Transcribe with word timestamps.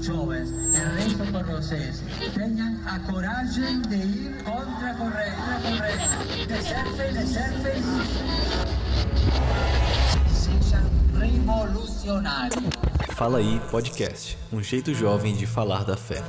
Jovens, 0.00 0.50
el 0.74 0.96
resto 0.96 1.24
por 1.32 1.44
vocês, 1.44 2.02
tenham 2.34 2.76
a 2.86 2.98
coragem 3.00 3.82
de 3.82 3.96
ir 3.96 4.42
contra 4.42 4.90
a 4.90 4.94
corrente, 4.94 6.46
de 6.46 6.62
ser 6.62 6.84
feliz, 6.96 7.20
de 7.20 7.34
ser 7.34 7.52
feliz. 7.62 7.84
Sejam 10.30 10.90
revolucionários. 11.18 12.64
Fala 13.14 13.38
aí 13.38 13.60
podcast, 13.70 14.38
um 14.52 14.62
jeito 14.62 14.94
jovem 14.94 15.36
de 15.36 15.46
falar 15.46 15.84
da 15.84 15.96
fé. 15.96 16.22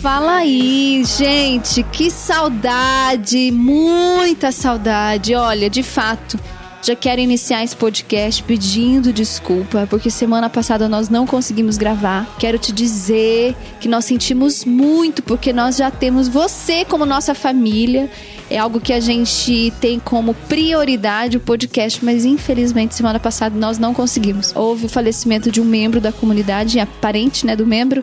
Fala 0.00 0.36
aí, 0.36 1.02
gente. 1.04 1.82
Que 1.82 2.10
saudade, 2.10 3.50
muita 3.50 4.50
saudade. 4.50 5.34
Olha, 5.34 5.68
de 5.68 5.82
fato, 5.82 6.40
já 6.82 6.96
quero 6.96 7.20
iniciar 7.20 7.62
esse 7.62 7.76
podcast 7.76 8.42
pedindo 8.42 9.12
desculpa, 9.12 9.86
porque 9.90 10.10
semana 10.10 10.48
passada 10.48 10.88
nós 10.88 11.10
não 11.10 11.26
conseguimos 11.26 11.76
gravar. 11.76 12.26
Quero 12.38 12.58
te 12.58 12.72
dizer 12.72 13.54
que 13.78 13.88
nós 13.88 14.06
sentimos 14.06 14.64
muito, 14.64 15.22
porque 15.22 15.52
nós 15.52 15.76
já 15.76 15.90
temos 15.90 16.28
você 16.28 16.82
como 16.82 17.04
nossa 17.04 17.34
família. 17.34 18.10
É 18.50 18.58
algo 18.58 18.80
que 18.80 18.92
a 18.92 18.98
gente 18.98 19.72
tem 19.80 20.00
como 20.00 20.34
prioridade 20.34 21.36
o 21.36 21.40
podcast, 21.40 22.04
mas 22.04 22.24
infelizmente 22.24 22.96
semana 22.96 23.20
passada 23.20 23.56
nós 23.56 23.78
não 23.78 23.94
conseguimos. 23.94 24.52
Houve 24.56 24.86
o 24.86 24.88
falecimento 24.88 25.52
de 25.52 25.60
um 25.60 25.64
membro 25.64 26.00
da 26.00 26.10
comunidade, 26.10 26.80
aparente, 26.80 27.46
né, 27.46 27.54
do 27.54 27.64
membro, 27.64 28.02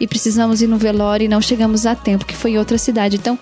e 0.00 0.06
precisamos 0.06 0.62
ir 0.62 0.68
no 0.68 0.78
velório 0.78 1.24
e 1.24 1.28
não 1.28 1.40
chegamos 1.40 1.84
a 1.84 1.96
tempo, 1.96 2.24
que 2.24 2.36
foi 2.36 2.52
em 2.52 2.58
outra 2.58 2.78
cidade. 2.78 3.16
Então, 3.16 3.36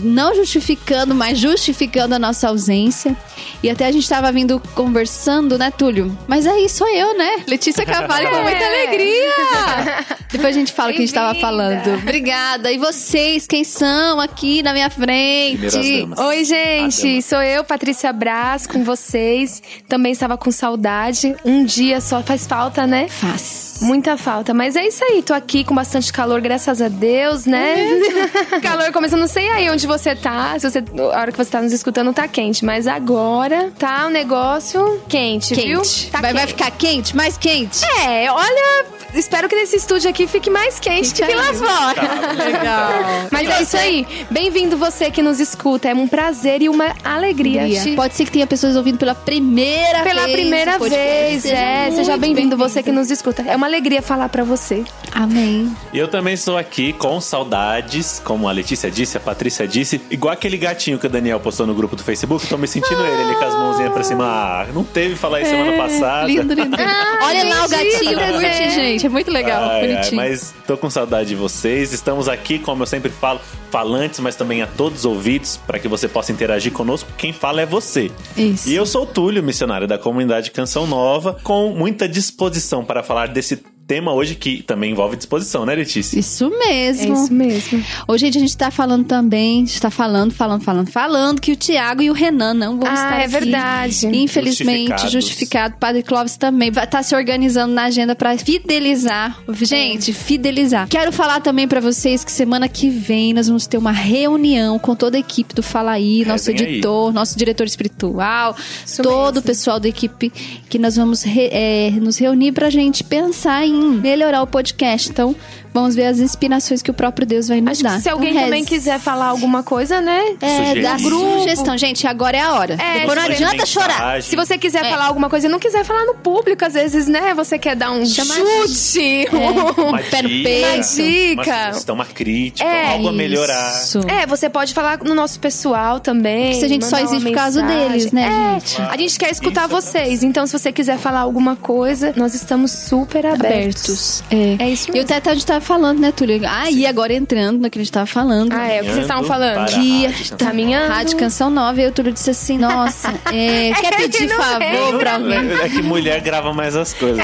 não 0.00 0.34
justificando, 0.34 1.14
mas 1.14 1.38
justificando 1.38 2.14
a 2.14 2.18
nossa 2.18 2.48
ausência. 2.48 3.16
E 3.62 3.70
até 3.70 3.86
a 3.86 3.92
gente 3.92 4.02
estava 4.02 4.30
vindo 4.32 4.60
conversando, 4.74 5.58
né, 5.58 5.70
Túlio? 5.70 6.16
Mas 6.26 6.46
aí 6.46 6.68
sou 6.68 6.88
eu, 6.88 7.16
né? 7.16 7.42
Letícia 7.46 7.84
Carvalho 7.84 8.30
com 8.30 8.42
muita 8.42 8.64
alegria. 8.64 10.06
Depois 10.30 10.56
a 10.56 10.58
gente 10.58 10.72
fala 10.72 10.90
o 10.90 10.92
que 10.92 10.98
a 10.98 11.00
gente 11.00 11.08
estava 11.08 11.38
falando. 11.38 11.94
Obrigada. 11.94 12.70
E 12.72 12.78
vocês, 12.78 13.46
quem 13.46 13.64
são 13.64 14.20
aqui 14.20 14.62
na 14.62 14.72
minha 14.72 14.88
frente? 14.88 16.08
Oi, 16.16 16.44
gente, 16.44 17.22
sou 17.22 17.42
eu, 17.42 17.64
Patrícia 17.64 18.12
Brás, 18.12 18.66
com 18.66 18.84
vocês. 18.84 19.62
Também 19.88 20.12
estava 20.12 20.38
com 20.38 20.50
saudade. 20.50 21.34
Um 21.44 21.64
dia 21.64 22.00
só 22.00 22.22
faz 22.22 22.46
falta, 22.46 22.86
né? 22.86 23.08
Faz. 23.08 23.78
Muita 23.82 24.16
falta. 24.16 24.52
Mas 24.52 24.76
é 24.76 24.86
isso 24.86 25.02
aí, 25.04 25.22
tô 25.22 25.32
aqui 25.32 25.64
com 25.64 25.74
bastante 25.74 26.12
calor, 26.12 26.40
graças 26.40 26.82
a 26.82 26.88
Deus, 26.88 27.46
né? 27.46 27.76
calor 28.62 28.92
começando, 28.92 29.20
não 29.20 29.26
sei 29.26 29.48
aí 29.48 29.70
onde 29.70 29.86
você 29.90 30.14
tá. 30.14 30.56
Se 30.58 30.70
você, 30.70 30.82
a 31.12 31.18
hora 31.20 31.32
que 31.32 31.38
você 31.38 31.50
tá 31.50 31.60
nos 31.60 31.72
escutando, 31.72 32.12
tá 32.12 32.26
quente. 32.28 32.64
Mas 32.64 32.86
agora 32.86 33.70
tá 33.78 34.06
um 34.06 34.10
negócio 34.10 35.00
quente, 35.08 35.54
viu? 35.54 35.80
Quente. 35.82 36.10
Tá 36.10 36.20
vai, 36.20 36.32
vai 36.32 36.42
quente. 36.46 36.52
ficar 36.56 36.70
quente? 36.70 37.16
Mais 37.16 37.36
quente? 37.36 37.80
É, 38.06 38.30
olha, 38.30 38.84
espero 39.14 39.48
que 39.48 39.56
nesse 39.56 39.76
estúdio 39.76 40.08
aqui 40.10 40.26
fique 40.26 40.48
mais 40.50 40.78
quente 40.78 41.08
Fica 41.14 41.26
que 41.26 41.34
lá 41.34 41.52
fora. 41.52 42.02
Legal. 42.44 42.92
Mas 43.30 43.48
é 43.48 43.62
isso 43.62 43.76
aí. 43.76 44.06
Bem-vindo 44.30 44.76
você 44.76 45.10
que 45.10 45.22
nos 45.22 45.40
escuta. 45.40 45.88
É 45.88 45.94
um 45.94 46.06
prazer 46.06 46.62
e 46.62 46.68
uma 46.68 46.94
alegria. 47.04 47.68
te- 47.82 47.94
Pode 47.96 48.14
ser 48.14 48.24
que 48.24 48.30
tenha 48.32 48.46
pessoas 48.46 48.76
ouvindo 48.76 48.98
pela 48.98 49.14
primeira 49.14 50.02
Pela 50.02 50.22
vez. 50.26 50.32
primeira 50.32 50.76
o 50.76 50.78
podcast. 50.78 50.98
vez, 50.98 51.44
é. 51.46 51.82
muito 51.86 51.96
Seja 51.96 52.16
bem-vindo 52.16 52.56
você 52.56 52.82
que 52.82 52.92
nos 52.92 53.10
escuta. 53.10 53.42
É 53.42 53.56
uma 53.56 53.66
alegria 53.66 54.00
falar 54.02 54.28
pra 54.28 54.44
você. 54.44 54.84
Amém. 55.12 55.74
E 55.92 55.98
eu 55.98 56.06
também 56.08 56.34
estou 56.34 56.56
aqui 56.56 56.92
com 56.92 57.20
saudades, 57.20 58.20
como 58.24 58.48
a 58.48 58.52
Letícia 58.52 58.90
disse, 58.90 59.16
a 59.16 59.20
Patrícia 59.20 59.66
disse, 59.66 59.79
igual 60.10 60.32
aquele 60.32 60.56
gatinho 60.56 60.98
que 60.98 61.06
o 61.06 61.10
Daniel 61.10 61.40
postou 61.40 61.66
no 61.66 61.74
grupo 61.74 61.96
do 61.96 62.02
Facebook, 62.02 62.46
tô 62.46 62.56
me 62.56 62.66
sentindo 62.66 63.00
ele 63.04 63.22
ali 63.22 63.34
com 63.34 63.44
as 63.44 63.54
mãozinhas 63.54 63.92
pra 63.92 64.02
cima. 64.02 64.24
Ah, 64.24 64.66
não 64.72 64.84
teve 64.84 65.16
falar 65.16 65.40
isso 65.40 65.50
semana 65.50 65.76
passada. 65.76 66.26
Lindo, 66.26 66.54
lindo. 66.54 66.76
Olha 67.22 67.44
lá 67.44 67.64
o 67.64 67.68
gatinho, 67.68 68.14
curte, 68.18 68.70
gente. 68.70 69.06
É 69.06 69.08
muito 69.08 69.30
legal, 69.30 69.62
Ai, 69.64 69.80
ai, 69.80 69.86
bonitinho. 69.94 70.16
mas 70.16 70.54
tô 70.66 70.76
com 70.76 70.88
saudade 70.90 71.28
de 71.30 71.34
vocês. 71.34 71.92
Estamos 71.92 72.28
aqui, 72.28 72.58
como 72.58 72.82
eu 72.82 72.86
sempre 72.86 73.10
falo, 73.10 73.40
falantes, 73.70 74.20
mas 74.20 74.36
também 74.36 74.62
a 74.62 74.66
todos 74.66 75.00
os 75.00 75.04
ouvidos, 75.04 75.58
para 75.66 75.78
que 75.78 75.88
você 75.88 76.08
possa 76.08 76.32
interagir 76.32 76.72
conosco. 76.72 77.08
Quem 77.16 77.32
fala 77.32 77.60
é 77.62 77.66
você. 77.66 78.10
Isso. 78.36 78.68
E 78.68 78.74
eu 78.74 78.84
sou 78.86 79.02
o 79.02 79.06
Túlio, 79.06 79.42
missionário 79.42 79.86
da 79.86 79.98
comunidade 79.98 80.50
Canção 80.50 80.86
Nova, 80.86 81.36
com 81.42 81.70
muita 81.70 82.08
disposição 82.08 82.84
para 82.84 83.02
falar 83.02 83.28
desse 83.28 83.56
tema 83.90 84.12
hoje 84.12 84.36
que 84.36 84.62
também 84.62 84.92
envolve 84.92 85.16
disposição, 85.16 85.66
né, 85.66 85.74
Letícia? 85.74 86.16
Isso 86.16 86.44
É 86.62 86.68
mesmo. 86.68 87.12
isso 87.14 87.32
mesmo. 87.32 87.84
Hoje 88.06 88.26
a 88.26 88.30
gente 88.30 88.56
tá 88.56 88.70
falando 88.70 89.04
também, 89.04 89.64
a 89.64 89.66
gente 89.66 89.80
tá 89.80 89.90
falando, 89.90 90.32
falando, 90.32 90.62
falando, 90.62 90.88
falando 90.92 91.40
que 91.40 91.50
o 91.50 91.56
Tiago 91.56 92.00
e 92.00 92.08
o 92.08 92.12
Renan 92.12 92.54
não 92.54 92.78
vão 92.78 92.88
Ah, 92.88 92.94
estar 92.94 93.16
é 93.20 93.24
aqui. 93.24 93.28
verdade. 93.32 94.06
Infelizmente, 94.16 95.08
justificado. 95.08 95.74
Padre 95.80 96.04
Clóvis 96.04 96.36
também 96.36 96.70
vai 96.70 96.84
estar 96.84 97.02
se 97.02 97.16
organizando 97.16 97.74
na 97.74 97.84
agenda 97.86 98.14
pra 98.14 98.38
fidelizar. 98.38 99.36
Gente, 99.60 100.12
fidelizar. 100.12 100.86
Quero 100.88 101.10
falar 101.10 101.40
também 101.40 101.66
pra 101.66 101.80
vocês 101.80 102.22
que 102.22 102.30
semana 102.30 102.68
que 102.68 102.88
vem 102.88 103.32
nós 103.34 103.48
vamos 103.48 103.66
ter 103.66 103.76
uma 103.76 103.90
reunião 103.92 104.78
com 104.78 104.94
toda 104.94 105.16
a 105.16 105.20
equipe 105.20 105.52
do 105.52 105.64
Fala 105.64 105.90
Aí, 105.92 106.24
nosso 106.24 106.44
vem 106.46 106.56
aí. 106.60 106.72
editor, 106.74 107.12
nosso 107.12 107.36
diretor 107.36 107.66
espiritual, 107.66 108.54
Isso 108.86 109.02
todo 109.02 109.30
o 109.30 109.34
mesmo. 109.34 109.42
pessoal 109.42 109.80
da 109.80 109.88
equipe 109.88 110.30
que 110.68 110.78
nós 110.78 110.94
vamos 110.94 111.24
re- 111.24 111.48
é, 111.50 111.90
nos 112.00 112.16
reunir 112.18 112.52
pra 112.52 112.70
gente 112.70 113.02
pensar 113.02 113.66
em 113.66 113.79
melhorar 113.80 114.42
o 114.42 114.46
podcast. 114.46 115.10
Então, 115.10 115.34
vamos 115.72 115.94
ver 115.94 116.06
as 116.06 116.18
inspirações 116.18 116.82
que 116.82 116.90
o 116.90 116.94
próprio 116.94 117.26
Deus 117.26 117.48
vai 117.48 117.60
nos 117.60 117.72
Acho 117.72 117.82
dar. 117.82 117.96
que 117.96 118.02
se 118.02 118.08
alguém 118.08 118.30
Então, 118.30 118.42
também 118.44 118.64
quiser 118.64 118.98
falar 118.98 119.26
alguma 119.26 119.62
coisa, 119.62 120.00
né? 120.00 120.20
É, 120.40 120.80
dá 120.80 120.98
sugestão. 120.98 121.76
Gente, 121.78 122.06
agora 122.06 122.36
é 122.36 122.40
a 122.40 122.52
hora. 122.54 122.74
É, 122.74 123.00
Depois 123.00 123.16
não 123.18 123.24
adianta 123.24 123.56
Mensagem. 123.56 123.66
chorar. 123.66 124.22
Se 124.22 124.36
você 124.36 124.58
quiser 124.58 124.84
É. 124.84 124.90
falar 124.90 125.06
alguma 125.06 125.28
coisa 125.30 125.46
e 125.46 125.50
não 125.50 125.58
quiser 125.58 125.84
falar 125.84 126.04
no 126.06 126.14
público, 126.14 126.64
às 126.64 126.74
vezes, 126.74 127.06
né? 127.06 127.34
Você 127.34 127.58
quer 127.58 127.76
dar 127.76 127.90
um 127.90 128.04
Chama- 128.06 128.34
chute. 128.34 129.26
Uma 129.80 129.98
pé 129.98 130.22
no 130.22 130.28
dica, 130.28 130.48
peito. 130.48 130.94
dica. 130.94 131.42
Uma 131.42 131.66
sugestão, 131.72 131.94
uma 131.94 132.04
crítica, 132.06 132.68
É, 132.68 132.92
algo 132.92 133.08
a 133.08 133.12
melhorar. 133.12 133.82
Isso. 133.82 134.00
É, 134.08 134.26
você 134.26 134.48
pode 134.48 134.74
falar 134.74 134.98
no 135.04 135.14
nosso 135.14 135.38
pessoal 135.40 136.00
também. 136.00 136.54
Se 136.54 136.64
a 136.64 136.68
gente 136.68 136.84
só 136.84 136.96
uma 136.96 137.02
existe 137.04 137.24
por 137.28 137.34
causa 137.34 137.62
deles, 137.62 138.12
né, 138.12 138.28
É, 138.56 138.60
gente? 138.60 138.80
A 138.82 138.96
gente 138.96 139.18
quer 139.18 139.30
escutar 139.30 139.66
Isso 139.66 139.72
é 139.76 139.80
vocês. 139.80 140.22
Então, 140.22 140.46
se 140.46 140.58
você 140.58 140.72
quiser 140.72 140.98
falar 140.98 141.20
alguma 141.20 141.56
coisa, 141.56 142.12
nós 142.16 142.34
estamos 142.34 142.70
super 142.72 143.26
abertos. 143.26 143.40
Abertos. 143.50 144.24
É. 144.30 144.56
É 144.64 144.70
isso 144.70 144.88
E 144.88 144.90
o 144.90 144.94
mesmo. 144.94 145.08
Teto 145.08 145.30
a 145.30 145.34
gente 145.34 145.46
tava 145.60 145.64
falando, 145.64 146.00
né, 146.00 146.10
Túlio? 146.10 146.40
Ah, 146.46 146.70
e 146.70 146.86
agora 146.86 147.12
entrando 147.12 147.60
no 147.60 147.70
que 147.70 147.78
a 147.78 147.82
gente 147.82 147.92
tava 147.92 148.06
falando. 148.06 148.52
Ah, 148.52 148.66
é 148.66 148.80
o 148.80 148.84
que 148.84 148.90
vocês 148.90 149.02
estavam 149.02 149.24
falando. 149.24 149.66
Que 149.66 150.06
a 150.06 150.10
rádio. 150.10 150.36
Caminhando. 150.38 150.92
Rádio 150.92 151.18
Canção 151.18 151.50
Nova, 151.50 151.80
e 151.80 151.86
o 151.86 151.92
Túlio 151.92 152.12
disse 152.12 152.30
assim: 152.30 152.58
Nossa, 152.58 153.08
é, 153.32 153.72
quer 153.74 153.96
pedir 153.96 154.26
não 154.26 154.36
favor 154.36 154.98
pra 154.98 155.14
alguém? 155.14 155.52
É 155.52 155.68
que 155.68 155.82
mulher 155.82 156.20
grava 156.20 156.52
mais 156.52 156.74
as 156.74 156.92
coisas. 156.94 157.20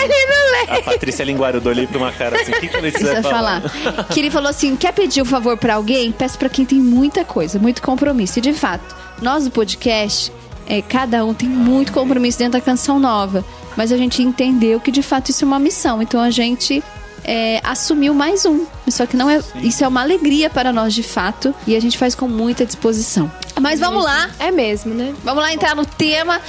A 0.69 0.83
Patrícia 0.83 1.25
Linguarudo 1.25 1.69
olhei 1.69 1.87
pra 1.87 1.99
uma 1.99 2.12
cara 2.12 2.41
assim, 2.41 2.53
o 2.53 2.61
que, 2.61 2.69
que 2.69 2.77
a 2.77 2.81
Letícia 2.81 3.06
Precisa 3.06 3.29
falar? 3.29 3.62
falar. 3.62 4.05
Que 4.12 4.21
ele 4.21 4.31
falou 4.31 4.50
assim: 4.50 4.77
quer 4.77 4.93
pedir 4.93 5.23
um 5.23 5.27
favor 5.27 5.56
pra 5.56 5.75
alguém? 5.75 6.12
Peço 6.12 6.38
pra 6.38 6.49
quem 6.49 6.65
tem 6.65 6.79
muita 6.79 7.25
coisa, 7.25 7.59
muito 7.59 7.83
compromisso. 7.83 8.38
E 8.38 8.43
de 8.43 8.53
fato, 8.53 8.94
nós 9.21 9.44
do 9.44 9.50
podcast, 9.50 10.33
é, 10.67 10.83
cada 10.83 11.25
um 11.25 11.33
tem 11.33 11.49
muito 11.49 11.93
compromisso 11.93 12.38
dentro 12.38 12.53
da 12.53 12.61
canção 12.61 12.99
nova. 12.99 13.44
Mas 13.77 13.93
a 13.93 13.97
gente 13.97 14.23
entendeu 14.23 14.81
que 14.81 14.91
de 14.91 15.03
fato 15.03 15.31
isso 15.31 15.44
é 15.44 15.47
uma 15.47 15.59
missão. 15.59 16.00
Então 16.00 16.19
a 16.21 16.31
gente 16.31 16.83
é, 17.26 17.61
assumiu 17.64 18.14
mais 18.14 18.44
um. 18.46 18.64
Só 18.88 19.05
que 19.05 19.17
não 19.17 19.28
é. 19.28 19.40
Isso 19.56 19.84
é 19.84 19.88
uma 19.88 20.00
alegria 20.00 20.49
para 20.49 20.73
nós 20.73 20.94
de 20.94 21.02
fato. 21.02 21.55
E 21.67 21.75
a 21.76 21.81
gente 21.81 21.99
faz 21.99 22.14
com 22.14 22.28
muita 22.28 22.64
disposição. 22.64 23.31
Mas 23.61 23.81
vamos 23.81 24.05
lá. 24.05 24.31
É 24.38 24.50
mesmo, 24.50 24.94
né? 24.94 25.14
Vamos 25.25 25.43
lá 25.43 25.52
entrar 25.52 25.75
no 25.75 25.84
tema 25.84 26.40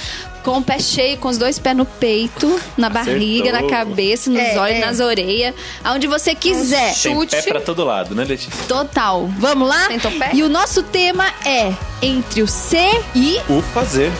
com 0.44 0.58
o 0.58 0.62
pé 0.62 0.78
cheio, 0.78 1.18
com 1.18 1.28
os 1.28 1.36
dois 1.36 1.58
pés 1.58 1.76
no 1.76 1.84
peito, 1.84 2.58
na 2.76 2.88
barriga, 2.88 3.50
na 3.52 3.58
Acertou. 3.58 3.70
cabeça, 3.76 4.30
nos 4.30 4.40
É, 4.40 4.58
olhos, 4.58 4.76
é. 4.78 4.80
nas 4.86 5.00
orelhas, 5.00 5.54
aonde 5.84 6.06
você 6.06 6.34
quiser. 6.34 6.94
Tem 6.94 7.26
pé 7.26 7.42
pra 7.42 7.60
todo 7.60 7.84
lado, 7.84 8.14
né, 8.14 8.24
Letícia? 8.24 8.52
Total. 8.66 9.26
Vamos 9.38 9.68
lá? 9.68 9.88
Sentou 9.88 10.12
pé? 10.12 10.30
E 10.32 10.42
o 10.42 10.48
nosso 10.48 10.82
tema 10.84 11.26
é 11.44 11.74
entre 12.00 12.40
o 12.42 12.46
ser 12.46 13.02
e 13.14 13.38
O 13.48 13.60
fazer. 13.74 14.10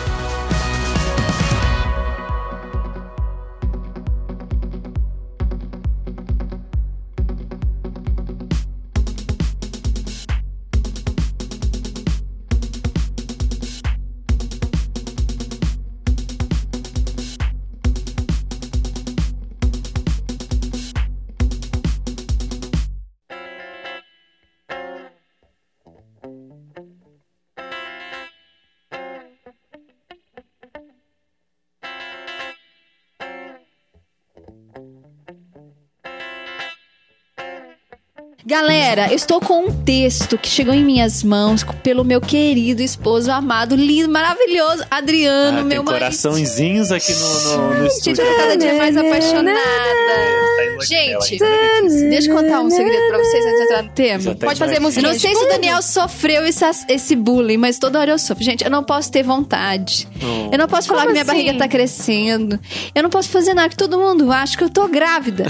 Galera, 38.49 39.09
eu 39.11 39.15
estou 39.15 39.39
com 39.39 39.67
um 39.67 39.71
texto 39.83 40.35
que 40.35 40.49
chegou 40.49 40.73
em 40.73 40.83
minhas 40.83 41.21
mãos 41.23 41.63
pelo 41.83 42.03
meu 42.03 42.19
querido 42.19 42.81
esposo 42.81 43.31
amado, 43.31 43.75
lindo, 43.75 44.09
maravilhoso, 44.11 44.83
Adriano, 44.89 45.59
Ah, 45.59 45.61
meu 45.61 45.69
tem 45.69 45.85
marido. 45.85 45.91
coraçõezinhos 45.99 46.91
aqui 46.91 47.13
no, 47.13 47.19
no, 47.19 47.67
no 47.67 47.73
Gente, 47.73 47.79
eu 47.81 47.85
estúdio. 47.85 48.25
tô 48.25 48.35
cada 48.37 48.57
dia 48.57 48.73
mais 48.73 48.97
apaixonada. 48.97 49.59
Tá 49.59 50.63
Gente, 50.87 51.37
Letícia. 51.37 52.09
deixa 52.09 52.29
eu 52.31 52.35
contar 52.35 52.61
um 52.61 52.69
segredo 52.69 53.07
pra 53.09 53.17
vocês 53.17 53.45
antes 53.45 53.57
de 53.57 53.63
entrar 53.63 53.83
no 53.83 53.89
tema. 53.89 54.35
Tá 54.35 54.47
Pode 54.47 54.59
fazer 54.59 54.77
imaginando. 54.77 54.81
música. 54.81 55.07
Eu 55.07 55.11
não 55.11 55.19
sei 55.19 55.35
se 55.35 55.43
o 55.45 55.47
Daniel 55.47 55.81
sofreu 55.81 56.45
esse, 56.45 56.65
esse 56.87 57.15
bullying, 57.15 57.57
mas 57.57 57.77
toda 57.77 57.99
hora 57.99 58.11
eu 58.11 58.19
sofro. 58.19 58.43
Gente, 58.43 58.63
eu 58.63 58.71
não 58.71 58.83
posso 58.83 59.11
ter 59.11 59.23
vontade. 59.23 60.07
Eu 60.51 60.57
não 60.57 60.67
posso 60.67 60.87
falar 60.87 61.05
que 61.05 61.11
minha 61.11 61.23
assim? 61.23 61.31
barriga 61.31 61.57
tá 61.57 61.67
crescendo. 61.67 62.59
Eu 62.93 63.03
não 63.03 63.09
posso 63.09 63.29
fazer 63.29 63.53
nada 63.53 63.69
que 63.69 63.77
todo 63.77 63.97
mundo 63.99 64.31
acha 64.31 64.57
que 64.57 64.63
eu 64.63 64.69
tô 64.69 64.87
grávida. 64.87 65.45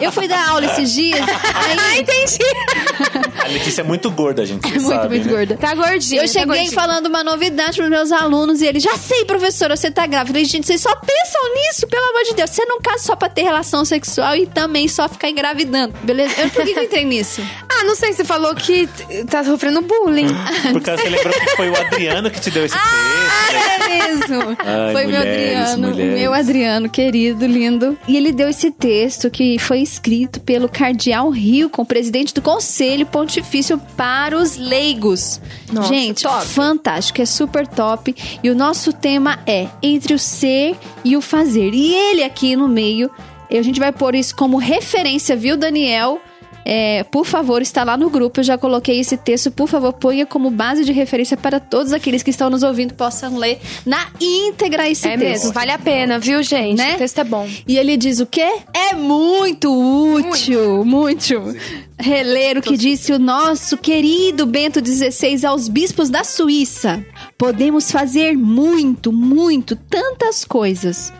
Eu 0.00 0.10
fui 0.12 0.26
dar 0.28 0.48
aula 0.48 0.66
esses 0.66 0.92
dias. 0.92 1.20
Aí, 1.90 2.00
Entendi. 2.00 2.38
A 3.44 3.48
Letícia 3.48 3.80
é 3.82 3.84
muito 3.84 4.10
gorda, 4.10 4.44
gente. 4.44 4.62
Vocês 4.68 4.82
muito, 4.82 4.94
sabem, 4.96 5.18
muito 5.20 5.30
né? 5.30 5.36
gorda. 5.36 5.56
Tá 5.56 5.74
gordinha. 5.74 6.20
Eu 6.22 6.26
tá 6.26 6.32
cheguei 6.32 6.46
gordinha. 6.46 6.72
falando 6.72 7.06
uma 7.06 7.22
novidade 7.24 7.76
pros 7.76 7.90
meus 7.90 8.12
alunos 8.12 8.60
e 8.62 8.66
eles, 8.66 8.82
já 8.82 8.96
sei, 8.96 9.24
professora, 9.24 9.76
você 9.76 9.90
tá 9.90 10.06
grávida. 10.06 10.32
Falei, 10.32 10.44
gente, 10.44 10.66
vocês 10.66 10.80
só 10.80 10.94
pensam 10.94 11.54
nisso, 11.54 11.86
pelo 11.86 12.04
amor 12.10 12.22
de 12.24 12.34
Deus. 12.34 12.50
Você 12.50 12.64
não 12.64 12.80
casa 12.80 13.04
só 13.04 13.16
pra 13.16 13.28
ter 13.28 13.42
relação 13.42 13.84
sexual 13.84 14.36
e 14.36 14.46
também 14.54 14.88
só 14.88 15.08
ficar 15.08 15.28
engravidando, 15.28 15.92
beleza? 16.02 16.40
Eu, 16.40 16.50
por 16.50 16.64
que 16.64 16.72
que 16.72 16.78
eu 16.78 16.84
entrei 16.84 17.04
nisso? 17.04 17.42
Ah, 17.76 17.82
não 17.82 17.96
sei, 17.96 18.12
você 18.12 18.24
falou 18.24 18.54
que 18.54 18.88
tá 19.28 19.42
sofrendo 19.42 19.82
bullying. 19.82 20.28
Por 20.72 20.80
causa 20.80 21.02
que 21.02 21.08
você 21.10 21.16
lembrou 21.16 21.34
que 21.34 21.56
foi 21.56 21.70
o 21.70 21.76
Adriano 21.76 22.30
que 22.30 22.40
te 22.40 22.48
deu 22.48 22.64
esse 22.64 22.76
texto. 22.76 23.52
É 23.52 23.88
mesmo. 23.88 24.56
Ai, 24.64 24.92
foi 24.92 25.06
meu 25.06 25.18
mulheres, 25.18 25.58
Adriano, 25.58 25.88
mulheres. 25.88 26.20
meu 26.20 26.32
Adriano, 26.34 26.88
querido, 26.88 27.46
lindo. 27.46 27.98
E 28.06 28.16
ele 28.16 28.30
deu 28.32 28.48
esse 28.48 28.70
texto 28.70 29.28
que 29.28 29.58
foi 29.58 29.80
escrito 29.80 30.38
pelo 30.40 30.68
Cardeal 30.68 31.28
Rilcon, 31.30 31.84
presidente 31.84 32.32
do 32.32 32.40
Conselho 32.40 33.06
Pontifício 33.06 33.76
para 33.96 34.36
os 34.38 34.56
Leigos. 34.56 35.40
Nossa, 35.72 35.88
Gente, 35.88 36.22
top. 36.22 36.46
fantástico, 36.46 37.20
é 37.20 37.26
super 37.26 37.66
top. 37.66 38.14
E 38.40 38.48
o 38.50 38.54
nosso 38.54 38.92
tema 38.92 39.40
é 39.48 39.66
entre 39.82 40.14
o 40.14 40.18
ser 40.18 40.76
e 41.04 41.16
o 41.16 41.20
fazer. 41.20 41.74
E 41.74 41.92
ele 41.92 42.22
aqui 42.22 42.54
no 42.54 42.68
meio, 42.68 43.10
a 43.50 43.62
gente 43.62 43.78
vai 43.80 43.92
pôr 43.92 44.14
isso 44.14 44.34
como 44.34 44.56
referência, 44.56 45.36
viu, 45.36 45.56
Daniel? 45.56 46.20
É, 46.66 47.04
por 47.04 47.26
favor, 47.26 47.60
está 47.60 47.84
lá 47.84 47.94
no 47.94 48.08
grupo. 48.08 48.40
Eu 48.40 48.44
já 48.44 48.56
coloquei 48.56 48.98
esse 48.98 49.18
texto. 49.18 49.50
Por 49.50 49.68
favor, 49.68 49.92
ponha 49.92 50.24
como 50.24 50.50
base 50.50 50.82
de 50.82 50.92
referência 50.92 51.36
para 51.36 51.60
todos 51.60 51.92
aqueles 51.92 52.22
que 52.22 52.30
estão 52.30 52.48
nos 52.48 52.62
ouvindo 52.62 52.94
possam 52.94 53.36
ler 53.36 53.60
na 53.84 54.06
íntegra 54.18 54.88
esse 54.88 55.06
É 55.06 55.10
texto. 55.18 55.42
mesmo, 55.42 55.52
vale 55.52 55.72
a 55.72 55.78
pena, 55.78 56.18
viu, 56.18 56.42
gente? 56.42 56.78
Né? 56.78 56.94
O 56.94 56.98
texto 56.98 57.18
é 57.18 57.24
bom. 57.24 57.46
E 57.68 57.76
ele 57.76 57.98
diz 57.98 58.18
o 58.18 58.24
quê? 58.24 58.48
É 58.72 58.94
muito 58.94 59.70
útil, 59.70 60.86
muito. 60.86 61.34
Reler 61.98 62.56
o 62.56 62.62
que 62.62 62.78
disse 62.78 63.12
o 63.12 63.18
nosso 63.18 63.76
querido 63.76 64.46
Bento 64.46 64.80
XVI 64.84 65.44
aos 65.44 65.68
bispos 65.68 66.08
da 66.08 66.24
Suíça. 66.24 67.04
Podemos 67.36 67.90
fazer 67.90 68.38
muito, 68.38 69.12
muito, 69.12 69.76
tantas 69.76 70.46
coisas. 70.46 71.12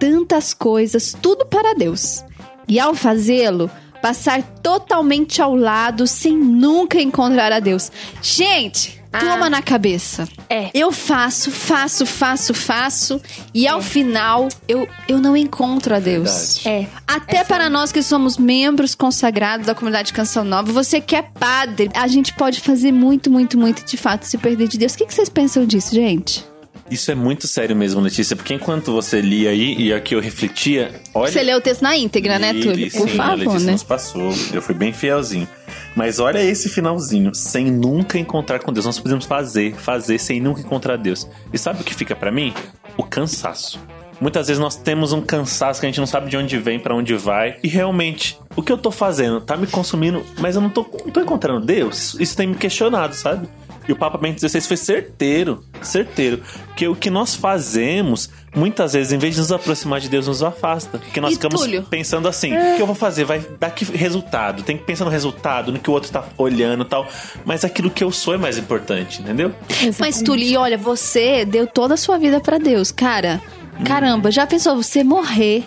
Tantas 0.00 0.52
coisas, 0.52 1.14
tudo 1.22 1.46
para 1.46 1.74
Deus. 1.74 2.24
E 2.66 2.80
ao 2.80 2.94
fazê-lo, 2.94 3.70
passar 4.02 4.42
totalmente 4.62 5.40
ao 5.42 5.54
lado 5.54 6.06
sem 6.06 6.36
nunca 6.36 7.00
encontrar 7.00 7.52
a 7.52 7.60
Deus. 7.60 7.92
Gente, 8.22 8.98
Ah. 9.12 9.18
toma 9.18 9.50
na 9.50 9.60
cabeça. 9.60 10.26
É. 10.48 10.70
Eu 10.72 10.90
faço, 10.92 11.50
faço, 11.50 12.06
faço, 12.06 12.54
faço. 12.54 13.20
E 13.52 13.66
ao 13.68 13.82
final, 13.82 14.48
eu, 14.68 14.88
eu 15.08 15.18
não 15.20 15.36
encontro 15.36 15.94
a 15.94 15.98
Deus. 15.98 16.58
Verdade. 16.62 16.86
É. 16.86 16.88
Até 17.06 17.44
para 17.44 17.68
nós 17.68 17.90
que 17.92 18.02
somos 18.02 18.38
membros 18.38 18.94
consagrados 18.94 19.66
da 19.66 19.74
comunidade 19.74 20.12
Canção 20.12 20.44
Nova, 20.44 20.72
você 20.72 21.00
que 21.00 21.14
é 21.16 21.22
padre, 21.22 21.90
a 21.94 22.06
gente 22.06 22.32
pode 22.34 22.60
fazer 22.60 22.92
muito, 22.92 23.30
muito, 23.30 23.58
muito 23.58 23.84
de 23.84 23.96
fato 23.96 24.24
se 24.24 24.38
perder 24.38 24.68
de 24.68 24.78
Deus. 24.78 24.94
O 24.94 24.98
que, 24.98 25.06
que 25.06 25.12
vocês 25.14 25.28
pensam 25.28 25.66
disso, 25.66 25.94
gente? 25.94 26.48
Isso 26.90 27.10
é 27.10 27.14
muito 27.14 27.46
sério 27.46 27.76
mesmo, 27.76 28.00
Letícia, 28.00 28.34
porque 28.34 28.52
enquanto 28.52 28.92
você 28.92 29.20
lia 29.20 29.50
aí 29.50 29.76
e 29.78 29.92
aqui 29.92 30.14
eu 30.14 30.20
refletia, 30.20 30.90
olha. 31.14 31.30
Você 31.30 31.42
leu 31.42 31.58
o 31.58 31.60
texto 31.60 31.82
na 31.82 31.96
íntegra, 31.96 32.38
né, 32.38 32.52
Li, 32.52 32.60
Túlio? 32.60 32.76
li, 32.76 32.90
Por 32.90 33.08
sim, 33.08 33.14
a 33.14 33.26
favor, 33.26 33.38
Letícia 33.38 33.66
né? 33.66 33.72
nos 33.72 33.82
passou. 33.84 34.32
Eu 34.52 34.60
fui 34.60 34.74
bem 34.74 34.92
fielzinho. 34.92 35.48
Mas 35.94 36.18
olha 36.18 36.42
esse 36.42 36.68
finalzinho, 36.68 37.34
sem 37.34 37.70
nunca 37.70 38.18
encontrar 38.18 38.58
com 38.60 38.72
Deus. 38.72 38.86
Nós 38.86 38.98
podemos 38.98 39.24
fazer, 39.24 39.74
fazer 39.74 40.18
sem 40.18 40.40
nunca 40.40 40.60
encontrar 40.60 40.96
Deus. 40.96 41.28
E 41.52 41.58
sabe 41.58 41.80
o 41.80 41.84
que 41.84 41.94
fica 41.94 42.14
pra 42.16 42.30
mim? 42.32 42.52
O 42.96 43.02
cansaço. 43.04 43.78
Muitas 44.20 44.48
vezes 44.48 44.60
nós 44.60 44.76
temos 44.76 45.12
um 45.12 45.22
cansaço 45.22 45.80
que 45.80 45.86
a 45.86 45.88
gente 45.88 45.98
não 45.98 46.06
sabe 46.06 46.28
de 46.28 46.36
onde 46.36 46.58
vem, 46.58 46.78
pra 46.78 46.94
onde 46.94 47.14
vai. 47.14 47.56
E 47.62 47.68
realmente, 47.68 48.38
o 48.54 48.62
que 48.62 48.70
eu 48.70 48.76
tô 48.76 48.90
fazendo 48.90 49.40
tá 49.40 49.56
me 49.56 49.66
consumindo, 49.66 50.22
mas 50.38 50.56
eu 50.56 50.60
não 50.60 50.68
tô, 50.68 50.82
não 51.04 51.10
tô 51.10 51.20
encontrando 51.20 51.64
Deus. 51.64 52.14
Isso 52.20 52.36
tem 52.36 52.46
me 52.46 52.54
questionado, 52.54 53.14
sabe? 53.14 53.48
E 53.90 53.92
o 53.92 53.96
Papa 53.96 54.16
Bento 54.16 54.38
XVI 54.40 54.60
foi 54.60 54.76
certeiro, 54.76 55.64
certeiro. 55.82 56.40
Que 56.76 56.86
o 56.86 56.94
que 56.94 57.10
nós 57.10 57.34
fazemos, 57.34 58.30
muitas 58.54 58.92
vezes, 58.92 59.12
em 59.12 59.18
vez 59.18 59.34
de 59.34 59.40
nos 59.40 59.50
aproximar 59.50 59.98
de 59.98 60.08
Deus, 60.08 60.28
nos 60.28 60.44
afasta. 60.44 60.96
Porque 60.96 61.20
nós 61.20 61.32
E, 61.32 61.34
ficamos 61.34 61.60
Túlio? 61.60 61.82
pensando 61.90 62.28
assim: 62.28 62.56
o 62.56 62.76
que 62.76 62.82
eu 62.82 62.86
vou 62.86 62.94
fazer? 62.94 63.24
Vai 63.24 63.40
dar 63.58 63.70
que 63.72 63.84
resultado? 63.84 64.62
Tem 64.62 64.76
que 64.78 64.84
pensar 64.84 65.04
no 65.04 65.10
resultado, 65.10 65.72
no 65.72 65.78
que 65.80 65.90
o 65.90 65.92
outro 65.92 66.12
tá 66.12 66.24
olhando 66.38 66.84
e 66.84 66.86
tal. 66.86 67.08
Mas 67.44 67.64
aquilo 67.64 67.90
que 67.90 68.04
eu 68.04 68.12
sou 68.12 68.32
é 68.34 68.38
mais 68.38 68.56
importante, 68.56 69.20
entendeu? 69.20 69.52
Mas, 69.98 70.22
Túlio, 70.22 70.44
e 70.46 70.56
olha, 70.56 70.78
você 70.78 71.44
deu 71.44 71.66
toda 71.66 71.94
a 71.94 71.96
sua 71.96 72.16
vida 72.16 72.38
pra 72.40 72.58
Deus. 72.58 72.92
Cara, 72.92 73.42
caramba, 73.84 74.30
já 74.30 74.46
pensou 74.46 74.76
você 74.76 75.02
morrer 75.02 75.64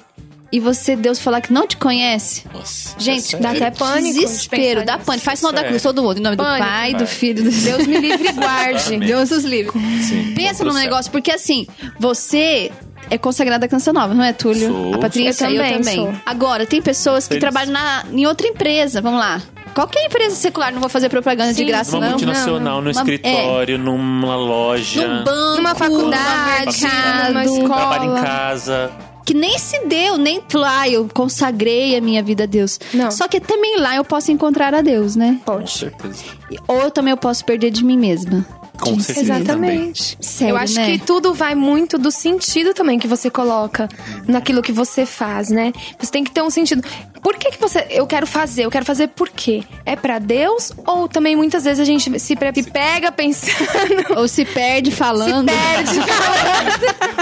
e 0.55 0.59
você, 0.59 0.95
Deus, 0.95 1.19
falar 1.19 1.41
que 1.41 1.51
não 1.51 1.65
te 1.67 1.75
conhece? 1.77 2.43
Nossa. 2.53 2.95
Gente, 2.99 3.35
é 3.35 3.39
dá 3.39 3.49
sério. 3.53 3.65
até 3.67 3.77
pânico 3.77 4.13
de 4.13 4.25
Desespero, 4.25 4.85
dá 4.85 4.99
pânico. 4.99 5.25
Faz 5.25 5.39
sinal 5.39 5.51
da 5.51 5.61
é. 5.61 5.63
cruz, 5.63 5.81
todo 5.81 6.03
mundo. 6.03 6.19
Em 6.19 6.21
nome 6.21 6.35
do 6.35 6.43
Pânico, 6.43 6.63
Pai, 6.69 6.93
do. 6.93 7.07
Filho 7.07 7.43
do 7.43 7.49
Deus 7.51 7.87
me 7.87 7.97
livre 7.99 8.27
e 8.29 8.31
guarde. 8.33 8.97
Deus 8.99 9.31
os 9.31 9.43
livre. 9.43 9.71
Sim, 10.03 10.33
Pensa 10.35 10.63
no 10.63 10.71
céu. 10.71 10.81
negócio, 10.81 11.11
porque 11.11 11.31
assim, 11.31 11.65
você 11.99 12.71
é 13.09 13.17
consagrada 13.17 13.65
à 13.65 13.67
Canção 13.69 13.93
Nova, 13.93 14.13
não 14.13 14.23
é, 14.23 14.31
Túlio? 14.31 14.69
Sou. 14.71 14.93
A 14.93 14.97
Patrícia, 14.99 15.45
Eu 15.45 15.51
eu 15.51 15.57
também 15.57 15.77
também. 15.79 15.95
sou. 15.95 16.13
Agora, 16.25 16.65
tem 16.67 16.81
pessoas 16.83 17.27
que 17.27 17.33
Eles- 17.33 17.41
trabalham 17.41 17.71
na, 17.73 18.05
em 18.13 18.25
outra 18.27 18.47
empresa, 18.47 19.01
vamos 19.01 19.19
lá. 19.19 19.41
Qualquer 19.73 20.05
empresa 20.05 20.35
secular, 20.35 20.71
não 20.71 20.79
vou 20.79 20.87
fazer 20.89 21.09
propaganda 21.09 21.49
de 21.51 21.57
Sim. 21.57 21.65
graça, 21.65 21.93
Numa 21.93 22.01
não. 22.01 22.09
multinacional, 22.11 22.75
num 22.79 22.91
Uma- 22.91 22.91
escritório, 22.91 23.79
numa 23.79 24.35
loja. 24.35 25.07
Num 25.07 25.23
banco, 25.23 25.57
Numa 25.57 25.73
faculdade, 25.73 26.79
mercado, 26.83 27.27
numa 27.29 27.43
escola. 27.45 27.67
Trabalho 27.67 28.17
em 28.17 28.21
casa. 28.21 28.91
Que 29.25 29.33
nem 29.33 29.57
se 29.57 29.79
deu, 29.85 30.17
nem 30.17 30.41
lá 30.53 30.81
ah, 30.81 30.89
eu 30.89 31.07
consagrei 31.13 31.95
a 31.95 32.01
minha 32.01 32.21
vida 32.21 32.43
a 32.43 32.47
Deus. 32.47 32.79
Não. 32.93 33.11
Só 33.11 33.27
que 33.27 33.39
também 33.39 33.77
lá 33.77 33.95
eu 33.95 34.03
posso 34.03 34.31
encontrar 34.31 34.73
a 34.73 34.81
Deus, 34.81 35.15
né? 35.15 35.39
Com 35.45 35.53
Pode. 35.53 35.71
certeza. 35.71 36.23
Ou 36.67 36.81
eu 36.81 36.91
também 36.91 37.11
eu 37.11 37.17
posso 37.17 37.45
perder 37.45 37.71
de 37.71 37.83
mim 37.83 37.97
mesma. 37.97 38.45
Com 38.79 38.99
certeza. 38.99 39.35
Exatamente. 39.35 40.17
Sério, 40.19 40.53
eu 40.53 40.57
acho 40.57 40.75
né? 40.75 40.91
que 40.91 41.05
tudo 41.05 41.33
vai 41.33 41.55
muito 41.55 41.97
do 41.97 42.11
sentido 42.11 42.73
também 42.73 42.99
que 42.99 43.07
você 43.07 43.29
coloca 43.29 43.87
naquilo 44.27 44.61
que 44.61 44.71
você 44.71 45.05
faz, 45.05 45.49
né? 45.49 45.71
Você 45.99 46.11
tem 46.11 46.23
que 46.23 46.31
ter 46.31 46.41
um 46.41 46.49
sentido. 46.49 46.83
Por 47.23 47.37
que, 47.37 47.51
que 47.51 47.59
você. 47.59 47.87
Eu 47.89 48.05
quero 48.05 48.27
fazer, 48.27 48.65
eu 48.65 48.71
quero 48.71 48.85
fazer 48.85 49.07
por 49.07 49.29
quê? 49.29 49.63
É 49.85 49.95
pra 49.95 50.19
Deus? 50.19 50.71
Ou 50.85 51.07
também 51.07 51.35
muitas 51.35 51.63
vezes 51.63 51.79
a 51.79 51.85
gente 51.85 52.19
se, 52.19 52.35
se 52.53 52.63
pega 52.63 53.11
pensando. 53.11 54.17
Ou 54.19 54.27
se 54.27 54.43
perde 54.43 54.91
falando. 54.91 55.45
perde 55.45 56.01
falando. 56.03 57.13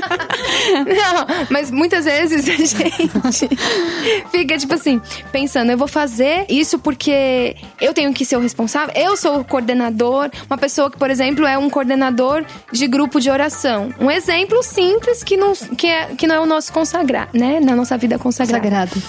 Não, 0.87 1.45
mas 1.49 1.69
muitas 1.69 2.05
vezes 2.05 2.47
a 2.47 2.51
gente 2.51 2.75
fica, 4.31 4.57
tipo 4.57 4.73
assim, 4.73 5.01
pensando, 5.31 5.71
eu 5.71 5.77
vou 5.77 5.87
fazer 5.87 6.45
isso 6.49 6.79
porque 6.79 7.55
eu 7.79 7.93
tenho 7.93 8.11
que 8.13 8.25
ser 8.25 8.37
o 8.37 8.39
responsável, 8.39 8.93
eu 8.95 9.15
sou 9.15 9.39
o 9.39 9.45
coordenador, 9.45 10.29
uma 10.49 10.57
pessoa 10.57 10.89
que, 10.89 10.97
por 10.97 11.09
exemplo, 11.09 11.45
é 11.45 11.57
um 11.57 11.69
coordenador 11.69 12.43
de 12.71 12.87
grupo 12.87 13.19
de 13.19 13.29
oração. 13.29 13.93
Um 13.99 14.09
exemplo 14.09 14.63
simples 14.63 15.23
que 15.23 15.37
não, 15.37 15.53
que 15.53 15.87
é, 15.87 16.07
que 16.17 16.25
não 16.25 16.35
é 16.35 16.39
o 16.39 16.45
nosso 16.45 16.73
consagrar, 16.73 17.29
né? 17.33 17.59
Na 17.59 17.75
nossa 17.75 17.97
vida 17.97 18.17
consagrada. 18.17 18.63
Sagrado. 18.63 19.01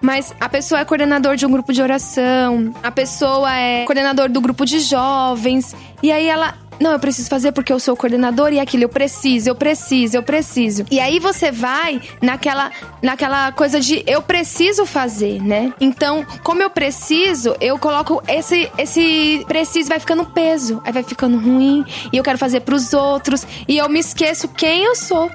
Mas 0.00 0.27
a 0.40 0.48
pessoa 0.48 0.80
é 0.80 0.84
coordenador 0.84 1.36
de 1.36 1.46
um 1.46 1.50
grupo 1.50 1.72
de 1.72 1.82
oração, 1.82 2.72
a 2.82 2.90
pessoa 2.90 3.52
é 3.54 3.84
coordenador 3.84 4.28
do 4.28 4.40
grupo 4.40 4.64
de 4.64 4.80
jovens, 4.80 5.74
e 6.02 6.12
aí 6.12 6.26
ela. 6.26 6.54
Não, 6.80 6.92
eu 6.92 7.00
preciso 7.00 7.28
fazer 7.28 7.50
porque 7.50 7.72
eu 7.72 7.80
sou 7.80 7.96
coordenador 7.96 8.52
e 8.52 8.60
aquilo, 8.60 8.84
eu 8.84 8.88
preciso, 8.88 9.50
eu 9.50 9.54
preciso, 9.56 10.16
eu 10.16 10.22
preciso. 10.22 10.86
E 10.88 11.00
aí 11.00 11.18
você 11.18 11.50
vai 11.50 12.00
naquela, 12.22 12.70
naquela 13.02 13.50
coisa 13.50 13.80
de 13.80 14.04
eu 14.06 14.22
preciso 14.22 14.86
fazer, 14.86 15.42
né? 15.42 15.72
Então, 15.80 16.24
como 16.44 16.62
eu 16.62 16.70
preciso, 16.70 17.56
eu 17.60 17.76
coloco 17.80 18.22
esse, 18.28 18.70
esse 18.78 19.44
preciso 19.48 19.88
vai 19.88 19.98
ficando 19.98 20.24
peso, 20.24 20.80
aí 20.84 20.92
vai 20.92 21.02
ficando 21.02 21.36
ruim, 21.36 21.84
e 22.12 22.16
eu 22.16 22.22
quero 22.22 22.38
fazer 22.38 22.60
pros 22.60 22.94
outros, 22.94 23.44
e 23.66 23.76
eu 23.76 23.88
me 23.88 23.98
esqueço 23.98 24.46
quem 24.46 24.84
eu 24.84 24.94
sou, 24.94 25.28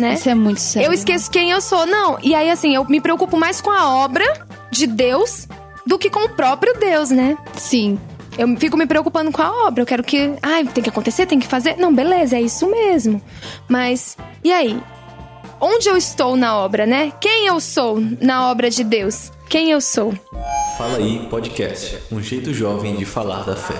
né? 0.00 0.14
Isso 0.14 0.28
é 0.28 0.34
muito 0.34 0.60
sério. 0.60 0.88
Eu 0.88 0.92
esqueço 0.92 1.30
quem 1.30 1.50
eu 1.50 1.60
sou. 1.60 1.86
Não. 1.86 2.18
E 2.22 2.34
aí, 2.34 2.50
assim, 2.50 2.74
eu 2.74 2.84
me 2.84 3.00
preocupo 3.00 3.36
mais 3.36 3.60
com 3.60 3.70
a 3.70 4.02
obra 4.02 4.46
de 4.70 4.86
Deus 4.86 5.46
do 5.86 5.98
que 5.98 6.10
com 6.10 6.24
o 6.24 6.28
próprio 6.30 6.74
Deus, 6.78 7.10
né? 7.10 7.36
Sim. 7.56 7.98
Eu 8.38 8.56
fico 8.56 8.76
me 8.76 8.86
preocupando 8.86 9.30
com 9.30 9.42
a 9.42 9.66
obra. 9.66 9.82
Eu 9.82 9.86
quero 9.86 10.02
que. 10.02 10.32
Ai, 10.42 10.64
tem 10.64 10.82
que 10.82 10.90
acontecer, 10.90 11.26
tem 11.26 11.38
que 11.38 11.46
fazer. 11.46 11.76
Não, 11.76 11.94
beleza, 11.94 12.36
é 12.36 12.40
isso 12.40 12.68
mesmo. 12.70 13.20
Mas, 13.68 14.16
e 14.42 14.52
aí? 14.52 14.80
Onde 15.60 15.88
eu 15.88 15.96
estou 15.96 16.36
na 16.36 16.56
obra, 16.56 16.86
né? 16.86 17.12
Quem 17.20 17.46
eu 17.46 17.60
sou 17.60 18.00
na 18.20 18.50
obra 18.50 18.70
de 18.70 18.82
Deus? 18.82 19.30
Quem 19.50 19.72
eu 19.72 19.80
sou? 19.80 20.14
Fala 20.78 20.98
aí 20.98 21.26
podcast, 21.28 21.98
um 22.12 22.22
jeito 22.22 22.54
jovem 22.54 22.94
de 22.94 23.04
falar 23.04 23.42
da 23.42 23.56
fé. 23.56 23.74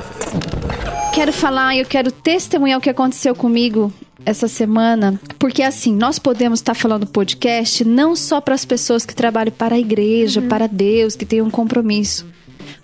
Quero 1.14 1.32
falar, 1.32 1.76
eu 1.76 1.86
quero 1.86 2.10
testemunhar 2.10 2.80
o 2.80 2.82
que 2.82 2.90
aconteceu 2.90 3.36
comigo 3.36 3.92
essa 4.26 4.48
semana, 4.48 5.20
porque 5.38 5.62
assim, 5.62 5.94
nós 5.94 6.18
podemos 6.18 6.58
estar 6.58 6.74
falando 6.74 7.06
podcast 7.06 7.84
não 7.84 8.16
só 8.16 8.40
para 8.40 8.56
as 8.56 8.64
pessoas 8.64 9.06
que 9.06 9.14
trabalham 9.14 9.52
para 9.52 9.76
a 9.76 9.78
igreja, 9.78 10.42
para 10.42 10.66
Deus, 10.66 11.14
que 11.14 11.24
têm 11.24 11.40
um 11.40 11.48
compromisso. 11.48 12.26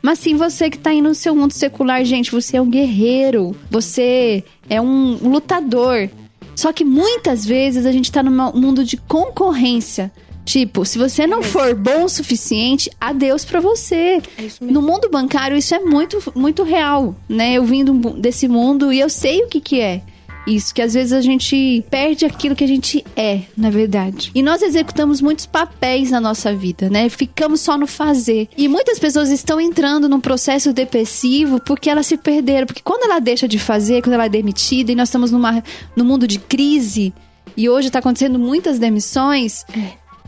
Mas 0.01 0.21
sim 0.21 0.37
você 0.37 0.71
que 0.71 0.79
tá 0.79 0.91
aí 0.91 1.03
no 1.03 1.13
seu 1.13 1.35
mundo 1.35 1.51
secular, 1.51 2.05
gente, 2.05 2.31
você 2.31 2.57
é 2.57 2.63
um 2.63 2.71
guerreiro, 2.71 3.57
você 3.69 4.45
é 4.71 4.81
um 4.81 5.19
lutador. 5.29 6.09
Só 6.55 6.73
que 6.73 6.85
muitas 6.85 7.45
vezes 7.45 7.85
a 7.85 7.91
gente 7.91 8.13
tá 8.13 8.23
num 8.23 8.53
mundo 8.53 8.85
de 8.85 8.97
concorrência. 8.97 10.13
Tipo, 10.47 10.85
se 10.85 10.97
você 10.97 11.27
não 11.27 11.43
for 11.43 11.75
bom 11.75 12.05
o 12.05 12.09
suficiente, 12.09 12.89
adeus 13.01 13.45
pra 13.45 13.61
você. 13.61 14.23
No 14.61 14.81
mundo 14.81 15.11
bancário 15.11 15.57
isso 15.59 15.75
é 15.75 15.81
muito 15.81 16.23
muito 16.37 16.63
real, 16.63 17.17
né? 17.29 17.55
Eu 17.55 17.65
vim 17.65 17.85
do- 17.85 18.11
desse 18.13 18.47
mundo 18.47 18.93
e 18.93 19.01
eu 19.01 19.11
sei 19.11 19.43
o 19.43 19.49
que 19.49 19.61
que 19.61 19.81
é. 19.81 20.01
Isso, 20.47 20.73
que 20.73 20.81
às 20.81 20.95
vezes 20.95 21.13
a 21.13 21.21
gente 21.21 21.85
perde 21.91 22.25
aquilo 22.25 22.55
que 22.55 22.63
a 22.63 22.69
gente 22.69 23.05
é, 23.17 23.41
na 23.57 23.69
verdade. 23.69 24.31
E 24.33 24.41
nós 24.41 24.63
executamos 24.63 25.21
muitos 25.21 25.45
papéis 25.45 26.13
na 26.13 26.21
nossa 26.21 26.55
vida, 26.55 26.89
né? 26.89 27.09
Ficamos 27.09 27.61
só 27.61 27.77
no 27.77 27.89
fazer. 27.89 28.49
E 28.57 28.69
muitas 28.69 29.01
pessoas 29.01 29.29
estão 29.31 29.61
entrando 29.61 30.09
num 30.09 30.21
processo 30.21 30.73
depressivo 30.73 31.59
porque 31.61 31.91
elas 31.91 32.07
se 32.07 32.17
perderam. 32.17 32.65
Porque 32.69 32.83
quando 32.85 33.03
ela 33.11 33.19
deixa 33.19 33.49
de 33.49 33.59
fazer, 33.59 34.01
quando 34.03 34.15
ela 34.15 34.27
é 34.27 34.29
demitida, 34.29 34.93
e 34.93 34.95
nós 34.95 35.09
estamos 35.09 35.33
numa, 35.33 35.65
num 35.97 36.05
mundo 36.05 36.29
de 36.29 36.39
crise, 36.39 37.13
e 37.57 37.69
hoje 37.69 37.91
tá 37.91 37.99
acontecendo 37.99 38.39
muitas 38.39 38.79
demissões, 38.79 39.65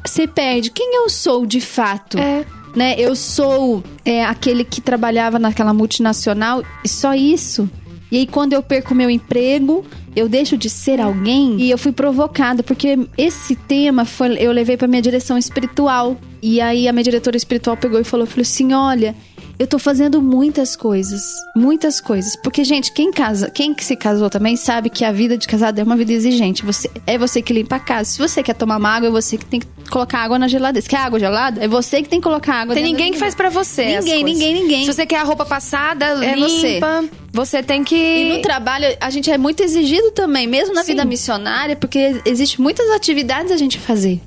você 0.05 0.26
perde. 0.26 0.71
Quem 0.71 0.97
eu 0.97 1.09
sou 1.09 1.47
de 1.47 1.61
fato? 1.61 2.19
É. 2.19 2.45
né? 2.75 2.95
Eu 2.99 3.14
sou 3.17 3.83
é, 4.05 4.25
aquele 4.25 4.64
que 4.64 4.81
trabalhava 4.81 5.38
naquela 5.38 5.73
multinacional 5.73 6.62
e 6.85 6.88
só 6.88 7.14
isso. 7.14 7.69
E 8.11 8.19
aí, 8.19 8.26
quando 8.26 8.55
eu 8.55 8.62
perco 8.62 8.95
meu 8.95 9.11
emprego, 9.11 9.85
eu 10.17 10.28
deixo 10.28 10.57
de 10.57 10.71
ser 10.71 11.00
alguém 11.00 11.61
e 11.61 11.71
eu 11.71 11.76
fui 11.76 11.93
provocada, 11.93 12.62
porque 12.62 12.99
esse 13.17 13.55
tema 13.55 14.05
foi, 14.05 14.35
eu 14.38 14.50
levei 14.50 14.76
pra 14.76 14.88
minha 14.88 15.02
direção 15.02 15.37
espiritual. 15.37 16.17
E 16.43 16.61
aí 16.61 16.88
a 16.88 16.93
minha 16.93 17.05
diretora 17.05 17.37
espiritual 17.37 17.76
pegou 17.76 18.00
e 18.00 18.05
falou, 18.05 18.26
falou 18.26 18.43
assim: 18.43 18.73
olha. 18.73 19.14
Eu 19.59 19.67
tô 19.67 19.77
fazendo 19.77 20.23
muitas 20.23 20.77
coisas, 20.77 21.35
muitas 21.57 22.00
coisas. 22.00 22.37
Porque, 22.37 22.62
gente, 22.62 22.93
quem 22.93 23.11
casa, 23.11 23.50
quem 23.50 23.75
que 23.75 23.85
se 23.85 23.97
casou 23.97 24.31
também 24.31 24.55
sabe 24.57 24.88
que 24.88 25.05
a 25.05 25.11
vida 25.11 25.37
de 25.37 25.49
casado 25.49 25.81
é 25.81 25.83
uma 25.83 25.97
vida 25.97 26.12
exigente. 26.12 26.65
Você, 26.65 26.88
é 27.05 27.19
você 27.19 27.43
que 27.43 27.53
limpa 27.53 27.75
a 27.75 27.81
casa. 27.81 28.09
Se 28.09 28.19
você 28.19 28.41
quer 28.41 28.55
tomar 28.55 28.77
uma 28.77 28.88
água, 28.88 29.09
é 29.09 29.11
você 29.11 29.37
que 29.37 29.45
tem 29.45 29.59
que 29.59 29.67
colocar 29.91 30.21
água 30.21 30.38
na 30.38 30.47
geladeira. 30.47 30.81
Se 30.81 30.88
quer 30.88 30.99
água 30.99 31.19
gelada, 31.19 31.65
é 31.65 31.67
você 31.67 32.00
que 32.03 32.09
tem 32.09 32.21
que 32.21 32.25
colocar 32.25 32.55
água 32.55 32.75
Tem 32.75 32.85
ninguém 32.85 33.11
que 33.12 33.19
faz 33.19 33.35
pra 33.35 33.50
você. 33.50 33.99
Ninguém, 33.99 34.23
ninguém, 34.23 34.55
ninguém. 34.55 34.85
Se 34.85 34.93
você 34.93 35.05
quer 35.05 35.19
a 35.19 35.25
roupa 35.25 35.45
passada, 35.45 36.07
É 36.25 36.37
limpa, 36.37 37.05
você. 37.33 37.61
tem 37.61 37.83
que. 37.83 37.97
E 37.97 38.37
no 38.37 38.43
trabalho, 38.43 38.97
a 39.00 39.11
gente 39.11 39.29
é 39.29 39.37
muito 39.37 39.61
exigido 39.61 40.12
também, 40.12 40.47
mesmo 40.47 40.73
na 40.73 40.83
Sim. 40.83 40.93
vida 40.93 41.05
missionária, 41.05 41.75
porque 41.75 42.21
existe 42.25 42.61
muitas 42.61 42.88
atividades 42.93 43.50
a 43.50 43.57
gente 43.57 43.77
fazer. 43.77 44.21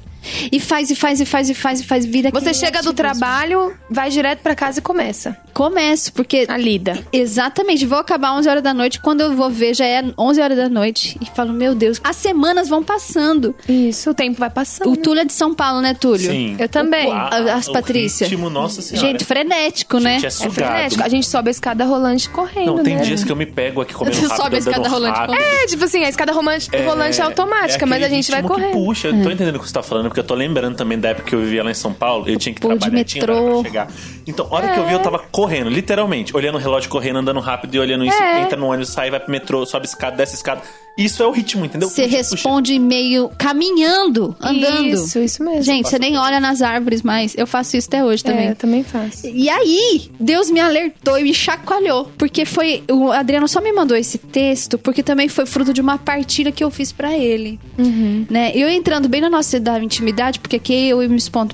E 0.51 0.59
faz, 0.59 0.89
e 0.91 0.95
faz, 0.95 1.19
e 1.19 1.25
faz, 1.25 1.49
e 1.49 1.53
faz, 1.53 1.79
e 1.81 1.83
faz 1.83 2.05
vida. 2.05 2.29
Você 2.31 2.53
chega 2.53 2.81
do 2.81 2.93
trabalho, 2.93 3.73
vai 3.89 4.09
direto 4.09 4.39
pra 4.39 4.53
casa 4.55 4.79
e 4.79 4.81
começa 4.81 5.37
Começo, 5.53 6.13
porque. 6.13 6.45
a 6.47 6.57
lida. 6.57 6.97
Exatamente, 7.11 7.85
vou 7.85 7.97
acabar 7.99 8.33
11 8.33 8.47
horas 8.49 8.63
da 8.63 8.73
noite. 8.73 8.99
Quando 9.01 9.21
eu 9.21 9.35
vou 9.35 9.49
ver, 9.49 9.73
já 9.75 9.85
é 9.85 10.03
11 10.17 10.41
horas 10.41 10.57
da 10.57 10.69
noite. 10.69 11.17
E 11.21 11.25
falo, 11.25 11.51
meu 11.53 11.75
Deus, 11.75 11.99
as 12.03 12.15
semanas 12.15 12.69
vão 12.69 12.81
passando. 12.83 13.53
Isso, 13.67 14.09
o 14.11 14.13
tempo 14.13 14.39
vai 14.39 14.49
passando. 14.49 14.91
O 14.91 14.95
Túlio 14.97 15.21
é 15.21 15.25
de 15.25 15.33
São 15.33 15.53
Paulo, 15.53 15.81
né, 15.81 15.93
Túlio? 15.93 16.31
Sim. 16.31 16.55
Eu 16.57 16.69
também. 16.69 17.07
O- 17.09 17.11
A- 17.11 17.53
as 17.55 17.67
o 17.67 17.73
Patrícia. 17.73 18.27
ritmo, 18.27 18.49
nossa 18.49 18.81
senhora. 18.81 19.07
Gente, 19.07 19.25
frenético, 19.25 19.99
né? 19.99 20.19
Gente, 20.19 20.25
é 20.25 20.47
É 20.47 20.49
frenético. 20.49 21.03
A 21.03 21.09
gente 21.09 21.27
sobe 21.27 21.49
a 21.49 21.51
escada 21.51 21.83
rolante 21.85 22.29
correndo, 22.29 22.77
Não, 22.77 22.83
tem 22.83 22.95
né? 22.95 23.01
dias 23.01 23.23
que 23.23 23.31
eu 23.31 23.35
me 23.35 23.45
pego 23.45 23.81
aqui 23.81 23.93
comendo 23.93 24.15
rápido, 24.21 24.37
sobe 24.37 24.55
a 24.55 24.59
escada 24.59 24.87
rolante 24.89 25.17
rápido. 25.19 25.35
É, 25.41 25.65
tipo 25.67 25.83
assim, 25.83 26.03
a 26.03 26.09
escada 26.09 26.31
romante- 26.31 26.69
rolante 26.85 27.19
é 27.19 27.23
automática, 27.23 27.85
é 27.85 27.87
mas 27.87 28.03
a 28.03 28.09
gente 28.09 28.31
vai 28.31 28.41
ritmo 28.41 28.55
que 28.55 28.61
correndo. 28.61 28.73
puxa, 28.85 29.07
eu 29.09 29.23
tô 29.23 29.29
entendendo 29.31 29.55
o 29.55 29.59
que 29.59 29.67
você 29.67 29.73
tá 29.73 29.83
falando, 29.83 30.10
porque 30.11 30.19
eu 30.19 30.25
tô 30.25 30.35
lembrando 30.35 30.75
também 30.75 30.99
da 30.99 31.09
época 31.09 31.29
que 31.29 31.33
eu 31.35 31.39
vivia 31.39 31.63
lá 31.63 31.71
em 31.71 31.73
São 31.73 31.93
Paulo, 31.93 32.27
eu 32.27 32.37
tinha 32.37 32.53
que 32.53 32.59
Pô, 32.59 32.67
trabalhar, 32.67 33.05
tinha 33.05 33.23
horário 33.23 33.61
pra 33.61 33.63
chegar. 33.63 33.87
Então, 34.27 34.45
a 34.51 34.55
hora 34.55 34.67
que 34.73 34.79
eu 34.79 34.85
vi, 34.85 34.91
eu 34.91 34.99
tava 34.99 35.19
correndo, 35.19 35.69
literalmente, 35.69 36.35
olhando 36.35 36.55
o 36.55 36.57
relógio, 36.57 36.89
correndo, 36.89 37.19
andando 37.19 37.39
rápido 37.39 37.75
e 37.75 37.79
olhando 37.79 38.03
isso, 38.03 38.21
É. 38.21 38.41
entra 38.41 38.57
no 38.59 38.67
ônibus, 38.67 38.89
sai, 38.89 39.09
vai 39.09 39.21
pro 39.21 39.31
metrô, 39.31 39.65
sobe 39.65 39.85
escada, 39.85 40.17
desce 40.17 40.35
escada. 40.35 40.61
Isso 40.97 41.23
é 41.23 41.27
o 41.27 41.31
ritmo, 41.31 41.65
entendeu? 41.65 41.89
Você 41.89 42.03
Puxa, 42.03 42.17
puxa. 42.17 42.35
responde 42.35 42.77
meio 42.77 43.29
caminhando, 43.37 44.35
andando. 44.39 44.85
Isso, 44.87 45.19
isso 45.19 45.43
mesmo. 45.43 45.63
Gente, 45.63 45.89
você 45.89 45.97
nem 45.97 46.17
olha 46.17 46.39
nas 46.39 46.61
árvores 46.61 47.01
mais. 47.01 47.35
Eu 47.37 47.47
faço 47.47 47.77
isso 47.77 47.87
até 47.87 48.03
hoje 48.03 48.23
também. 48.23 48.47
É, 48.47 48.51
eu 48.51 48.55
também 48.55 48.83
faço. 48.83 49.27
E 49.27 49.49
aí, 49.49 50.09
Deus 50.19 50.49
me 50.51 50.59
alertou 50.59 51.17
e 51.17 51.23
me 51.23 51.33
chacoalhou. 51.33 52.11
Porque 52.17 52.45
foi. 52.45 52.83
O 52.89 53.11
Adriano 53.11 53.47
só 53.47 53.61
me 53.61 53.71
mandou 53.71 53.95
esse 53.95 54.17
texto 54.17 54.77
porque 54.77 55.01
também 55.01 55.27
foi 55.29 55.45
fruto 55.45 55.73
de 55.73 55.81
uma 55.81 55.97
partilha 55.97 56.51
que 56.51 56.63
eu 56.63 56.69
fiz 56.69 56.91
pra 56.91 57.17
ele. 57.17 57.59
Uhum. 57.77 58.25
Né? 58.29 58.51
Eu 58.53 58.69
entrando 58.69 59.07
bem 59.07 59.21
na 59.21 59.29
nossa 59.29 59.59
da 59.59 59.81
intimidade, 59.81 60.39
porque 60.39 60.57
aqui 60.57 60.89
eu 60.89 60.97
me 61.09 61.15
exponho, 61.15 61.49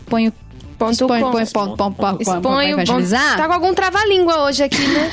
exponho, 0.91 1.25
com. 1.25 1.31
ponho, 1.31 1.47
ponto, 1.47 1.51
ponto, 1.51 1.77
ponto, 1.77 1.95
ponto, 1.95 2.21
Exponho. 2.21 2.77
Tá 3.35 3.47
com 3.47 3.53
algum 3.53 3.73
trava-língua 3.73 4.45
hoje 4.45 4.63
aqui, 4.63 4.87
né? 4.87 5.09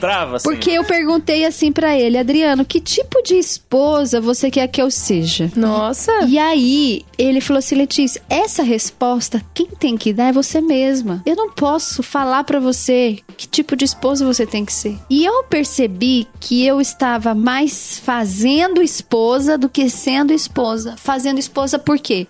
Trava, 0.00 0.36
assim. 0.36 0.48
Porque 0.48 0.70
eu 0.70 0.84
perguntei 0.84 1.44
assim 1.44 1.70
pra 1.72 1.96
ele, 1.96 2.18
Adriano, 2.18 2.64
que 2.64 2.80
tipo 2.80 3.22
de 3.22 3.36
esposa 3.36 4.20
você 4.20 4.50
quer 4.50 4.66
que 4.68 4.82
eu 4.82 4.90
seja? 4.90 5.50
Nossa. 5.54 6.12
E 6.26 6.38
aí, 6.38 7.02
ele 7.16 7.40
falou 7.40 7.58
assim, 7.58 7.76
Letícia, 7.76 8.22
essa 8.28 8.62
resposta, 8.62 9.42
quem 9.54 9.66
tem 9.66 9.96
que 9.96 10.12
dar 10.12 10.28
é 10.28 10.32
você 10.32 10.60
mesma. 10.60 11.22
Eu 11.24 11.36
não 11.36 11.50
posso 11.50 12.02
falar 12.02 12.44
pra 12.44 12.58
você 12.58 13.18
que 13.36 13.46
tipo 13.46 13.76
de 13.76 13.84
esposa 13.84 14.24
você 14.24 14.46
tem 14.46 14.64
que 14.64 14.72
ser. 14.72 14.98
E 15.08 15.24
eu 15.24 15.44
percebi 15.44 16.26
que 16.40 16.66
eu 16.66 16.80
estava 16.80 17.34
mais 17.34 17.98
fazendo 17.98 18.82
esposa 18.82 19.56
do 19.56 19.68
que 19.68 19.88
sendo 19.88 20.32
esposa. 20.32 20.96
Fazendo 20.96 21.38
esposa 21.38 21.78
por 21.78 21.98
quê? 21.98 22.26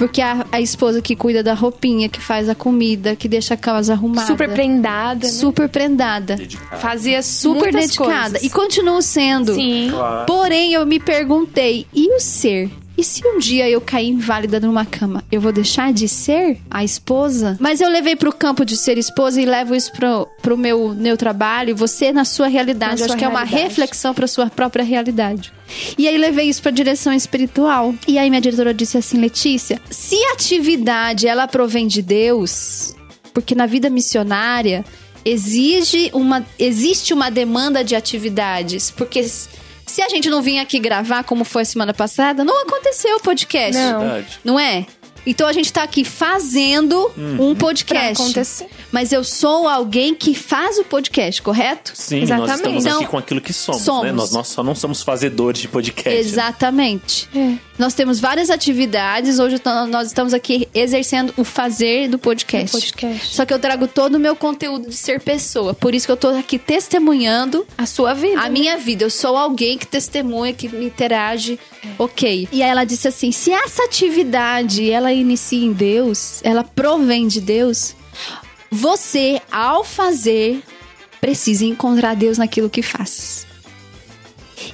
Porque 0.00 0.22
a, 0.22 0.46
a 0.50 0.62
esposa 0.62 1.02
que 1.02 1.14
cuida 1.14 1.42
da 1.42 1.52
roupinha, 1.52 2.08
que 2.08 2.18
faz 2.22 2.48
a 2.48 2.54
comida, 2.54 3.14
que 3.14 3.28
deixa 3.28 3.52
a 3.52 3.56
casa 3.58 3.92
arrumada. 3.92 4.26
Super 4.26 4.50
prendada. 4.50 5.26
né? 5.26 5.30
Super 5.30 5.68
prendada. 5.68 6.38
Fazia 6.78 7.22
Super 7.22 7.64
muitas 7.70 7.82
dedicada. 7.90 8.30
coisas. 8.30 8.42
E 8.42 8.48
continuo 8.48 9.02
sendo. 9.02 9.54
Sim. 9.54 9.90
Porém, 10.26 10.72
eu 10.72 10.86
me 10.86 10.98
perguntei, 10.98 11.86
e 11.92 12.16
o 12.16 12.18
ser? 12.18 12.70
E 13.00 13.04
se 13.04 13.26
um 13.26 13.38
dia 13.38 13.66
eu 13.66 13.80
cair 13.80 14.08
inválida 14.10 14.60
numa 14.60 14.84
cama, 14.84 15.24
eu 15.32 15.40
vou 15.40 15.50
deixar 15.52 15.90
de 15.90 16.06
ser 16.06 16.58
a 16.70 16.84
esposa? 16.84 17.56
Mas 17.58 17.80
eu 17.80 17.88
levei 17.88 18.14
pro 18.14 18.30
campo 18.30 18.62
de 18.62 18.76
ser 18.76 18.98
esposa 18.98 19.40
e 19.40 19.46
levo 19.46 19.74
isso 19.74 19.90
pro, 19.92 20.28
pro 20.42 20.54
meu, 20.54 20.94
meu 20.94 21.16
trabalho, 21.16 21.74
você 21.74 22.12
na 22.12 22.26
sua 22.26 22.46
realidade. 22.46 22.96
Na 22.96 23.00
Eu 23.00 23.04
acho 23.06 23.12
sua 23.12 23.16
que 23.16 23.24
é 23.24 23.28
uma 23.28 23.42
realidade. 23.42 23.68
reflexão 23.70 24.12
pra 24.12 24.26
sua 24.26 24.50
própria 24.50 24.84
realidade. 24.84 25.50
E 25.96 26.06
aí 26.06 26.18
levei 26.18 26.50
isso 26.50 26.60
pra 26.60 26.70
direção 26.70 27.10
espiritual. 27.10 27.94
E 28.06 28.18
aí 28.18 28.28
minha 28.28 28.42
diretora 28.42 28.74
disse 28.74 28.98
assim, 28.98 29.18
Letícia, 29.18 29.80
se 29.90 30.16
a 30.26 30.32
atividade 30.34 31.26
ela 31.26 31.48
provém 31.48 31.86
de 31.86 32.02
Deus, 32.02 32.94
porque 33.32 33.54
na 33.54 33.64
vida 33.64 33.88
missionária 33.88 34.84
exige 35.24 36.10
uma 36.12 36.44
existe 36.58 37.14
uma 37.14 37.30
demanda 37.30 37.82
de 37.82 37.96
atividades, 37.96 38.90
porque 38.90 39.24
se 39.90 40.00
a 40.02 40.08
gente 40.08 40.30
não 40.30 40.40
vir 40.40 40.58
aqui 40.58 40.78
gravar 40.78 41.24
como 41.24 41.44
foi 41.44 41.62
a 41.62 41.64
semana 41.64 41.92
passada, 41.92 42.44
não 42.44 42.62
aconteceu 42.62 43.16
o 43.16 43.20
podcast. 43.20 43.80
Não. 43.80 44.00
Verdade. 44.00 44.38
Não 44.44 44.58
é? 44.58 44.86
Então 45.26 45.46
a 45.46 45.52
gente 45.52 45.70
tá 45.72 45.82
aqui 45.82 46.02
fazendo 46.04 47.12
um 47.18 47.54
Pra 47.54 47.66
podcast. 47.66 48.22
acontecer. 48.22 48.68
Mas 48.92 49.12
eu 49.12 49.22
sou 49.22 49.68
alguém 49.68 50.14
que 50.14 50.34
faz 50.34 50.78
o 50.78 50.84
podcast, 50.84 51.40
correto? 51.40 51.92
Sim, 51.94 52.22
Exatamente. 52.22 52.48
nós 52.48 52.56
estamos 52.58 52.84
Então, 52.86 52.98
aqui 53.00 53.06
com 53.10 53.18
aquilo 53.18 53.40
que 53.40 53.52
somos, 53.52 53.82
somos. 53.82 54.02
né? 54.04 54.12
Nós, 54.12 54.32
nós 54.32 54.48
só 54.48 54.62
não 54.64 54.74
somos 54.74 55.02
fazedores 55.02 55.60
de 55.60 55.68
podcast. 55.68 56.10
Exatamente. 56.18 57.28
É. 57.34 57.54
Nós 57.78 57.94
temos 57.94 58.18
várias 58.20 58.50
atividades. 58.50 59.38
Hoje 59.38 59.60
nós 59.88 60.08
estamos 60.08 60.34
aqui 60.34 60.68
exercendo 60.74 61.32
o 61.36 61.44
fazer 61.44 62.08
do 62.08 62.18
podcast. 62.18 62.66
Do 62.76 62.80
podcast. 62.80 63.34
Só 63.34 63.46
que 63.46 63.54
eu 63.54 63.58
trago 63.58 63.86
todo 63.86 64.16
o 64.16 64.18
meu 64.18 64.34
conteúdo 64.34 64.88
de 64.88 64.96
ser 64.96 65.20
pessoa. 65.20 65.72
Por 65.72 65.94
isso 65.94 66.06
que 66.06 66.12
eu 66.12 66.16
tô 66.16 66.28
aqui 66.28 66.58
testemunhando 66.58 67.66
A 67.78 67.86
sua 67.86 68.12
vida. 68.12 68.40
a 68.40 68.48
minha 68.50 68.76
vida. 68.76 69.04
Eu 69.04 69.10
sou 69.10 69.36
alguém 69.36 69.78
que 69.78 69.86
testemunha, 69.86 70.52
que 70.52 70.68
me 70.68 70.86
interage. 70.86 71.58
Ok. 71.98 72.48
E 72.52 72.62
aí 72.62 72.68
ela 72.70 72.84
disse 72.84 73.08
assim: 73.08 73.30
se 73.32 73.52
essa 73.52 73.84
atividade 73.84 74.90
ela 74.90 75.12
inicia 75.12 75.64
em 75.64 75.72
Deus, 75.72 76.40
ela 76.42 76.62
provém 76.64 77.26
de 77.28 77.40
Deus, 77.40 77.94
você, 78.70 79.40
ao 79.50 79.84
fazer, 79.84 80.62
precisa 81.20 81.64
encontrar 81.64 82.14
Deus 82.14 82.38
naquilo 82.38 82.70
que 82.70 82.82
faz. 82.82 83.46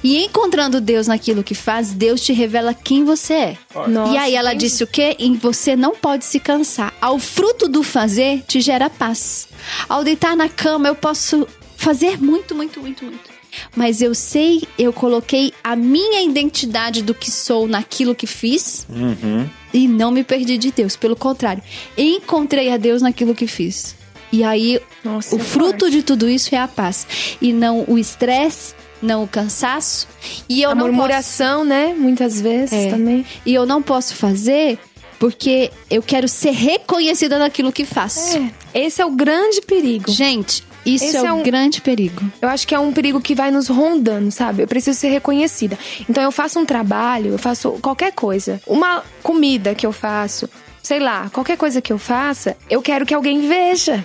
E 0.03 0.23
encontrando 0.23 0.79
Deus 0.79 1.07
naquilo 1.07 1.43
que 1.43 1.55
faz, 1.55 1.91
Deus 1.91 2.21
te 2.21 2.33
revela 2.33 2.73
quem 2.73 3.03
você 3.03 3.33
é. 3.33 3.57
Nossa, 3.87 4.13
e 4.13 4.17
aí 4.17 4.35
ela 4.35 4.53
disse 4.53 4.83
o 4.83 4.87
quê? 4.87 5.15
Em 5.17 5.35
você 5.35 5.75
não 5.75 5.95
pode 5.95 6.25
se 6.25 6.39
cansar. 6.39 6.93
Ao 7.01 7.17
fruto 7.17 7.67
do 7.67 7.81
fazer 7.83 8.43
te 8.47 8.61
gera 8.61 8.89
paz. 8.89 9.47
Ao 9.89 10.03
deitar 10.03 10.35
na 10.35 10.49
cama 10.49 10.87
eu 10.87 10.95
posso 10.95 11.47
fazer 11.75 12.21
muito, 12.21 12.53
muito, 12.53 12.79
muito, 12.79 13.05
muito. 13.05 13.36
Mas 13.75 14.01
eu 14.01 14.13
sei, 14.15 14.63
eu 14.77 14.91
coloquei 14.93 15.53
a 15.63 15.75
minha 15.75 16.21
identidade 16.23 17.01
do 17.01 17.13
que 17.13 17.29
sou 17.31 17.67
naquilo 17.67 18.15
que 18.15 18.27
fiz 18.27 18.85
Uhum. 18.89 19.47
e 19.73 19.87
não 19.87 20.11
me 20.11 20.23
perdi 20.23 20.57
de 20.57 20.71
Deus. 20.71 20.95
Pelo 20.95 21.15
contrário, 21.15 21.61
encontrei 21.97 22.71
a 22.71 22.77
Deus 22.77 23.01
naquilo 23.01 23.33
que 23.35 23.47
fiz. 23.47 23.95
E 24.31 24.43
aí, 24.43 24.79
Nossa, 25.03 25.35
o 25.35 25.39
é 25.39 25.43
fruto 25.43 25.79
forte. 25.85 25.91
de 25.91 26.03
tudo 26.03 26.29
isso 26.29 26.53
é 26.53 26.57
a 26.57 26.67
paz. 26.67 27.07
E 27.41 27.53
não 27.53 27.85
o 27.87 27.97
estresse, 27.97 28.75
não 29.01 29.23
o 29.23 29.27
cansaço. 29.27 30.07
E 30.49 30.61
eu 30.61 30.71
a 30.71 30.75
não 30.75 30.81
posso 30.81 30.91
murmuração, 30.93 31.63
né? 31.63 31.95
Muitas 31.97 32.41
vezes 32.41 32.73
É. 32.73 32.89
também. 32.89 33.25
E 33.45 33.53
eu 33.53 33.65
não 33.65 33.81
posso 33.81 34.15
fazer 34.15 34.77
porque 35.17 35.71
eu 35.89 36.03
quero 36.03 36.27
ser 36.27 36.51
reconhecida 36.51 37.39
naquilo 37.39 37.71
que 37.71 37.85
faço. 37.85 38.37
É, 38.73 38.85
esse 38.85 39.01
é 39.01 39.05
o 39.05 39.11
grande 39.11 39.61
perigo. 39.61 40.11
Gente, 40.11 40.61
isso 40.95 41.05
Esse 41.05 41.17
é, 41.17 41.25
é 41.25 41.33
um 41.33 41.39
um- 41.39 41.43
grande 41.43 41.81
perigo. 41.81 42.21
Eu 42.41 42.49
acho 42.49 42.67
que 42.67 42.73
é 42.73 42.79
um 42.79 42.91
perigo 42.93 43.19
que 43.21 43.35
vai 43.35 43.51
nos 43.51 43.67
rondando, 43.67 44.31
sabe? 44.31 44.63
Eu 44.63 44.67
preciso 44.67 44.97
ser 44.97 45.09
reconhecida. 45.09 45.77
Então 46.09 46.23
eu 46.23 46.31
faço 46.31 46.59
um 46.59 46.65
trabalho, 46.65 47.31
eu 47.33 47.37
faço 47.37 47.71
qualquer 47.81 48.11
coisa. 48.13 48.61
Uma 48.65 49.03
comida 49.21 49.75
que 49.75 49.85
eu 49.85 49.91
faço, 49.91 50.49
sei 50.81 50.99
lá, 50.99 51.29
qualquer 51.31 51.57
coisa 51.57 51.81
que 51.81 51.91
eu 51.91 51.97
faça, 51.97 52.55
eu 52.69 52.81
quero 52.81 53.05
que 53.05 53.13
alguém 53.13 53.47
veja. 53.47 54.03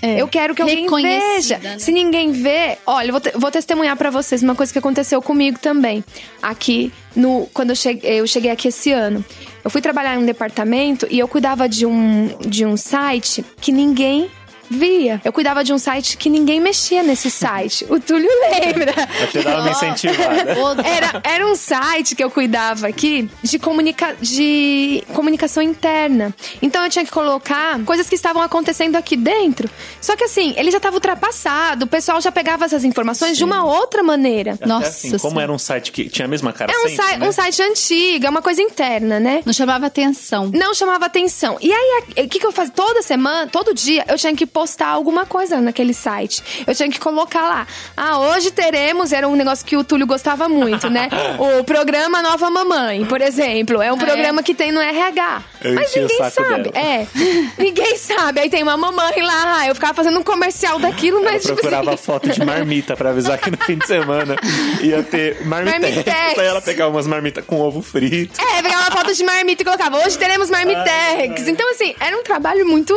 É. 0.00 0.20
Eu 0.20 0.26
quero 0.26 0.54
que 0.54 0.62
alguém 0.62 0.88
veja. 0.90 1.58
né? 1.58 1.78
Se 1.78 1.92
ninguém 1.92 2.32
vê, 2.32 2.76
olha, 2.86 3.08
eu 3.08 3.12
vou, 3.12 3.20
te- 3.20 3.32
vou 3.36 3.50
testemunhar 3.52 3.96
pra 3.96 4.10
vocês 4.10 4.42
uma 4.42 4.54
coisa 4.54 4.72
que 4.72 4.78
aconteceu 4.78 5.20
comigo 5.22 5.58
também. 5.60 6.02
Aqui 6.42 6.92
no 7.14 7.46
quando 7.54 7.70
eu 7.70 7.76
cheguei, 7.76 8.20
eu 8.20 8.26
cheguei 8.26 8.50
aqui 8.50 8.68
esse 8.68 8.90
ano. 8.90 9.24
Eu 9.62 9.70
fui 9.70 9.80
trabalhar 9.80 10.16
em 10.16 10.18
um 10.18 10.26
departamento 10.26 11.06
e 11.10 11.18
eu 11.20 11.28
cuidava 11.28 11.68
de 11.68 11.86
um 11.86 12.28
de 12.40 12.66
um 12.66 12.76
site 12.76 13.44
que 13.60 13.70
ninguém 13.70 14.28
via. 14.72 15.20
Eu 15.24 15.32
cuidava 15.32 15.62
de 15.62 15.72
um 15.72 15.78
site 15.78 16.16
que 16.16 16.28
ninguém 16.28 16.60
mexia 16.60 17.02
nesse 17.02 17.30
site. 17.30 17.86
O 17.88 18.00
Túlio 18.00 18.28
lembra. 18.50 18.92
Eu 19.20 19.26
te 19.28 19.42
dava 19.42 19.60
uma 19.62 19.70
incentivada. 19.72 20.82
Era, 20.86 21.20
era 21.24 21.46
um 21.46 21.54
site 21.54 22.14
que 22.14 22.22
eu 22.24 22.30
cuidava 22.30 22.88
aqui 22.88 23.28
de, 23.42 23.58
comunica 23.58 24.16
de 24.20 25.04
comunicação 25.14 25.62
interna. 25.62 26.34
Então 26.60 26.84
eu 26.84 26.90
tinha 26.90 27.04
que 27.04 27.10
colocar 27.10 27.78
coisas 27.84 28.08
que 28.08 28.14
estavam 28.14 28.42
acontecendo 28.42 28.96
aqui 28.96 29.16
dentro. 29.16 29.68
Só 30.00 30.16
que 30.16 30.24
assim, 30.24 30.54
ele 30.56 30.70
já 30.70 30.78
estava 30.78 30.96
ultrapassado. 30.96 31.84
O 31.84 31.88
pessoal 31.88 32.20
já 32.20 32.32
pegava 32.32 32.64
essas 32.64 32.84
informações 32.84 33.32
de 33.32 33.38
Sim. 33.38 33.44
uma 33.44 33.64
outra 33.64 34.02
maneira. 34.02 34.52
Até 34.52 34.66
Nossa 34.66 34.88
assim, 34.88 35.18
como 35.18 35.40
era 35.40 35.52
um 35.52 35.58
site 35.58 35.92
que 35.92 36.08
tinha 36.08 36.26
a 36.26 36.28
mesma 36.28 36.52
cara 36.52 36.72
É 36.72 36.76
um, 36.76 36.88
sempre, 36.88 36.96
site, 36.96 37.18
né? 37.18 37.28
um 37.28 37.32
site 37.32 37.62
antigo, 37.62 38.26
é 38.26 38.30
uma 38.30 38.42
coisa 38.42 38.62
interna, 38.62 39.20
né? 39.20 39.42
Não 39.44 39.52
chamava 39.52 39.86
atenção. 39.86 40.50
Não 40.52 40.74
chamava 40.74 41.06
atenção. 41.06 41.56
E 41.60 41.72
aí, 41.72 42.02
o 42.24 42.28
que, 42.28 42.38
que 42.38 42.46
eu 42.46 42.52
fazia? 42.52 42.72
Toda 42.74 43.02
semana, 43.02 43.46
todo 43.46 43.74
dia, 43.74 44.04
eu 44.08 44.16
tinha 44.16 44.34
que 44.34 44.46
postar 44.62 44.88
alguma 44.90 45.26
coisa 45.26 45.60
naquele 45.60 45.92
site. 45.92 46.40
Eu 46.64 46.72
tinha 46.72 46.88
que 46.88 47.00
colocar 47.00 47.40
lá. 47.48 47.66
Ah, 47.96 48.20
hoje 48.20 48.52
teremos. 48.52 49.12
Era 49.12 49.26
um 49.28 49.34
negócio 49.34 49.66
que 49.66 49.76
o 49.76 49.82
Túlio 49.82 50.06
gostava 50.06 50.48
muito, 50.48 50.88
né? 50.88 51.08
o 51.60 51.64
programa 51.64 52.22
Nova 52.22 52.48
Mamãe, 52.48 53.04
por 53.04 53.20
exemplo. 53.20 53.82
É 53.82 53.90
um 53.92 53.96
Ah, 53.96 53.98
programa 53.98 54.40
que 54.40 54.54
tem 54.54 54.70
no 54.70 54.80
RH. 54.80 55.42
Eu 55.64 55.74
Mas 55.74 55.92
ninguém 55.96 56.30
sabe. 56.30 56.70
dela. 56.70 56.72
É. 56.76 57.06
ninguém 57.58 57.96
sabe. 57.98 58.40
Aí 58.40 58.48
tem 58.48 58.62
uma 58.62 58.76
mamãe 58.76 59.20
lá. 59.20 59.66
Eu 59.66 59.74
ficava 59.74 59.94
fazendo 59.94 60.16
um 60.20 60.22
comercial 60.22 60.78
daquilo, 60.78 61.18
Eu 61.18 61.24
mas 61.24 61.42
tipo 61.42 61.54
procurava 61.56 61.94
assim, 61.94 62.02
foto 62.04 62.28
de 62.30 62.44
marmita 62.44 62.96
pra 62.96 63.10
avisar 63.10 63.38
que 63.38 63.50
no 63.50 63.56
fim 63.58 63.76
de 63.78 63.86
semana 63.86 64.36
ia 64.80 65.02
ter 65.02 65.44
marmitex. 65.44 65.80
Marmitex. 65.82 66.38
Aí 66.38 66.46
ela 66.46 66.62
pegava 66.62 66.90
umas 66.94 67.06
marmitas 67.08 67.44
com 67.44 67.60
ovo 67.60 67.82
frito. 67.82 68.40
É, 68.40 68.62
pegava 68.62 68.82
uma 68.82 68.90
foto 68.92 69.12
de 69.12 69.24
marmita 69.24 69.62
e 69.62 69.64
colocava. 69.64 69.98
Hoje 70.06 70.16
teremos 70.16 70.48
marmitex. 70.50 71.48
Então, 71.48 71.68
assim, 71.72 71.96
era 71.98 72.16
um 72.16 72.22
trabalho 72.22 72.64
muito. 72.64 72.92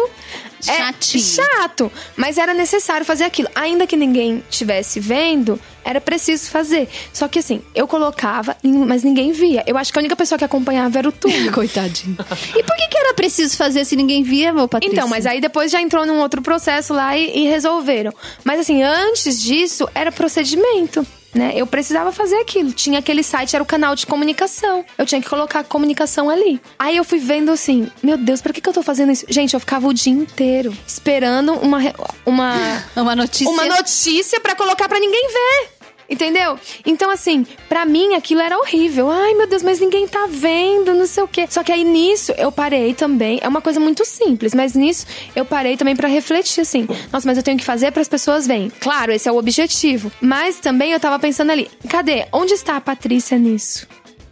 É, 0.68 0.78
Chatinho. 0.78 1.24
chato. 1.24 1.92
Mas 2.16 2.38
era 2.38 2.54
necessário 2.54 3.06
fazer 3.06 3.24
aquilo. 3.24 3.50
Ainda 3.56 3.86
que 3.86 3.96
ninguém 3.96 4.44
estivesse 4.50 5.00
vendo, 5.00 5.60
era 5.84 6.02
preciso 6.02 6.50
fazer. 6.50 6.90
Só 7.14 7.28
que 7.28 7.40
assim, 7.40 7.62
eu 7.74 7.88
colocava, 7.88 8.56
mas 8.64 9.04
ninguém 9.04 9.32
via. 9.32 9.64
Eu 9.68 9.78
acho 9.78 9.92
que 9.94 10.00
a 10.00 10.02
única 10.02 10.16
pessoa 10.16 10.38
que 10.38 10.46
acompanhava 10.46 10.98
era 10.98 11.10
o 11.10 11.12
Túlio. 11.12 11.52
Coitadinho. 11.54 12.18
E 12.56 12.64
por 12.64 12.76
que, 12.76 12.88
que 12.88 12.98
era 12.98 13.14
preciso 13.14 13.56
fazer 13.56 13.86
se 13.86 13.96
ninguém 13.96 14.24
via, 14.24 14.52
meu 14.52 14.68
Patrícia? 14.68 14.96
Então, 14.96 15.08
mas 15.08 15.26
aí 15.26 15.40
depois 15.40 15.72
já 15.72 15.82
entrou 15.82 16.06
num 16.06 16.20
outro 16.20 16.42
processo 16.42 16.94
lá 16.94 17.18
e, 17.18 17.44
e 17.44 17.48
resolveram. 17.48 18.14
Mas 18.44 18.60
assim, 18.60 18.82
antes 18.82 19.42
disso, 19.42 19.88
era 19.94 20.12
procedimento. 20.12 21.06
Né? 21.36 21.52
Eu 21.54 21.68
precisava 21.68 22.14
fazer 22.14 22.38
aquilo. 22.38 22.72
Tinha 22.72 23.00
aquele 23.00 23.22
site, 23.22 23.56
era 23.56 23.62
o 23.62 23.66
canal 23.66 23.94
de 23.94 24.08
comunicação. 24.08 24.86
Eu 24.98 25.06
tinha 25.06 25.22
que 25.22 25.28
colocar 25.30 25.60
a 25.60 25.64
comunicação 25.66 26.30
ali. 26.30 26.62
Aí 26.80 26.96
eu 26.96 27.04
fui 27.04 27.20
vendo 27.20 27.52
assim, 27.52 27.92
meu 28.02 28.18
Deus, 28.18 28.42
pra 28.42 28.54
que, 28.54 28.62
que 28.62 28.70
eu 28.70 28.74
tô 28.74 28.82
fazendo 28.82 29.12
isso? 29.12 29.26
Gente, 29.28 29.54
eu 29.54 29.60
ficava 29.60 29.86
o 29.86 29.94
dia 29.94 30.14
inteiro 30.14 30.76
esperando 30.88 31.52
uma, 31.54 31.80
uma, 32.26 32.56
Uma 32.96 33.16
notícia. 33.16 33.50
uma 33.50 33.66
notícia 33.66 34.40
pra 34.40 34.56
colocar 34.56 34.88
pra 34.88 34.98
ninguém 34.98 35.28
ver. 35.28 35.75
Entendeu? 36.10 36.60
Então, 36.86 37.10
assim, 37.10 37.46
pra 37.68 37.86
mim 37.86 38.14
aquilo 38.14 38.42
era 38.42 38.58
horrível. 38.58 39.10
Ai, 39.10 39.34
meu 39.34 39.48
Deus, 39.48 39.64
mas 39.64 39.80
ninguém 39.80 40.08
tá 40.08 40.28
vendo, 40.30 40.94
não 40.94 41.06
sei 41.06 41.24
o 41.24 41.28
quê. 41.28 41.48
Só 41.50 41.64
que 41.64 41.72
aí 41.72 41.84
nisso 41.84 42.32
eu 42.38 42.52
parei 42.52 42.94
também. 42.94 43.40
É 43.42 43.48
uma 43.48 43.62
coisa 43.62 43.80
muito 43.80 44.06
simples, 44.06 44.54
mas 44.54 44.74
nisso 44.74 45.06
eu 45.36 45.46
parei 45.46 45.78
também 45.78 45.96
pra 45.96 46.08
refletir 46.08 46.62
assim. 46.62 46.88
Nossa, 47.12 47.28
mas 47.28 47.38
eu 47.38 47.44
tenho 47.44 47.58
que 47.58 47.66
fazer 47.66 47.92
para 47.92 48.02
as 48.02 48.08
pessoas 48.08 48.46
verem. 48.46 48.72
Claro, 48.80 49.12
esse 49.12 49.28
é 49.28 49.32
o 49.32 49.38
objetivo. 49.38 50.12
Mas 50.22 50.60
também 50.60 50.92
eu 50.92 51.00
tava 51.00 51.18
pensando 51.20 51.52
ali, 51.52 51.70
cadê? 51.90 52.28
Onde 52.32 52.54
está 52.54 52.78
a 52.78 52.82
Patrícia 52.82 53.38
nisso? 53.38 53.88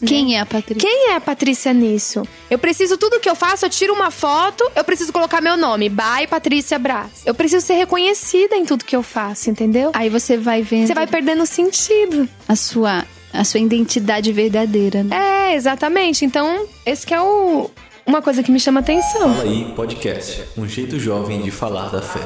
Quem 0.06 0.36
é 0.36 0.40
a 0.40 0.46
Patrícia? 0.46 0.76
Quem 0.90 1.10
é 1.12 1.16
a 1.16 1.22
Patrícia 1.22 1.74
nisso? 1.74 2.28
Eu 2.50 2.58
preciso, 2.60 2.98
tudo 2.98 3.20
que 3.20 3.30
eu 3.30 3.36
faço, 3.36 3.66
eu 3.66 3.70
tiro 3.70 3.94
uma 3.94 4.12
foto, 4.12 4.64
eu 4.76 4.84
preciso 4.84 5.12
colocar 5.14 5.42
meu 5.42 5.56
nome. 5.58 5.90
By 5.90 6.28
Patrícia 6.30 6.78
Braz. 6.80 7.24
Eu 7.26 7.34
preciso 7.34 7.66
ser 7.66 7.74
reconhecida 7.76 8.56
em 8.56 8.66
tudo 8.66 8.86
que 8.86 8.96
eu 8.96 9.04
faço, 9.04 9.50
entendeu? 9.50 9.92
Aí 9.94 10.10
você 10.10 10.38
vai 10.38 10.62
vendo 10.62 10.88
Você 10.88 10.94
vai 10.94 11.08
perdendo 11.08 11.46
sentido. 11.46 12.28
a 12.48 12.56
sua 12.56 13.06
a 13.34 13.44
sua 13.44 13.60
identidade 13.60 14.32
verdadeira, 14.32 15.02
né? 15.04 15.50
É, 15.52 15.56
exatamente. 15.56 16.24
Então, 16.24 16.68
esse 16.86 17.04
que 17.04 17.16
é 17.16 17.20
o, 17.20 17.72
uma 18.06 18.22
coisa 18.22 18.44
que 18.44 18.52
me 18.52 18.60
chama 18.60 18.82
atenção. 18.82 19.34
Fala 19.34 19.44
aí, 19.44 19.74
podcast. 19.76 20.44
Um 20.56 20.68
jeito 20.68 21.00
jovem 21.00 21.42
de 21.42 21.50
falar 21.50 21.90
da 21.90 22.00
fé. 22.02 22.20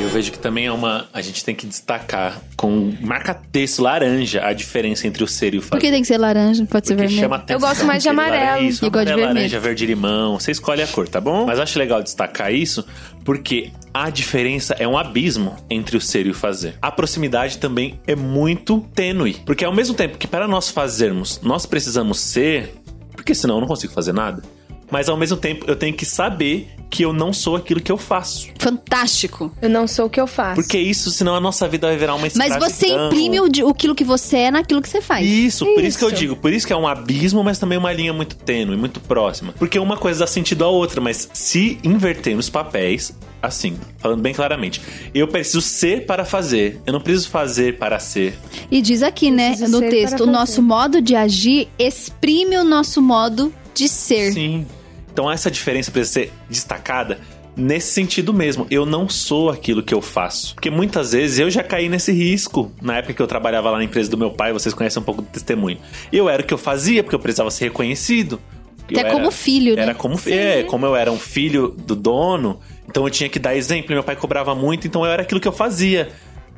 E 0.00 0.02
eu 0.02 0.08
vejo 0.08 0.32
que 0.32 0.38
também 0.38 0.64
é 0.64 0.72
uma. 0.72 1.06
A 1.12 1.20
gente 1.20 1.44
tem 1.44 1.54
que 1.54 1.66
destacar 1.66 2.40
com 2.56 2.90
marca-texto 3.02 3.82
laranja 3.82 4.42
a 4.42 4.54
diferença 4.54 5.06
entre 5.06 5.22
o 5.22 5.28
ser 5.28 5.52
e 5.52 5.58
o 5.58 5.60
fazer. 5.60 5.72
Por 5.72 5.78
que 5.80 5.90
tem 5.90 6.00
que 6.00 6.08
ser 6.08 6.16
laranja? 6.16 6.64
Pode 6.64 6.86
ser 6.86 6.94
Porque 6.94 7.06
vermelho. 7.06 7.20
chama 7.20 7.36
atenção. 7.36 7.60
gosto 7.68 7.84
mais 7.84 8.02
de 8.02 8.08
amarelo. 8.08 8.62
Isso, 8.64 8.82
Eu 8.82 8.90
gosto 8.90 9.04
de 9.04 9.12
vermelho. 9.12 9.34
laranja, 9.34 9.60
verde 9.60 9.84
limão. 9.84 10.40
Você 10.40 10.52
escolhe 10.52 10.80
a 10.80 10.86
cor, 10.86 11.06
tá 11.06 11.20
bom? 11.20 11.44
Mas 11.44 11.58
eu 11.58 11.64
acho 11.64 11.78
legal 11.78 12.02
destacar 12.02 12.50
isso 12.50 12.82
porque 13.26 13.70
a 13.92 14.08
diferença 14.08 14.74
é 14.78 14.88
um 14.88 14.96
abismo 14.96 15.54
entre 15.68 15.98
o 15.98 16.00
ser 16.00 16.26
e 16.26 16.30
o 16.30 16.34
fazer. 16.34 16.76
A 16.80 16.90
proximidade 16.90 17.58
também 17.58 18.00
é 18.06 18.16
muito 18.16 18.80
tênue. 18.94 19.34
Porque 19.44 19.66
ao 19.66 19.72
mesmo 19.74 19.94
tempo 19.94 20.16
que 20.16 20.26
para 20.26 20.48
nós 20.48 20.70
fazermos, 20.70 21.40
nós 21.42 21.66
precisamos 21.66 22.18
ser, 22.20 22.72
porque 23.12 23.34
senão 23.34 23.56
eu 23.56 23.60
não 23.60 23.68
consigo 23.68 23.92
fazer 23.92 24.14
nada. 24.14 24.42
Mas 24.90 25.08
ao 25.08 25.16
mesmo 25.16 25.36
tempo 25.36 25.64
eu 25.68 25.76
tenho 25.76 25.94
que 25.94 26.04
saber 26.04 26.68
que 26.90 27.04
eu 27.04 27.12
não 27.12 27.32
sou 27.32 27.54
aquilo 27.54 27.80
que 27.80 27.92
eu 27.92 27.96
faço. 27.96 28.48
Fantástico. 28.58 29.52
Eu 29.62 29.70
não 29.70 29.86
sou 29.86 30.06
o 30.06 30.10
que 30.10 30.20
eu 30.20 30.26
faço. 30.26 30.56
Porque 30.56 30.76
isso, 30.76 31.10
senão 31.10 31.36
a 31.36 31.40
nossa 31.40 31.68
vida 31.68 31.86
vai 31.86 31.96
virar 31.96 32.16
uma 32.16 32.26
Mas 32.34 32.56
você 32.56 32.88
imprime 32.88 33.40
o, 33.40 33.48
de- 33.48 33.62
aquilo 33.62 33.94
que 33.94 34.02
você 34.02 34.38
é 34.38 34.50
naquilo 34.50 34.82
que 34.82 34.88
você 34.88 35.00
faz. 35.00 35.24
Isso, 35.26 35.64
por 35.64 35.84
isso 35.84 35.96
que 35.98 36.04
eu 36.04 36.08
Isso. 36.08 36.18
digo, 36.18 36.36
por 36.36 36.52
isso 36.52 36.66
que 36.66 36.72
é 36.72 36.76
um 36.76 36.88
abismo, 36.88 37.44
mas 37.44 37.58
também 37.58 37.78
uma 37.78 37.92
linha 37.92 38.12
muito 38.12 38.34
tênue, 38.34 38.76
muito 38.76 38.98
próxima. 39.00 39.54
Porque 39.56 39.78
uma 39.78 39.96
coisa 39.96 40.20
dá 40.20 40.26
sentido 40.26 40.64
à 40.64 40.68
outra, 40.68 41.00
mas 41.00 41.28
se 41.32 41.78
inverter 41.84 42.34
nos 42.34 42.50
papéis, 42.50 43.14
assim, 43.40 43.78
falando 43.98 44.20
bem 44.20 44.34
claramente, 44.34 44.82
eu 45.14 45.28
preciso 45.28 45.60
ser 45.60 46.06
para 46.06 46.24
fazer, 46.24 46.80
eu 46.84 46.92
não 46.92 47.00
preciso 47.00 47.28
fazer 47.28 47.78
para 47.78 48.00
ser. 48.00 48.36
E 48.68 48.82
diz 48.82 49.02
aqui, 49.04 49.30
né, 49.30 49.54
no 49.68 49.80
texto, 49.80 50.24
o 50.24 50.26
nosso 50.26 50.60
modo 50.60 51.00
de 51.00 51.14
agir 51.14 51.68
exprime 51.78 52.56
o 52.56 52.64
nosso 52.64 53.00
modo 53.00 53.52
de 53.74 53.88
ser. 53.88 54.32
Sim. 54.32 54.66
Então 55.12 55.30
essa 55.30 55.50
diferença 55.50 55.90
precisa 55.90 56.12
ser 56.24 56.32
destacada 56.48 57.18
nesse 57.56 57.92
sentido 57.92 58.32
mesmo. 58.32 58.66
Eu 58.70 58.86
não 58.86 59.08
sou 59.08 59.50
aquilo 59.50 59.82
que 59.82 59.92
eu 59.92 60.00
faço. 60.00 60.54
Porque 60.54 60.70
muitas 60.70 61.12
vezes 61.12 61.38
eu 61.38 61.50
já 61.50 61.62
caí 61.62 61.88
nesse 61.88 62.12
risco. 62.12 62.72
Na 62.80 62.98
época 62.98 63.12
que 63.14 63.20
eu 63.22 63.26
trabalhava 63.26 63.70
lá 63.70 63.78
na 63.78 63.84
empresa 63.84 64.10
do 64.10 64.16
meu 64.16 64.30
pai, 64.30 64.52
vocês 64.52 64.74
conhecem 64.74 65.00
um 65.02 65.04
pouco 65.04 65.20
do 65.22 65.28
testemunho. 65.28 65.78
Eu 66.12 66.28
era 66.28 66.42
o 66.42 66.44
que 66.46 66.54
eu 66.54 66.58
fazia, 66.58 67.02
porque 67.02 67.14
eu 67.14 67.18
precisava 67.20 67.50
ser 67.50 67.64
reconhecido. 67.64 68.40
Até 68.84 69.02
Eu 69.02 69.12
como 69.12 69.20
era- 69.26 69.30
filho, 69.30 69.76
né? 69.76 69.82
Era 69.82 69.94
como, 69.94 70.18
é, 70.26 70.62
como 70.64 70.86
eu 70.86 70.96
era 70.96 71.12
um 71.12 71.18
filho 71.18 71.68
do 71.86 71.94
dono, 71.94 72.58
então 72.88 73.04
eu 73.04 73.10
tinha 73.10 73.28
que 73.28 73.38
dar 73.38 73.54
exemplo. 73.54 73.92
Meu 73.92 74.02
pai 74.02 74.16
cobrava 74.16 74.54
muito, 74.54 74.86
então 74.86 75.04
eu 75.04 75.10
era 75.10 75.22
aquilo 75.22 75.40
que 75.40 75.46
eu 75.46 75.52
fazia. 75.52 76.08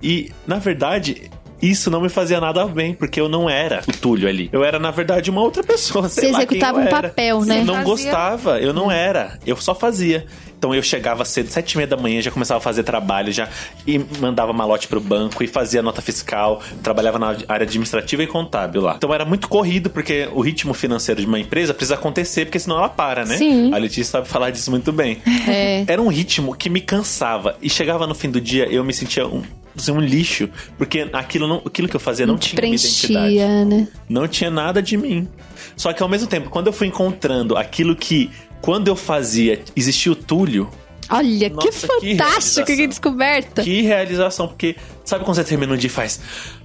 E, 0.03 0.31
na 0.47 0.59
verdade, 0.59 1.31
isso 1.63 1.91
não 1.91 2.01
me 2.01 2.09
fazia 2.09 2.41
nada 2.41 2.67
bem, 2.67 2.93
porque 2.95 3.21
eu 3.21 3.29
não 3.29 3.49
era 3.49 3.83
o 3.89 3.93
Túlio 3.93 4.29
ali. 4.29 4.49
Eu 4.53 4.65
era, 4.65 4.79
na 4.79 4.91
verdade, 4.91 5.31
uma 5.31 5.41
outra 5.41 5.63
pessoa. 5.63 6.09
Você 6.09 6.27
executava 6.27 6.79
um 6.79 6.83
era. 6.83 6.91
papel, 7.03 7.41
né? 7.43 7.61
Eu 7.61 7.65
não 7.65 7.75
Fazia- 7.75 7.89
gostava, 7.89 8.61
eu 8.61 8.73
não 8.73 8.91
era. 8.91 9.39
Eu 9.47 9.57
só 9.57 9.75
fazia. 9.75 10.27
Então 10.59 10.73
eu 10.73 10.83
chegava 10.83 11.25
cedo, 11.25 11.49
sete 11.49 11.73
e 11.73 11.77
meia 11.77 11.89
da 11.89 11.97
manhã, 11.97 12.21
já 12.23 12.31
começava 12.31 12.59
a 12.59 12.61
fazer 12.61 12.85
trabalho, 12.85 13.33
já 13.33 13.49
e 13.85 13.99
mandava 14.21 14.53
malote 14.53 14.87
pro 14.87 15.01
banco 15.01 15.43
e 15.43 15.49
fazia 15.49 15.83
nota 15.83 16.01
fiscal, 16.01 16.63
trabalhava 16.85 17.19
na 17.19 17.37
área 17.49 17.65
administrativa 17.65 18.23
e 18.23 18.29
contábil 18.29 18.81
lá. 18.81 18.95
Então 18.97 19.13
era 19.13 19.25
muito 19.25 19.49
corrido, 19.49 19.91
porque 19.91 20.29
o 20.33 20.41
ritmo 20.41 20.73
financeiro 20.73 21.21
de 21.21 21.27
uma 21.27 21.41
empresa 21.41 21.75
precisa 21.75 21.95
acontecer, 21.97 22.45
porque 22.45 22.61
senão 22.61 22.77
ela 22.79 22.89
para, 22.89 23.25
né? 23.25 23.37
Sim. 23.39 23.75
A 23.75 23.77
Letícia 23.77 24.05
sabe 24.05 24.29
falar 24.29 24.51
disso 24.51 24.71
muito 24.71 24.93
bem. 24.93 25.21
É. 25.49 25.85
Era 25.89 26.01
um 26.01 26.07
ritmo 26.07 26.55
que 26.55 26.71
me 26.71 26.81
cansava. 26.81 27.57
E 27.61 27.69
chegava 27.69 28.07
no 28.07 28.15
fim 28.15 28.31
do 28.31 28.41
dia, 28.41 28.67
eu 28.71 28.85
me 28.85 28.93
sentia 28.95 29.27
um, 29.27 29.43
um 29.89 30.01
lixo, 30.01 30.49
porque 30.77 31.09
aquilo, 31.13 31.47
não, 31.49 31.63
aquilo 31.65 31.89
que 31.89 31.97
eu 31.97 32.01
fazia 32.01 32.27
não, 32.27 32.35
Não 32.35 32.39
tinha 32.41 32.61
minha 32.61 32.75
identidade. 32.75 33.15
preenchia, 33.15 33.65
né? 33.65 33.89
Não 34.09 34.29
tinha 34.29 34.51
nada 34.51 34.83
de 34.83 34.97
mim. 34.97 35.29
Só 35.77 35.93
que 35.93 36.03
ao 36.03 36.09
mesmo 36.09 36.27
tempo, 36.29 36.51
quando 36.51 36.67
eu 36.67 36.73
fui 36.73 36.87
encontrando 36.87 37.57
aquilo 37.57 37.97
que, 37.97 38.31
quando 38.61 38.89
eu 38.89 38.97
fazia, 38.97 39.61
existia 39.75 40.13
o 40.13 40.17
Túlio, 40.17 40.69
Olha, 41.11 41.51
Nossa, 41.51 41.69
que 41.69 41.73
que 42.01 42.17
fantástico, 42.17 42.67
que, 42.67 42.73
realização. 42.73 42.89
descoberta. 42.89 43.63
que 43.63 43.83
realização, 43.83 44.49
porque 44.49 44.77
sabe 45.05 45.25
quando 45.25 45.37
você 45.37 45.45
termina 45.45 45.75
um 45.75 45.77
dia 45.77 45.89
e 45.89 45.91
faz, 45.91 46.21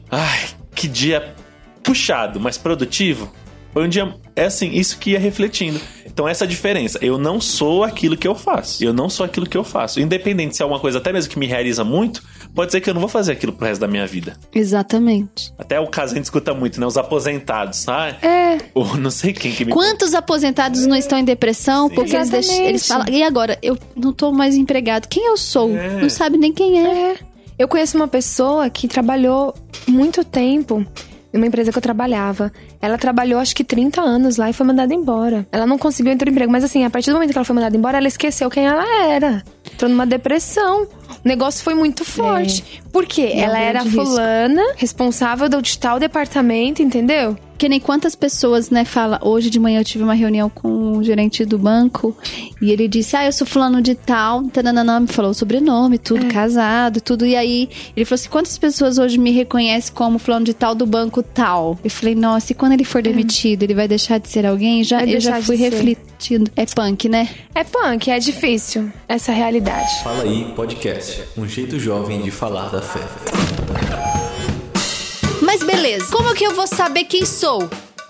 ai, 0.10 0.40
que 0.74 0.88
dia 0.88 1.36
puxado, 1.84 2.40
mas 2.40 2.58
produtivo? 2.58 3.34
Foi 3.74 3.84
um 3.86 3.90
dia, 3.90 4.14
é 4.36 4.46
assim, 4.46 4.72
isso 4.72 4.98
que 5.00 5.12
ia 5.12 5.20
refletindo. 5.20 5.80
Então 6.06 6.28
essa 6.28 6.46
é 6.46 6.48
a 6.48 6.50
diferença, 6.50 6.98
eu 7.02 7.18
não 7.18 7.42
sou 7.42 7.84
aquilo 7.84 8.16
que 8.16 8.28
eu 8.28 8.34
faço, 8.36 8.84
eu 8.84 8.94
não 8.94 9.10
sou 9.10 9.26
aquilo 9.26 9.46
que 9.48 9.58
eu 9.58 9.64
faço. 9.64 10.00
Independente 10.00 10.56
se 10.56 10.64
é 10.64 10.66
uma 10.66 10.80
coisa 10.80 10.98
até 11.00 11.12
mesmo 11.12 11.30
que 11.32 11.38
me 11.38 11.46
realiza 11.46 11.84
muito, 11.84 12.24
pode 12.54 12.72
ser 12.72 12.82
que 12.82 12.90
eu 12.90 12.94
não 12.94 13.02
vou 13.02 13.10
fazer 13.10 13.34
aquilo 13.34 13.54
pro 13.54 13.66
resto 13.68 13.82
da 13.82 13.88
minha 13.88 14.06
vida. 14.06 14.38
Exatamente. 14.54 15.54
Até 15.58 15.80
o 15.80 15.88
caso 15.88 16.14
a 16.14 16.16
gente 16.16 16.26
escuta 16.26 16.54
muito, 16.54 16.80
né? 16.80 16.86
Os 16.86 16.98
aposentados, 16.98 17.88
ah, 17.88 18.16
É, 18.22 18.58
ou 18.74 18.98
não 18.98 19.12
sei 19.12 19.34
quem 19.34 19.52
que 19.52 19.66
me 19.66 19.72
Quantos 19.72 20.14
aposentados 20.14 20.86
não 20.86 20.96
estão 20.96 21.18
em 21.18 21.26
depressão 21.26 21.90
porque 21.90 22.16
eles, 22.16 22.30
deixam, 22.30 22.66
eles 22.66 22.88
falam, 22.88 23.08
e 23.10 23.24
agora? 23.24 23.58
Eu 23.62 23.78
não 23.96 24.14
tô 24.14 24.32
mais 24.32 24.56
empregado. 24.56 25.08
Quem 25.08 25.28
eu 25.28 25.38
sou? 25.38 25.76
É. 25.76 26.02
Não 26.02 26.10
sabe 26.10 26.38
nem 26.38 26.52
quem 26.52 26.86
é. 26.86 27.12
é. 27.12 27.16
Eu 27.58 27.68
conheço 27.68 27.98
uma 27.98 28.08
pessoa 28.08 28.70
que 28.70 28.88
trabalhou 28.88 29.54
muito 29.88 30.24
tempo 30.24 30.86
numa 31.34 31.48
empresa 31.48 31.72
que 31.72 31.78
eu 31.78 31.82
trabalhava. 31.82 32.52
Ela 32.82 32.98
trabalhou 32.98 33.40
acho 33.40 33.56
que 33.56 33.64
30 33.64 34.02
anos 34.02 34.38
lá 34.38 34.50
e 34.50 34.54
foi 34.54 34.66
mandada 34.66 34.94
embora. 34.94 35.48
Ela 35.52 35.66
não 35.66 35.78
conseguiu 35.78 36.12
entrar 36.12 36.28
no 36.28 36.32
emprego, 36.32 36.52
mas 36.52 36.64
assim, 36.64 36.84
a 36.86 36.90
partir 36.90 37.10
do 37.10 37.14
momento 37.14 37.32
que 37.32 37.38
ela 37.38 37.46
foi 37.46 37.56
mandada 37.56 37.76
embora, 37.76 37.98
ela 37.98 38.08
esqueceu 38.08 38.50
quem 38.50 38.66
ela 38.66 38.86
era. 39.06 39.44
Entrou 39.78 39.92
numa 39.92 40.08
depressão. 40.08 40.88
O 41.24 41.28
negócio 41.28 41.64
foi 41.64 41.76
muito 41.76 42.04
forte. 42.04 42.82
Por 42.92 43.06
quê? 43.06 43.30
É 43.32 43.36
um 43.36 43.44
ela 43.44 43.60
era 43.60 43.80
grande 43.82 43.96
risco. 43.96 44.06
fulana, 44.06 44.74
responsável 44.76 45.48
do 45.48 45.62
de 45.62 45.78
tal 45.78 46.00
departamento, 46.00 46.82
entendeu? 46.82 47.38
Que 47.58 47.68
nem 47.68 47.80
quantas 47.80 48.16
pessoas, 48.16 48.70
né, 48.70 48.86
fala, 48.86 49.20
hoje 49.24 49.50
de 49.50 49.60
manhã 49.60 49.80
eu 49.80 49.86
tive 49.86 50.04
uma 50.04 50.14
reunião 50.14 50.48
com 50.48 50.98
o 50.98 51.04
gerente 51.04 51.44
do 51.44 51.58
banco 51.58 52.16
e 52.62 52.72
ele 52.72 52.88
disse, 52.88 53.16
ah, 53.16 53.26
eu 53.26 53.32
sou 53.32 53.48
fulano 53.48 53.82
de 53.82 53.96
tal, 53.96 54.44
tananana, 54.44 55.00
me 55.00 55.08
falou 55.08 55.32
o 55.32 55.34
sobrenome, 55.34 55.98
tudo, 55.98 56.26
casado, 56.28 57.02
tudo. 57.02 57.26
E 57.26 57.36
aí 57.36 57.68
ele 57.96 58.06
falou 58.06 58.20
assim, 58.20 58.30
quantas 58.30 58.58
pessoas 58.58 59.00
hoje 59.00 59.18
me 59.18 59.32
reconhecem 59.32 59.94
como 59.94 60.20
fulano 60.20 60.46
de 60.46 60.54
tal 60.54 60.76
do 60.76 60.86
banco 60.86 61.24
tal? 61.24 61.80
Eu 61.84 61.90
falei, 61.90 62.14
nossa, 62.14 62.52
e 62.52 62.56
quando 62.56 62.74
ele 62.74 62.84
for 62.84 63.02
demitido, 63.02 63.64
ele 63.64 63.74
vai 63.74 63.88
deixar 63.88 64.20
de 64.20 64.30
ser 64.30 64.46
alguém? 64.46 64.84
Já, 64.84 65.00
Vai 65.00 65.16
eu 65.16 65.20
já 65.20 65.42
fui 65.42 65.56
refletindo. 65.56 66.52
É 66.56 66.66
punk, 66.66 67.10
né? 67.10 67.28
É 67.56 67.64
punk, 67.64 68.12
é 68.12 68.20
difícil 68.20 68.92
essa 69.08 69.32
realidade. 69.32 70.04
Fala 70.04 70.24
aí 70.24 70.54
podcast, 70.56 71.24
um 71.36 71.48
jeito 71.48 71.80
jovem 71.80 72.22
de 72.22 72.30
falar 72.30 72.70
da 72.70 72.82
fé. 72.82 74.17
Mas 75.58 75.64
beleza, 75.64 76.06
como 76.12 76.36
que 76.36 76.46
eu 76.46 76.54
vou 76.54 76.68
saber 76.68 77.06
quem 77.06 77.26
sou? 77.26 77.68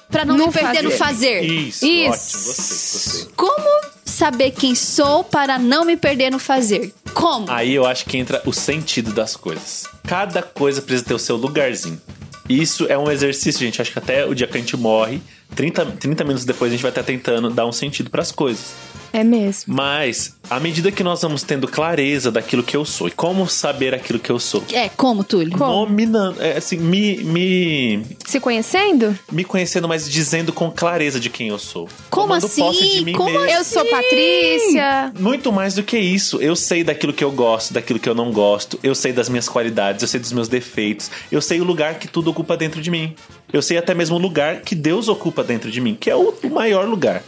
Pra 0.10 0.25
não, 0.25 0.38
Não 0.38 0.47
me 0.47 0.53
perder 0.53 0.83
no 0.83 0.91
fazer. 0.91 1.41
Isso, 1.43 1.86
Isso. 1.86 2.10
ótimo, 2.10 2.43
gostei, 2.43 2.93
gostei. 2.93 3.33
Como 3.38 3.81
saber 4.03 4.51
quem 4.51 4.75
sou 4.75 5.23
para 5.23 5.57
não 5.57 5.86
me 5.86 5.95
perder 5.95 6.29
no 6.29 6.39
fazer? 6.39 6.93
Como? 7.13 7.49
Aí 7.49 7.73
eu 7.73 7.86
acho 7.86 8.05
que 8.05 8.17
entra 8.17 8.41
o 8.45 8.51
sentido 8.51 9.13
das 9.13 9.38
coisas. 9.38 9.86
Cada 10.05 10.41
coisa 10.41 10.81
precisa 10.81 11.05
ter 11.05 11.13
o 11.13 11.19
seu 11.19 11.38
lugarzinho. 11.38 12.01
Isso 12.49 12.86
é 12.89 12.97
um 12.97 13.10
exercício, 13.10 13.62
gente. 13.62 13.81
Acho 13.81 13.93
que 13.93 13.99
até 13.99 14.25
o 14.25 14.33
dia 14.33 14.47
que 14.47 14.57
a 14.57 14.60
gente 14.60 14.75
morre, 14.75 15.21
30, 15.55 15.86
30 15.86 16.23
minutos 16.25 16.45
depois, 16.45 16.69
a 16.69 16.75
gente 16.75 16.81
vai 16.81 16.91
estar 16.91 17.03
tentando 17.03 17.49
dar 17.49 17.65
um 17.65 17.71
sentido 17.71 18.10
pras 18.10 18.29
coisas. 18.31 18.73
É 19.13 19.23
mesmo. 19.23 19.73
Mas, 19.73 20.35
à 20.49 20.59
medida 20.59 20.91
que 20.91 21.03
nós 21.03 21.21
vamos 21.21 21.43
tendo 21.43 21.67
clareza 21.67 22.31
daquilo 22.31 22.63
que 22.63 22.75
eu 22.75 22.85
sou, 22.85 23.07
e 23.07 23.11
como 23.11 23.47
saber 23.47 23.93
aquilo 23.93 24.19
que 24.19 24.29
eu 24.29 24.39
sou? 24.39 24.63
É, 24.71 24.89
como, 24.89 25.23
Túlio? 25.23 25.57
Nominando, 25.57 26.41
é, 26.41 26.57
assim, 26.57 26.77
me, 26.77 27.17
me, 27.23 28.05
Se 28.25 28.39
conhecendo? 28.39 29.17
me 29.31 29.43
conhecendo, 29.43 29.87
mas 29.87 30.09
dizendo 30.09 30.51
com 30.53 30.71
clareza 30.71 31.19
de 31.19 31.29
quem 31.29 31.49
eu 31.49 31.59
sou. 31.59 31.87
Como 32.09 32.27
Tomando 32.27 32.45
assim? 32.45 32.61
posse 32.61 32.89
de 32.89 33.05
mim 33.05 33.13
Como 33.13 33.29
mesmo. 33.29 33.45
Eu 33.47 33.63
sou 33.63 33.85
Patrícia. 33.85 35.11
Muito 35.19 35.51
mais 35.51 35.75
do 35.75 35.83
que 35.83 35.97
isso. 35.97 36.41
Eu 36.41 36.55
sei 36.55 36.83
daquilo 36.83 37.13
que 37.13 37.23
eu 37.23 37.31
gosto, 37.31 37.73
daquilo 37.73 37.99
que 37.99 38.09
eu 38.09 38.15
não 38.15 38.31
gosto. 38.31 38.79
Eu 38.83 38.95
sei 38.95 39.13
das 39.13 39.29
minhas 39.29 39.47
qualidades, 39.47 40.01
eu 40.01 40.07
sei 40.07 40.19
dos 40.19 40.31
meus 40.31 40.47
defeitos. 40.47 41.09
Eu 41.31 41.41
sei 41.41 41.59
o 41.61 41.63
lugar 41.63 41.95
que 41.95 42.07
tudo 42.07 42.29
ocupa 42.29 42.57
dentro 42.57 42.81
de 42.81 42.91
mim. 42.91 43.15
Eu 43.51 43.61
sei 43.61 43.77
até 43.77 43.93
mesmo 43.93 44.15
o 44.15 44.19
lugar 44.19 44.61
que 44.61 44.75
Deus 44.75 45.07
ocupa 45.07 45.43
dentro 45.43 45.71
de 45.71 45.79
mim, 45.79 45.95
que 45.99 46.09
é 46.09 46.15
o 46.15 46.33
maior 46.51 46.85
lugar. 46.87 47.23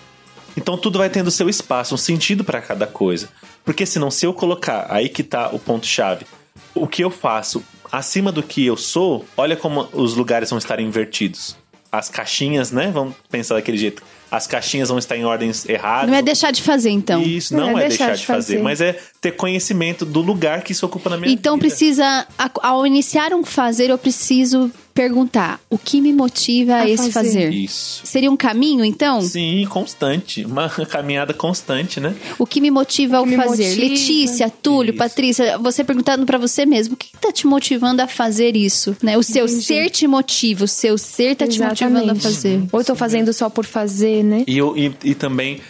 Então 0.57 0.77
tudo 0.77 0.99
vai 0.99 1.09
tendo 1.09 1.31
seu 1.31 1.47
espaço, 1.49 1.95
um 1.95 1.97
sentido 1.97 2.43
para 2.43 2.62
cada 2.62 2.85
coisa. 2.88 3.29
Porque 3.63 3.85
senão, 3.85 4.09
se 4.12 4.25
eu 4.25 4.33
colocar, 4.33 4.88
aí 4.89 5.09
que 5.09 5.23
tá 5.23 5.49
o 5.51 5.59
ponto-chave, 5.59 6.25
o 6.73 6.88
que 6.88 7.03
eu 7.03 7.09
faço 7.12 7.63
acima 7.91 8.31
do 8.31 8.41
que 8.43 8.65
eu 8.65 8.77
sou, 8.77 9.25
olha 9.38 9.55
como 9.55 9.88
os 9.93 10.15
lugares 10.15 10.49
vão 10.49 10.57
estar 10.59 10.79
invertidos. 10.79 11.55
As 11.91 12.07
caixinhas, 12.07 12.71
né? 12.71 12.91
Vamos 12.93 13.15
pensar 13.31 13.55
daquele 13.55 13.77
jeito. 13.77 14.03
As 14.29 14.45
caixinhas 14.45 14.89
vão 14.89 14.99
estar 14.99 15.17
em 15.17 15.25
ordens 15.25 15.67
erradas. 15.67 16.07
Não 16.07 16.15
é 16.15 16.21
deixar 16.21 16.51
de 16.51 16.62
fazer, 16.62 16.91
então. 16.91 17.19
Isso 17.19 17.55
não, 17.57 17.71
Não 17.71 17.79
é, 17.79 17.88
deixar, 17.88 18.15
de 18.15 18.23
fazer, 18.27 18.53
fazer. 18.57 18.63
mas 18.63 18.79
é 18.79 18.99
ter 19.19 19.31
conhecimento 19.31 20.05
do 20.05 20.21
lugar 20.21 20.62
que 20.62 20.71
isso 20.71 20.85
ocupa 20.85 21.09
na 21.09 21.17
minha 21.17 21.33
Então 21.33 21.55
vida. 21.55 21.67
precisa, 21.67 22.27
a- 22.38 22.51
ao 22.62 22.85
iniciar 22.85 23.33
um 23.33 23.43
fazer, 23.43 23.89
eu 23.89 23.97
preciso 23.97 24.69
perguntar 24.99 25.62
o 25.69 25.77
que 25.77 26.01
me 26.01 26.12
motiva 26.12 26.73
a, 26.73 26.81
A 26.81 26.89
esse 26.89 27.09
fazer. 27.09 27.29
fazer. 27.29 27.53
Isso. 27.53 28.01
Seria 28.03 28.29
um 28.29 28.35
caminho, 28.35 28.83
então? 28.83 29.21
Sim, 29.21 29.65
constante. 29.69 30.43
Uma 30.43 30.67
caminhada 30.85 31.33
constante, 31.33 32.01
né? 32.01 32.13
O 32.38 32.45
que 32.45 32.59
me 32.59 32.69
motiva 32.69 33.15
ao 33.15 33.25
fazer? 33.25 33.69
motiva. 33.69 33.81
Letícia, 33.81 34.49
Túlio, 34.49 34.89
Isso. 34.89 34.97
Patrícia, 34.97 35.57
você 35.57 35.85
perguntando 35.85 36.25
pra 36.25 36.38
você 36.38 36.65
mesmo, 36.65 36.95
o 36.95 36.97
que, 36.97 37.12
que 37.12 37.17
tá 37.17 37.31
te 37.31 37.47
motivando 37.47 38.01
a 38.01 38.07
fazer 38.07 38.57
isso? 38.57 38.93
Né? 39.01 39.17
O 39.17 39.23
seu 39.23 39.45
Entendi. 39.45 39.62
ser 39.63 39.89
te 39.89 40.05
motiva, 40.05 40.65
o 40.65 40.67
seu 40.67 40.97
ser 40.97 41.33
tá 41.38 41.47
te 41.47 41.62
motivando 41.62 42.12
a 42.12 42.15
fazer. 42.15 42.62
Ou 42.69 42.81
eu 42.81 42.85
tô 42.85 42.93
fazendo 42.93 43.31
só 43.31 43.49
por 43.49 43.63
fazer, 43.63 44.21
né? 44.21 44.43
E, 44.45 44.57
eu, 44.57 44.75
e, 44.77 44.91
e 45.01 45.15
também, 45.15 45.62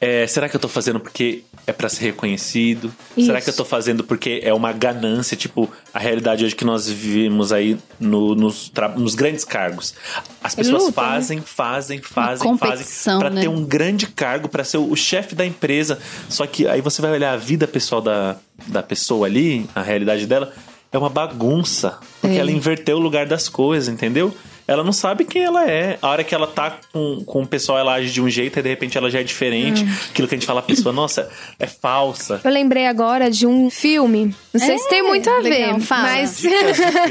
é, 0.00 0.26
será 0.26 0.48
que 0.48 0.56
eu 0.56 0.60
tô 0.60 0.68
fazendo 0.68 0.98
porque 0.98 1.42
é 1.66 1.72
pra 1.72 1.88
ser 1.88 2.04
reconhecido? 2.06 2.90
Será 3.14 3.38
Isso. 3.38 3.44
que 3.44 3.50
eu 3.50 3.56
tô 3.56 3.64
fazendo 3.64 4.02
porque 4.02 4.40
é 4.42 4.52
uma 4.54 4.72
ganância? 4.72 5.36
Tipo, 5.36 5.70
a 5.92 5.98
realidade 5.98 6.44
hoje 6.44 6.54
que 6.56 6.64
nós 6.64 6.88
vivemos 6.88 7.52
aí 7.52 7.76
no- 7.98 8.34
nos, 8.34 8.72
nos 8.96 9.14
grandes 9.14 9.44
cargos. 9.44 9.94
As 10.42 10.54
pessoas 10.54 10.84
luta, 10.84 11.00
né? 11.02 11.08
fazem, 11.08 11.40
fazem, 11.42 12.00
fazem, 12.02 12.56
fazem 12.58 13.18
pra 13.18 13.28
né? 13.30 13.42
ter 13.42 13.48
um 13.48 13.62
grande 13.64 14.06
cargo, 14.06 14.48
pra 14.48 14.64
ser 14.64 14.78
o, 14.78 14.90
o 14.90 14.96
chefe 14.96 15.34
da 15.34 15.44
empresa. 15.44 15.98
Só 16.28 16.46
que 16.46 16.66
aí 16.66 16.80
você 16.80 17.02
vai 17.02 17.10
olhar 17.12 17.32
a 17.32 17.36
vida 17.36 17.68
pessoal 17.68 18.00
da, 18.00 18.36
da 18.66 18.82
pessoa 18.82 19.26
ali, 19.26 19.68
a 19.74 19.82
realidade 19.82 20.26
dela, 20.26 20.52
é 20.90 20.96
uma 20.98 21.10
bagunça. 21.10 21.98
Porque 22.20 22.36
É. 22.36 22.40
ela 22.40 22.50
inverteu 22.50 22.96
o 22.96 23.00
lugar 23.00 23.26
das 23.26 23.48
coisas, 23.48 23.88
entendeu? 23.92 24.34
Ela 24.70 24.84
não 24.84 24.92
sabe 24.92 25.24
quem 25.24 25.42
ela 25.42 25.68
é. 25.68 25.98
A 26.00 26.08
hora 26.08 26.22
que 26.22 26.32
ela 26.32 26.46
tá 26.46 26.76
com, 26.92 27.24
com 27.24 27.42
o 27.42 27.46
pessoal, 27.46 27.76
ela 27.76 27.94
age 27.94 28.12
de 28.12 28.22
um 28.22 28.30
jeito 28.30 28.56
e 28.60 28.62
de 28.62 28.68
repente 28.68 28.96
ela 28.96 29.10
já 29.10 29.18
é 29.18 29.24
diferente. 29.24 29.82
Hum. 29.82 29.92
Aquilo 30.10 30.28
que 30.28 30.34
a 30.36 30.38
gente 30.38 30.46
fala, 30.46 30.60
a 30.60 30.62
pessoa, 30.62 30.92
nossa, 30.92 31.28
é 31.58 31.66
falsa. 31.66 32.40
Eu 32.44 32.50
lembrei 32.52 32.86
agora 32.86 33.28
de 33.28 33.48
um 33.48 33.68
filme. 33.68 34.32
Não 34.54 34.60
sei 34.60 34.76
É, 34.76 34.78
se 34.78 34.88
tem 34.88 35.02
muito 35.02 35.28
a 35.28 35.38
legal, 35.38 35.74
ver, 35.74 35.80
fala. 35.80 36.02
mas 36.02 36.38
filme. 36.40 36.56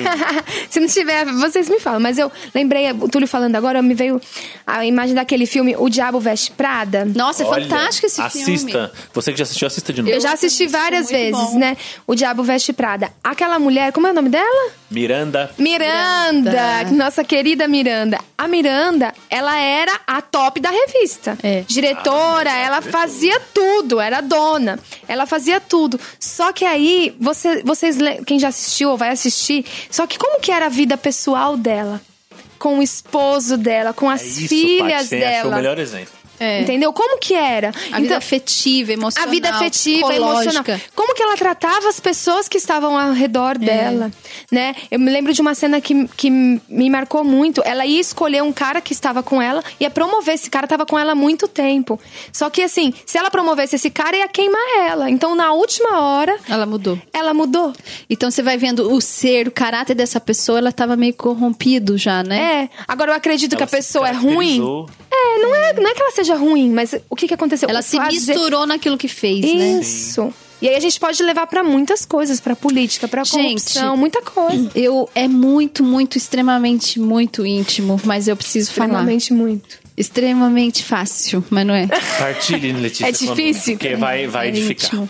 se 0.70 0.80
não 0.80 0.88
tiver, 0.88 1.26
vocês 1.26 1.68
me 1.70 1.82
falam. 1.82 2.00
Mas 2.00 2.18
eu 2.18 2.32
lembrei, 2.56 2.90
o 2.94 3.10
Túlio 3.10 3.28
falando 3.28 3.56
agora, 3.58 3.82
me 3.82 3.94
veio 3.94 4.22
a 4.66 4.86
imagem 4.86 5.14
daquele 5.14 5.46
filme 5.46 5.76
O 5.78 5.90
Diabo 5.90 6.20
Veste 6.22 6.52
Prada. 6.52 7.04
Nossa, 7.14 7.44
é 7.44 7.46
Olha, 7.46 7.64
fantástico 7.68 8.08
esse 8.08 8.22
filme. 8.30 8.54
Assista. 8.56 8.92
Você 9.14 9.32
que 9.34 9.38
já 9.38 9.44
assistiu, 9.44 9.68
assista 9.68 9.92
de 9.92 10.02
novo. 10.02 10.14
Eu 10.14 10.22
já 10.22 10.32
assisti 10.32 10.64
é 10.64 10.68
várias 10.70 11.10
vezes, 11.10 11.32
bom. 11.34 11.60
né? 11.60 11.76
O 12.08 12.16
Diabo 12.16 12.42
Veste 12.42 12.72
Prada. 12.72 13.12
Aquela 13.22 13.60
mulher, 13.60 13.92
como 13.92 14.08
é 14.08 14.12
o 14.12 14.14
nome 14.14 14.30
dela? 14.30 14.72
Miranda. 14.92 15.52
Miranda, 15.58 16.52
Miranda. 16.52 16.92
nossa 16.92 17.24
querida 17.24 17.68
Miranda. 17.68 18.20
A 18.38 18.48
Miranda, 18.48 19.14
ela 19.30 19.58
era 19.60 20.00
a 20.08 20.22
top 20.22 20.60
da 20.60 20.70
revista. 20.72 21.38
É. 21.44 21.62
Diretora, 21.68 22.52
Ah, 22.52 22.58
ela 22.58 22.80
diretora. 22.80 22.92
fazia 23.02 23.40
tudo, 23.54 24.00
era 24.00 24.22
dona. 24.22 24.80
Ela 25.08 25.26
fazia 25.26 25.60
tudo. 25.60 26.00
Só 26.20 26.52
que 26.52 26.66
aí, 26.66 27.16
você, 27.20 27.62
vocês, 27.64 27.98
quem 28.26 28.40
já 28.40 28.48
assistiu 28.48 28.90
ou 28.92 28.98
vai 28.98 29.10
assistir, 29.10 29.66
só 29.92 30.08
que 30.08 30.18
como 30.18 30.40
que 30.40 30.52
era 30.52 30.66
a 30.66 30.70
vida 30.70 30.98
pessoal 30.98 31.56
dela? 31.56 32.02
Com 32.58 32.80
o 32.80 32.84
esposo 32.84 33.58
dela, 33.58 33.94
com 33.94 34.10
as 34.10 34.22
É 34.22 34.26
isso, 34.26 34.48
filhas 34.50 35.04
Paty, 35.04 35.08
você 35.08 35.16
achou 35.24 35.40
o 35.40 35.44
dela. 35.44 35.56
melhor 35.56 35.80
exemplo. 35.80 36.14
É. 36.40 36.62
Entendeu? 36.62 36.94
Como 36.94 37.20
que 37.20 37.34
era? 37.34 37.72
A 37.92 38.00
vida 38.00 38.18
afetiva, 38.18 38.92
a 38.92 38.94
emocional. 38.94 39.30
vida 39.30 39.50
afetiva, 39.50 40.14
emocional. 40.16 40.64
Como 40.96 41.14
que 41.14 41.22
ela 41.22 41.36
tratava 41.36 41.90
as 41.90 42.00
pessoas 42.00 42.48
que 42.48 42.58
estavam 42.58 42.98
ao 42.98 43.12
redor 43.14 43.56
É. 43.56 43.66
dela, 43.66 44.12
né? 44.52 44.76
Eu 44.90 45.00
me 45.00 45.12
lembro 45.12 45.34
de 45.34 45.42
uma 45.42 45.54
cena 45.54 45.82
que, 45.82 46.08
que 46.16 46.30
me 46.30 46.90
marcou 46.90 47.24
muito. 47.24 47.62
Ela 47.66 47.86
ia 47.86 48.00
escolher 48.00 48.42
um 48.44 48.52
cara 48.54 48.80
que 48.82 48.94
estava 48.94 49.22
com 49.22 49.42
ela, 49.42 49.64
ia 49.80 49.90
promover. 49.90 50.36
Esse 50.36 50.50
cara 50.50 50.66
estava 50.66 50.86
com 50.86 50.98
ela 50.98 51.12
há 51.12 51.16
muito 51.16 51.48
tempo. 51.48 52.00
Só 52.32 52.50
que 52.50 52.62
assim, 52.62 52.94
se 53.06 53.18
ela 53.18 53.30
promovesse 53.30 53.76
esse 53.76 53.90
cara, 53.90 54.16
ia 54.18 54.28
queimar 54.28 54.62
ela. 54.88 55.10
Então, 55.10 55.36
na 55.36 55.52
última 55.52 56.00
hora, 56.02 56.38
Ela 56.48 56.66
mudou. 56.66 57.00
ela 57.14 57.34
mudou. 57.34 57.74
Então 58.10 58.30
você 58.32 58.42
vai 58.42 58.58
vendo 58.58 58.92
o 58.94 59.02
ser, 59.02 59.48
o 59.48 59.52
caráter 59.52 59.96
dessa 59.96 60.20
pessoa, 60.20 60.58
ela 60.60 60.72
tava 60.72 60.96
meio 60.96 61.14
corrompido 61.14 61.98
já, 61.98 62.24
né? 62.24 62.64
É. 62.64 62.70
Agora, 62.88 63.12
eu 63.12 63.16
acredito 63.16 63.52
que 63.56 63.64
Ela 63.64 63.66
a 63.66 63.68
se 63.68 63.76
pessoa 63.76 64.08
é 64.10 64.12
ruim. 64.14 64.60
É, 65.12 65.40
não 65.42 65.56
é, 65.56 65.74
não 65.74 65.90
é 65.90 65.94
que 65.94 66.02
ela 66.02 66.12
seja 66.12 66.29
ruim, 66.36 66.72
mas 66.72 66.96
o 67.10 67.16
que, 67.16 67.28
que 67.28 67.34
aconteceu? 67.34 67.70
Ela 67.70 67.82
se 67.82 68.00
misturou 68.00 68.66
naquilo 68.66 68.98
que 68.98 69.08
fez, 69.08 69.42
né? 69.42 69.80
Isso. 69.80 70.34
E 70.62 70.68
aí 70.68 70.76
a 70.76 70.80
gente 70.80 71.00
pode 71.00 71.22
levar 71.24 71.48
pra 71.48 71.64
muitas 71.64 72.06
coisas, 72.06 72.40
pra 72.42 72.56
política, 72.56 73.08
pra 73.08 73.24
Gente, 73.24 73.38
corrupção, 73.38 73.96
muita 73.96 74.22
coisa. 74.22 74.70
Eu 74.76 75.10
é 75.16 75.28
muito, 75.28 75.84
muito, 75.84 76.18
extremamente, 76.18 77.00
muito 77.00 77.46
íntimo, 77.46 78.00
mas 78.04 78.28
eu 78.28 78.36
preciso 78.36 78.74
falar. 78.74 78.88
Extremamente 78.88 79.34
muito. 79.34 79.80
Extremamente 80.00 80.84
fácil, 80.84 81.44
mas 81.50 81.66
não 81.68 81.74
é? 81.76 81.86
Partilhe, 82.18 82.72
Letícia. 82.72 83.08
É 83.08 83.12
difícil? 83.12 83.78
Porque 83.78 83.96
vai, 83.96 84.26
vai 84.28 84.48
É 84.48 84.50
edificar. 84.50 84.86
íntimo. 85.02 85.10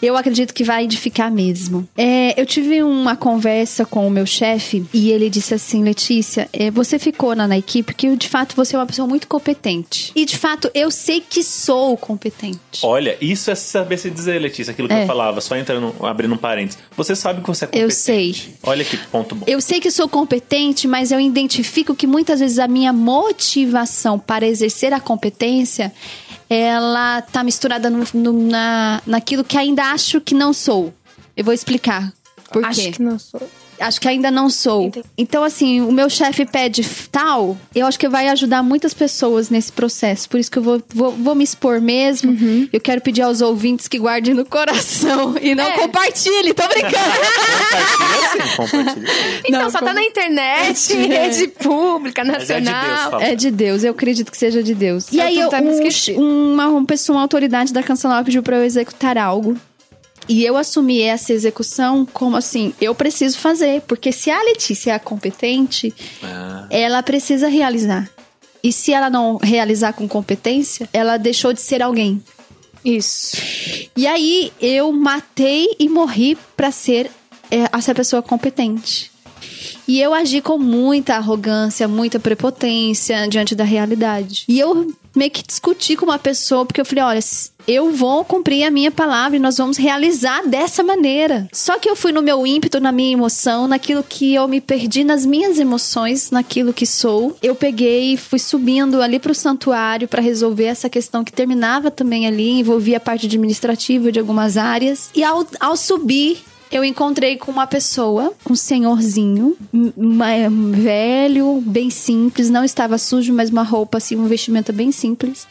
Eu 0.00 0.16
acredito 0.16 0.54
que 0.54 0.62
vai 0.62 0.84
edificar 0.84 1.30
mesmo. 1.30 1.86
É, 1.96 2.40
eu 2.40 2.46
tive 2.46 2.82
uma 2.82 3.16
conversa 3.16 3.84
com 3.84 4.06
o 4.06 4.10
meu 4.10 4.24
chefe 4.24 4.84
e 4.94 5.10
ele 5.10 5.28
disse 5.28 5.54
assim: 5.54 5.82
Letícia, 5.82 6.48
é, 6.52 6.70
você 6.70 6.98
ficou 6.98 7.34
na, 7.34 7.48
na 7.48 7.58
equipe 7.58 7.92
porque 7.92 8.14
de 8.16 8.28
fato 8.28 8.54
você 8.54 8.76
é 8.76 8.78
uma 8.78 8.86
pessoa 8.86 9.08
muito 9.08 9.26
competente. 9.26 10.12
E 10.14 10.24
de 10.24 10.36
fato 10.38 10.70
eu 10.74 10.90
sei 10.90 11.20
que 11.20 11.42
sou 11.42 11.96
competente. 11.96 12.58
Olha, 12.82 13.16
isso 13.20 13.50
é 13.50 13.54
saber 13.56 13.98
se 13.98 14.08
dizer, 14.10 14.38
Letícia, 14.38 14.70
aquilo 14.70 14.86
que 14.86 14.94
É. 14.94 15.02
eu 15.02 15.06
falava, 15.06 15.40
só 15.40 15.56
entrando, 15.56 15.92
abrindo 16.06 16.34
um 16.34 16.38
parênteses. 16.38 16.78
Você 16.96 17.16
sabe 17.16 17.40
que 17.40 17.46
você 17.48 17.64
é 17.64 17.66
competente. 17.66 17.84
Eu 17.84 17.90
sei. 17.90 18.36
Olha 18.62 18.84
que 18.84 18.96
ponto 18.96 19.34
bom. 19.34 19.44
Eu 19.48 19.60
sei 19.60 19.80
que 19.80 19.90
sou 19.90 20.08
competente, 20.08 20.86
mas 20.86 21.10
eu 21.10 21.18
identifico 21.18 21.94
que 21.94 22.06
muitas 22.06 22.38
vezes 22.40 22.58
a 22.58 22.68
minha 22.68 22.92
motivação 22.92 24.18
para 24.28 24.46
exercer 24.46 24.92
a 24.92 25.00
competência 25.00 25.90
ela 26.50 27.20
tá 27.22 27.42
misturada 27.42 27.88
no, 27.90 28.04
no- 28.14 28.32
na, 28.48 29.02
naquilo 29.06 29.42
que 29.42 29.56
ainda 29.56 29.84
acho 29.90 30.20
que 30.20 30.34
não 30.34 30.52
sou. 30.52 30.92
Eu 31.36 31.44
vou 31.44 31.52
explicar. 31.54 32.12
Por 32.52 32.64
Acho 32.64 32.80
quê? 32.82 32.90
que 32.92 33.02
não 33.02 33.18
sou. 33.18 33.40
Acho 33.80 34.00
que 34.00 34.08
ainda 34.08 34.30
não 34.30 34.48
sou. 34.50 34.84
Entendi. 34.86 35.06
Então, 35.16 35.44
assim, 35.44 35.80
o 35.80 35.92
meu 35.92 36.08
chefe 36.10 36.44
pede 36.44 36.82
tal, 37.10 37.56
eu 37.74 37.86
acho 37.86 37.98
que 37.98 38.08
vai 38.08 38.28
ajudar 38.28 38.62
muitas 38.62 38.92
pessoas 38.94 39.50
nesse 39.50 39.70
processo. 39.72 40.28
Por 40.28 40.38
isso 40.40 40.50
que 40.50 40.58
eu 40.58 40.62
vou, 40.62 40.82
vou, 40.94 41.12
vou 41.12 41.34
me 41.34 41.44
expor 41.44 41.80
mesmo. 41.80 42.30
Uhum. 42.32 42.68
Eu 42.72 42.80
quero 42.80 43.00
pedir 43.00 43.22
aos 43.22 43.40
ouvintes 43.40 43.88
que 43.88 43.98
guardem 43.98 44.34
no 44.34 44.44
coração 44.44 45.34
e 45.42 45.54
não 45.54 45.64
É. 45.64 45.78
compartilhem. 45.78 46.52
Tô 46.54 46.66
brincando. 46.68 46.94
Compartilha 46.94 48.44
assim, 48.44 48.56
compartilha. 48.56 49.08
Então, 49.46 49.62
Não, 49.62 49.70
só 49.70 49.78
tá 49.80 49.92
na 49.94 50.02
internet, 50.02 50.92
É. 50.96 51.26
rede 51.28 51.48
pública, 51.48 52.24
Mas 52.24 52.50
é 52.50 52.60
de 52.60 52.66
Deus, 52.66 52.76
nacional. 52.76 53.20
É 53.20 53.34
de 53.34 53.50
Deus, 53.50 53.84
eu 53.84 53.90
acredito 53.92 54.30
que 54.30 54.36
seja 54.38 54.62
de 54.62 54.74
Deus. 54.74 55.08
E 55.12 55.16
Só 55.16 55.22
aí, 55.22 55.38
eu, 55.38 55.48
tá 55.48 55.60
me 55.60 55.70
um, 56.16 56.54
uma, 56.54 56.68
uma 56.68 56.84
pessoa, 56.84 57.16
uma 57.16 57.22
autoridade 57.22 57.72
da 57.72 57.82
Cancelal 57.82 58.24
pediu 58.24 58.42
pra 58.42 58.56
eu 58.56 58.64
executar 58.64 59.16
algo. 59.18 59.56
E 60.28 60.44
eu 60.44 60.56
assumi 60.56 61.00
essa 61.00 61.32
execução 61.32 62.04
como 62.04 62.36
assim, 62.36 62.74
eu 62.80 62.94
preciso 62.94 63.38
fazer. 63.38 63.80
Porque 63.82 64.12
se 64.12 64.30
a 64.30 64.42
Letícia 64.42 64.92
é 64.92 64.98
competente, 64.98 65.94
Ah, 66.22 66.66
ela 66.70 67.02
precisa 67.02 67.48
realizar. 67.48 68.08
E 68.62 68.72
se 68.72 68.92
ela 68.92 69.08
não 69.08 69.36
realizar 69.36 69.92
com 69.92 70.06
competência, 70.08 70.88
ela 70.92 71.16
deixou 71.16 71.52
de 71.52 71.60
ser 71.60 71.82
alguém. 71.82 72.22
Isso. 72.84 73.36
E 73.96 74.06
aí 74.06 74.52
eu 74.60 74.92
matei 74.92 75.68
e 75.78 75.88
morri 75.88 76.36
pra 76.56 76.70
ser 76.70 77.10
é, 77.50 77.68
essa 77.72 77.94
pessoa 77.94 78.22
competente. 78.22 79.10
E 79.86 80.00
eu 80.00 80.12
agi 80.12 80.40
com 80.40 80.58
muita 80.58 81.14
arrogância, 81.16 81.88
muita 81.88 82.20
prepotência 82.20 83.26
diante 83.28 83.54
da 83.54 83.64
realidade. 83.64 84.44
E 84.46 84.58
eu 84.58 84.92
meio 85.16 85.30
que 85.30 85.42
discuti 85.42 85.96
com 85.96 86.04
uma 86.04 86.18
pessoa, 86.18 86.66
porque 86.66 86.80
eu 86.80 86.84
falei: 86.84 87.04
olha, 87.04 87.20
eu 87.68 87.92
vou 87.92 88.24
cumprir 88.24 88.64
a 88.64 88.70
minha 88.70 88.90
palavra 88.90 89.36
e 89.36 89.40
nós 89.40 89.58
vamos 89.58 89.76
realizar 89.76 90.42
dessa 90.48 90.82
maneira. 90.82 91.46
Só 91.52 91.78
que 91.78 91.88
eu 91.88 91.94
fui 91.94 92.12
no 92.12 92.22
meu 92.22 92.46
ímpeto, 92.46 92.80
na 92.80 92.90
minha 92.90 93.12
emoção, 93.12 93.68
naquilo 93.68 94.02
que 94.02 94.32
eu 94.32 94.48
me 94.48 94.58
perdi 94.58 95.04
nas 95.04 95.26
minhas 95.26 95.58
emoções, 95.58 96.30
naquilo 96.30 96.72
que 96.72 96.86
sou. 96.86 97.36
Eu 97.42 97.54
peguei 97.54 98.14
e 98.14 98.16
fui 98.16 98.38
subindo 98.38 99.02
ali 99.02 99.18
pro 99.18 99.34
santuário 99.34 100.08
para 100.08 100.22
resolver 100.22 100.64
essa 100.64 100.88
questão 100.88 101.22
que 101.22 101.30
terminava 101.30 101.90
também 101.90 102.26
ali, 102.26 102.60
envolvia 102.60 102.96
a 102.96 103.00
parte 103.00 103.26
administrativa 103.26 104.10
de 104.10 104.18
algumas 104.18 104.56
áreas. 104.56 105.10
E 105.14 105.22
ao, 105.22 105.46
ao 105.60 105.76
subir, 105.76 106.38
eu 106.70 106.84
encontrei 106.84 107.36
com 107.36 107.50
uma 107.50 107.66
pessoa, 107.66 108.32
um 108.48 108.54
senhorzinho, 108.54 109.56
velho, 110.74 111.62
bem 111.66 111.90
simples, 111.90 112.48
não 112.48 112.64
estava 112.64 112.96
sujo, 112.96 113.32
mas 113.32 113.50
uma 113.50 113.62
roupa 113.62 113.98
assim, 113.98 114.16
um 114.16 114.26
vestimenta 114.26 114.72
bem 114.72 114.90
simples. 114.92 115.46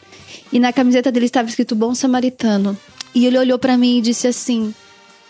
E 0.52 0.58
na 0.58 0.72
camiseta 0.72 1.12
dele 1.12 1.26
estava 1.26 1.48
escrito 1.48 1.74
Bom 1.74 1.94
Samaritano. 1.94 2.76
E 3.14 3.26
ele 3.26 3.38
olhou 3.38 3.58
pra 3.58 3.76
mim 3.76 3.98
e 3.98 4.00
disse 4.00 4.26
assim: 4.26 4.74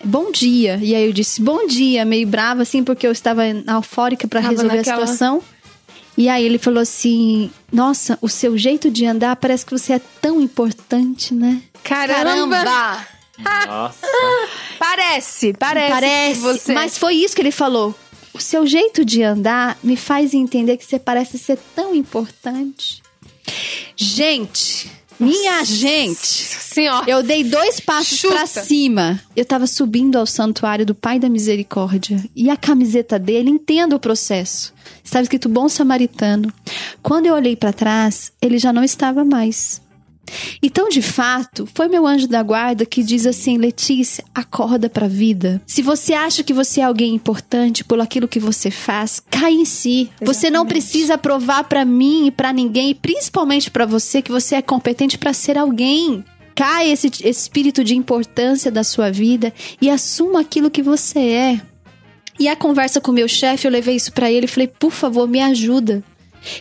Bom 0.04 0.30
dia. 0.30 0.78
E 0.82 0.94
aí 0.94 1.06
eu 1.06 1.12
disse: 1.12 1.40
Bom 1.42 1.66
dia, 1.66 2.04
meio 2.04 2.26
brava 2.26 2.62
assim, 2.62 2.84
porque 2.84 3.06
eu 3.06 3.12
estava 3.12 3.42
eufórica 3.46 4.28
pra 4.28 4.40
Tava 4.40 4.52
resolver 4.52 4.76
naquela- 4.76 5.02
a 5.02 5.06
situação. 5.06 5.42
E 6.16 6.28
aí 6.28 6.44
ele 6.44 6.58
falou 6.58 6.80
assim: 6.80 7.50
Nossa, 7.72 8.18
o 8.20 8.28
seu 8.28 8.56
jeito 8.58 8.90
de 8.90 9.06
andar 9.06 9.36
parece 9.36 9.64
que 9.64 9.72
você 9.72 9.94
é 9.94 10.00
tão 10.20 10.40
importante, 10.40 11.34
né? 11.34 11.62
Caramba! 11.82 13.06
nossa. 13.38 14.06
Parece, 14.78 15.52
parece. 15.52 15.92
Parece, 15.92 16.40
você... 16.40 16.72
mas 16.72 16.98
foi 16.98 17.14
isso 17.14 17.34
que 17.34 17.42
ele 17.42 17.52
falou. 17.52 17.94
O 18.34 18.40
seu 18.40 18.66
jeito 18.66 19.04
de 19.04 19.22
andar 19.22 19.76
me 19.82 19.96
faz 19.96 20.34
entender 20.34 20.76
que 20.76 20.84
você 20.84 20.98
parece 20.98 21.38
ser 21.38 21.58
tão 21.74 21.94
importante. 21.94 23.02
Gente, 23.96 24.90
minha 25.18 25.64
gente, 25.64 26.16
Senhora. 26.18 27.10
eu 27.10 27.22
dei 27.22 27.42
dois 27.44 27.80
passos 27.80 28.20
pra 28.20 28.46
cima. 28.46 29.20
Eu 29.34 29.44
tava 29.44 29.66
subindo 29.66 30.16
ao 30.16 30.26
santuário 30.26 30.86
do 30.86 30.94
Pai 30.94 31.18
da 31.18 31.28
Misericórdia 31.28 32.22
e 32.34 32.48
a 32.50 32.56
camiseta 32.56 33.18
dele, 33.18 33.50
entenda 33.50 33.96
o 33.96 34.00
processo. 34.00 34.72
Estava 35.02 35.22
escrito 35.22 35.48
Bom 35.48 35.68
Samaritano. 35.68 36.52
Quando 37.02 37.26
eu 37.26 37.34
olhei 37.34 37.56
pra 37.56 37.72
trás, 37.72 38.32
ele 38.40 38.58
já 38.58 38.72
não 38.72 38.84
estava 38.84 39.24
mais. 39.24 39.80
Então, 40.62 40.88
de 40.88 41.02
fato, 41.02 41.68
foi 41.74 41.88
meu 41.88 42.06
anjo 42.06 42.28
da 42.28 42.42
guarda 42.42 42.86
que 42.86 43.02
diz 43.02 43.26
assim: 43.26 43.58
Letícia, 43.58 44.24
acorda 44.34 44.88
pra 44.88 45.08
vida. 45.08 45.60
Se 45.66 45.82
você 45.82 46.12
acha 46.14 46.42
que 46.42 46.52
você 46.52 46.80
é 46.80 46.84
alguém 46.84 47.14
importante 47.14 47.84
por 47.84 48.00
aquilo 48.00 48.28
que 48.28 48.40
você 48.40 48.70
faz, 48.70 49.20
cai 49.30 49.52
em 49.52 49.64
si. 49.64 50.10
Você 50.20 50.50
não 50.50 50.66
precisa 50.66 51.18
provar 51.18 51.64
pra 51.64 51.84
mim 51.84 52.26
e 52.26 52.30
pra 52.30 52.52
ninguém, 52.52 52.90
e 52.90 52.94
principalmente 52.94 53.70
pra 53.70 53.86
você, 53.86 54.22
que 54.22 54.30
você 54.30 54.56
é 54.56 54.62
competente 54.62 55.18
pra 55.18 55.32
ser 55.32 55.58
alguém. 55.58 56.24
Cai 56.54 56.90
esse 56.90 57.08
esse 57.08 57.28
espírito 57.28 57.84
de 57.84 57.96
importância 57.96 58.70
da 58.70 58.82
sua 58.82 59.10
vida 59.10 59.52
e 59.80 59.88
assuma 59.88 60.40
aquilo 60.40 60.70
que 60.70 60.82
você 60.82 61.18
é. 61.18 61.60
E 62.38 62.48
a 62.48 62.54
conversa 62.54 63.00
com 63.00 63.10
o 63.10 63.14
meu 63.14 63.26
chefe, 63.26 63.66
eu 63.66 63.70
levei 63.70 63.96
isso 63.96 64.12
pra 64.12 64.30
ele 64.30 64.44
e 64.44 64.48
falei: 64.48 64.68
por 64.68 64.92
favor, 64.92 65.28
me 65.28 65.40
ajuda. 65.40 66.04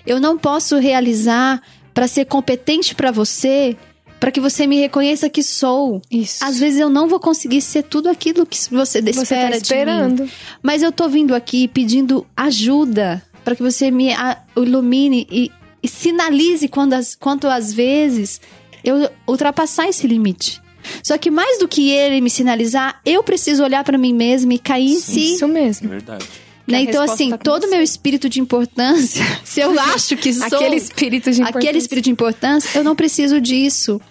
Eu 0.06 0.20
não 0.20 0.38
posso 0.38 0.78
realizar 0.78 1.62
para 1.98 2.08
ser 2.08 2.26
competente 2.26 2.94
pra 2.94 3.10
você, 3.10 3.76
para 4.20 4.30
que 4.30 4.40
você 4.40 4.68
me 4.68 4.80
reconheça 4.80 5.32
que 5.32 5.42
sou. 5.42 6.00
Isso. 6.12 6.46
Às 6.46 6.60
vezes 6.60 6.80
eu 6.80 6.92
não 6.92 7.08
vou 7.08 7.20
conseguir 7.20 7.60
ser 7.60 7.82
tudo 7.82 8.08
aquilo 8.08 8.46
que 8.46 8.56
você 8.70 9.00
espera 9.00 9.14
você 9.16 9.36
tá 9.36 9.46
de 9.46 9.50
mim. 9.50 9.58
esperando. 9.58 10.30
Mas 10.62 10.84
eu 10.84 10.92
tô 10.92 11.10
vindo 11.10 11.34
aqui 11.34 11.68
pedindo 11.68 12.24
ajuda 12.38 13.24
para 13.44 13.56
que 13.56 13.64
você 13.64 13.90
me 13.90 14.10
ilumine 14.56 15.26
e, 15.32 15.52
e 15.82 15.88
sinalize 15.88 16.68
quando 16.68 16.94
as, 16.94 17.16
quanto 17.16 17.48
às 17.48 17.74
vezes 17.74 18.40
eu 18.84 19.10
ultrapassar 19.28 19.90
esse 19.90 20.06
limite. 20.06 20.62
Só 21.04 21.18
que 21.18 21.32
mais 21.32 21.58
do 21.58 21.68
que 21.68 21.90
ele 21.90 22.22
me 22.22 22.30
sinalizar, 22.30 23.02
eu 23.04 23.24
preciso 23.24 23.64
olhar 23.64 23.84
para 23.84 23.98
mim 23.98 24.14
mesma 24.14 24.54
e 24.54 24.60
cair 24.60 24.92
em 24.92 25.00
si. 25.00 25.34
Isso 25.34 25.48
mesmo. 25.48 25.90
Verdade. 25.90 26.28
Né? 26.68 26.82
Então, 26.82 27.02
assim, 27.02 27.30
tá 27.30 27.38
todo 27.38 27.64
o 27.64 27.70
meu 27.70 27.82
espírito 27.82 28.28
de 28.28 28.42
importância, 28.42 29.24
se 29.46 29.62
eu 29.62 29.80
acho 29.80 30.18
que 30.18 30.34
sou 30.34 30.46
Aquele 30.46 30.76
espírito 30.76 31.32
de 31.32 31.40
importância. 31.40 31.60
aquele 31.60 31.78
espírito 31.78 32.04
de 32.04 32.12
importância, 32.12 32.78
eu 32.78 32.84
não 32.84 32.96
preciso 32.96 33.40
disso. 33.40 34.02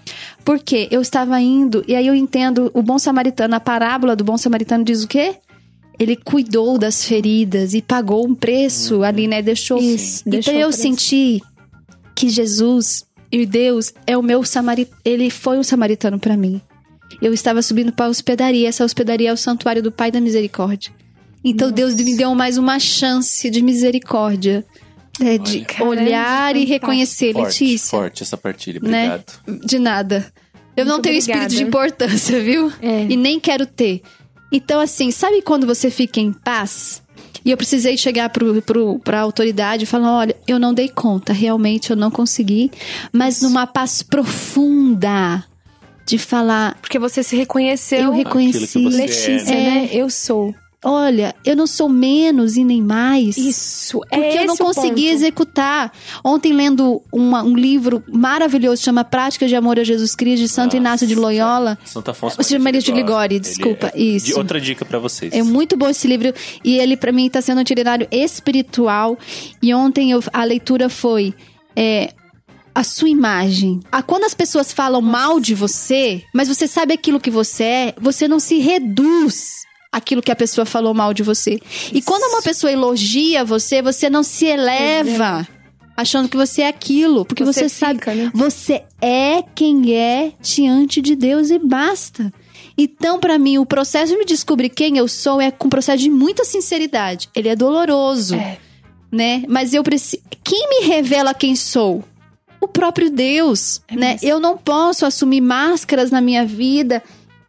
Porque 0.42 0.88
eu 0.90 1.02
estava 1.02 1.38
indo, 1.38 1.84
e 1.86 1.94
aí 1.94 2.06
eu 2.06 2.14
entendo 2.14 2.70
o 2.72 2.82
bom 2.82 2.98
samaritano, 2.98 3.54
a 3.54 3.60
parábola 3.60 4.16
do 4.16 4.24
bom 4.24 4.38
samaritano 4.38 4.84
diz 4.84 5.04
o 5.04 5.08
quê? 5.08 5.36
Ele 5.98 6.16
cuidou 6.16 6.78
das 6.78 7.04
feridas 7.04 7.74
e 7.74 7.82
pagou 7.82 8.26
um 8.26 8.34
preço 8.34 9.02
ali, 9.02 9.26
né? 9.26 9.42
Deixou. 9.42 9.78
Isso, 9.78 10.20
então 10.20 10.32
deixou 10.32 10.54
eu 10.54 10.68
preço. 10.68 10.82
senti 10.82 11.42
que 12.14 12.28
Jesus 12.28 13.04
e 13.30 13.44
Deus 13.44 13.92
é 14.06 14.16
o 14.16 14.22
meu 14.22 14.44
samaritano. 14.44 14.98
Ele 15.04 15.30
foi 15.30 15.58
um 15.58 15.62
samaritano 15.62 16.18
para 16.18 16.36
mim. 16.36 16.60
Eu 17.20 17.32
estava 17.32 17.62
subindo 17.62 17.92
para 17.92 18.06
a 18.06 18.08
hospedaria. 18.08 18.68
Essa 18.68 18.84
hospedaria 18.84 19.30
é 19.30 19.32
o 19.32 19.36
santuário 19.36 19.82
do 19.82 19.90
Pai 19.90 20.10
da 20.10 20.20
Misericórdia. 20.20 20.92
Então 21.48 21.70
Deus 21.70 21.94
me 21.94 22.16
deu 22.16 22.34
mais 22.34 22.58
uma 22.58 22.78
chance 22.78 23.48
de 23.48 23.62
misericórdia. 23.62 24.64
é, 25.20 25.38
de 25.38 25.60
Caramba, 25.64 25.90
olhar 25.90 26.56
e 26.56 26.64
reconhecer, 26.64 27.32
Forte, 27.32 27.62
Letícia. 27.64 27.90
forte 27.90 28.22
essa 28.22 28.36
partilha. 28.36 28.80
Né? 28.82 29.22
Obrigado. 29.46 29.66
De 29.66 29.78
nada. 29.78 30.26
Eu 30.76 30.84
não 30.84 30.94
Muito 30.94 31.04
tenho 31.04 31.18
obrigada. 31.18 31.40
espírito 31.46 31.58
de 31.64 31.68
importância, 31.68 32.40
viu? 32.42 32.70
É. 32.82 33.04
E 33.08 33.16
nem 33.16 33.40
quero 33.40 33.64
ter. 33.64 34.02
Então, 34.52 34.78
assim, 34.80 35.10
sabe 35.10 35.40
quando 35.40 35.66
você 35.66 35.88
fica 35.90 36.20
em 36.20 36.32
paz? 36.32 37.02
E 37.44 37.50
eu 37.50 37.56
precisei 37.56 37.96
chegar 37.96 38.28
pro, 38.28 38.60
pro, 38.60 38.98
pra 38.98 39.20
autoridade 39.20 39.84
e 39.84 39.86
falar: 39.86 40.12
olha, 40.18 40.36
eu 40.46 40.58
não 40.58 40.74
dei 40.74 40.88
conta, 40.88 41.32
realmente 41.32 41.90
eu 41.90 41.96
não 41.96 42.10
consegui, 42.10 42.70
mas 43.12 43.40
numa 43.40 43.66
paz 43.66 44.02
profunda 44.02 45.44
de 46.06 46.18
falar, 46.18 46.76
Porque 46.80 46.98
você 46.98 47.22
se 47.22 47.34
reconheceu. 47.36 48.00
eu 48.00 48.12
reconheci. 48.12 48.64
Aquilo 48.78 48.90
que 48.90 48.96
você 48.96 49.02
é, 49.02 49.06
Letícia, 49.06 49.54
É. 49.54 49.70
né? 49.70 49.88
Eu 49.92 50.10
sou. 50.10 50.54
Olha, 50.84 51.34
eu 51.44 51.56
não 51.56 51.66
sou 51.66 51.88
menos 51.88 52.56
e 52.56 52.64
nem 52.64 52.80
mais. 52.82 53.36
Isso, 53.36 54.00
é 54.10 54.16
Porque 54.20 54.38
eu 54.38 54.46
não 54.46 54.56
consegui 54.56 55.02
ponto. 55.02 55.14
executar. 55.14 55.92
Ontem, 56.24 56.52
lendo 56.52 57.02
uma- 57.12 57.42
um 57.42 57.56
livro 57.56 58.02
maravilhoso, 58.08 58.82
chama 58.82 59.02
Práticas 59.04 59.48
de 59.48 59.56
Amor 59.56 59.78
a 59.80 59.84
Jesus 59.84 60.14
Cristo, 60.14 60.42
de 60.42 60.48
Santo 60.48 60.66
Nossa, 60.66 60.76
Inácio 60.76 61.06
de 61.06 61.14
Loyola. 61.14 61.78
Santo 61.84 62.10
Afonso 62.10 62.36
Você 62.36 62.58
Maria 62.58 62.80
de 62.80 62.92
Ligori, 62.92 63.40
desculpa, 63.40 63.90
é- 63.94 64.00
isso. 64.00 64.26
de- 64.26 64.34
outra 64.34 64.60
dica 64.60 64.84
pra 64.84 64.98
vocês. 64.98 65.32
É 65.32 65.42
muito 65.42 65.76
bom 65.76 65.88
esse 65.88 66.06
livro 66.06 66.32
e 66.64 66.78
ele 66.78 66.96
para 66.96 67.10
mim 67.12 67.26
está 67.26 67.40
sendo 67.40 67.58
um 67.58 67.62
itinerário 67.62 68.06
espiritual. 68.10 69.18
E 69.62 69.74
ontem 69.74 70.10
eu- 70.12 70.22
a 70.32 70.44
leitura 70.44 70.88
foi 70.88 71.34
é, 71.78 72.14
a 72.74 72.82
sua 72.82 73.08
imagem. 73.10 73.80
Ah, 73.92 74.02
quando 74.02 74.24
as 74.24 74.32
pessoas 74.34 74.72
falam 74.72 75.02
mal 75.02 75.38
de 75.38 75.54
você, 75.54 76.22
mas 76.34 76.48
você 76.48 76.66
sabe 76.66 76.94
aquilo 76.94 77.20
que 77.20 77.30
você 77.30 77.62
é, 77.64 77.94
você 78.00 78.26
não 78.26 78.38
se 78.40 78.58
reduz 78.60 79.65
aquilo 79.96 80.22
que 80.22 80.30
a 80.32 80.36
pessoa 80.36 80.64
falou 80.66 80.92
mal 80.94 81.12
de 81.14 81.22
você. 81.22 81.60
E 81.92 82.00
quando 82.02 82.22
uma 82.32 82.42
pessoa 82.42 82.70
elogia 82.72 83.44
você, 83.44 83.80
você 83.82 84.08
não 84.10 84.22
se 84.22 84.46
eleva 84.46 85.46
achando 85.96 86.28
que 86.28 86.36
você 86.36 86.62
é 86.62 86.68
aquilo, 86.68 87.24
porque 87.24 87.42
você, 87.42 87.62
Você 87.62 87.68
sabe 87.70 87.98
fica, 87.98 88.14
né? 88.14 88.30
você 88.34 88.82
é 89.00 89.42
quem 89.54 89.94
é 89.94 90.32
diante 90.42 91.00
de 91.00 91.16
Deus 91.16 91.48
e 91.50 91.58
basta. 91.58 92.30
Então, 92.76 93.18
pra 93.18 93.38
mim, 93.38 93.56
o 93.56 93.64
processo 93.64 94.12
de 94.12 94.18
me 94.18 94.26
descobrir 94.26 94.68
quem 94.68 94.98
eu 94.98 95.08
sou 95.08 95.40
é 95.40 95.50
com 95.50 95.68
um 95.68 95.70
processo 95.70 96.02
de 96.02 96.10
muita 96.10 96.44
sinceridade. 96.44 97.30
Ele 97.34 97.48
é 97.48 97.56
doloroso, 97.56 98.34
É. 98.34 98.58
né? 99.10 99.42
Mas 99.48 99.72
eu 99.72 99.82
preciso. 99.82 100.22
Quem 100.44 100.68
me 100.68 100.86
revela 100.86 101.32
quem 101.32 101.56
sou? 101.56 102.04
O 102.60 102.68
próprio 102.68 103.08
Deus, 103.08 103.80
É 103.88 103.94
né? 103.96 104.12
mesmo. 104.12 104.28
Eu 104.28 104.38
não 104.38 104.58
posso 104.58 105.06
assumir 105.06 105.40
máscaras 105.40 106.10
na 106.10 106.20
minha 106.20 106.44
vida. 106.44 107.02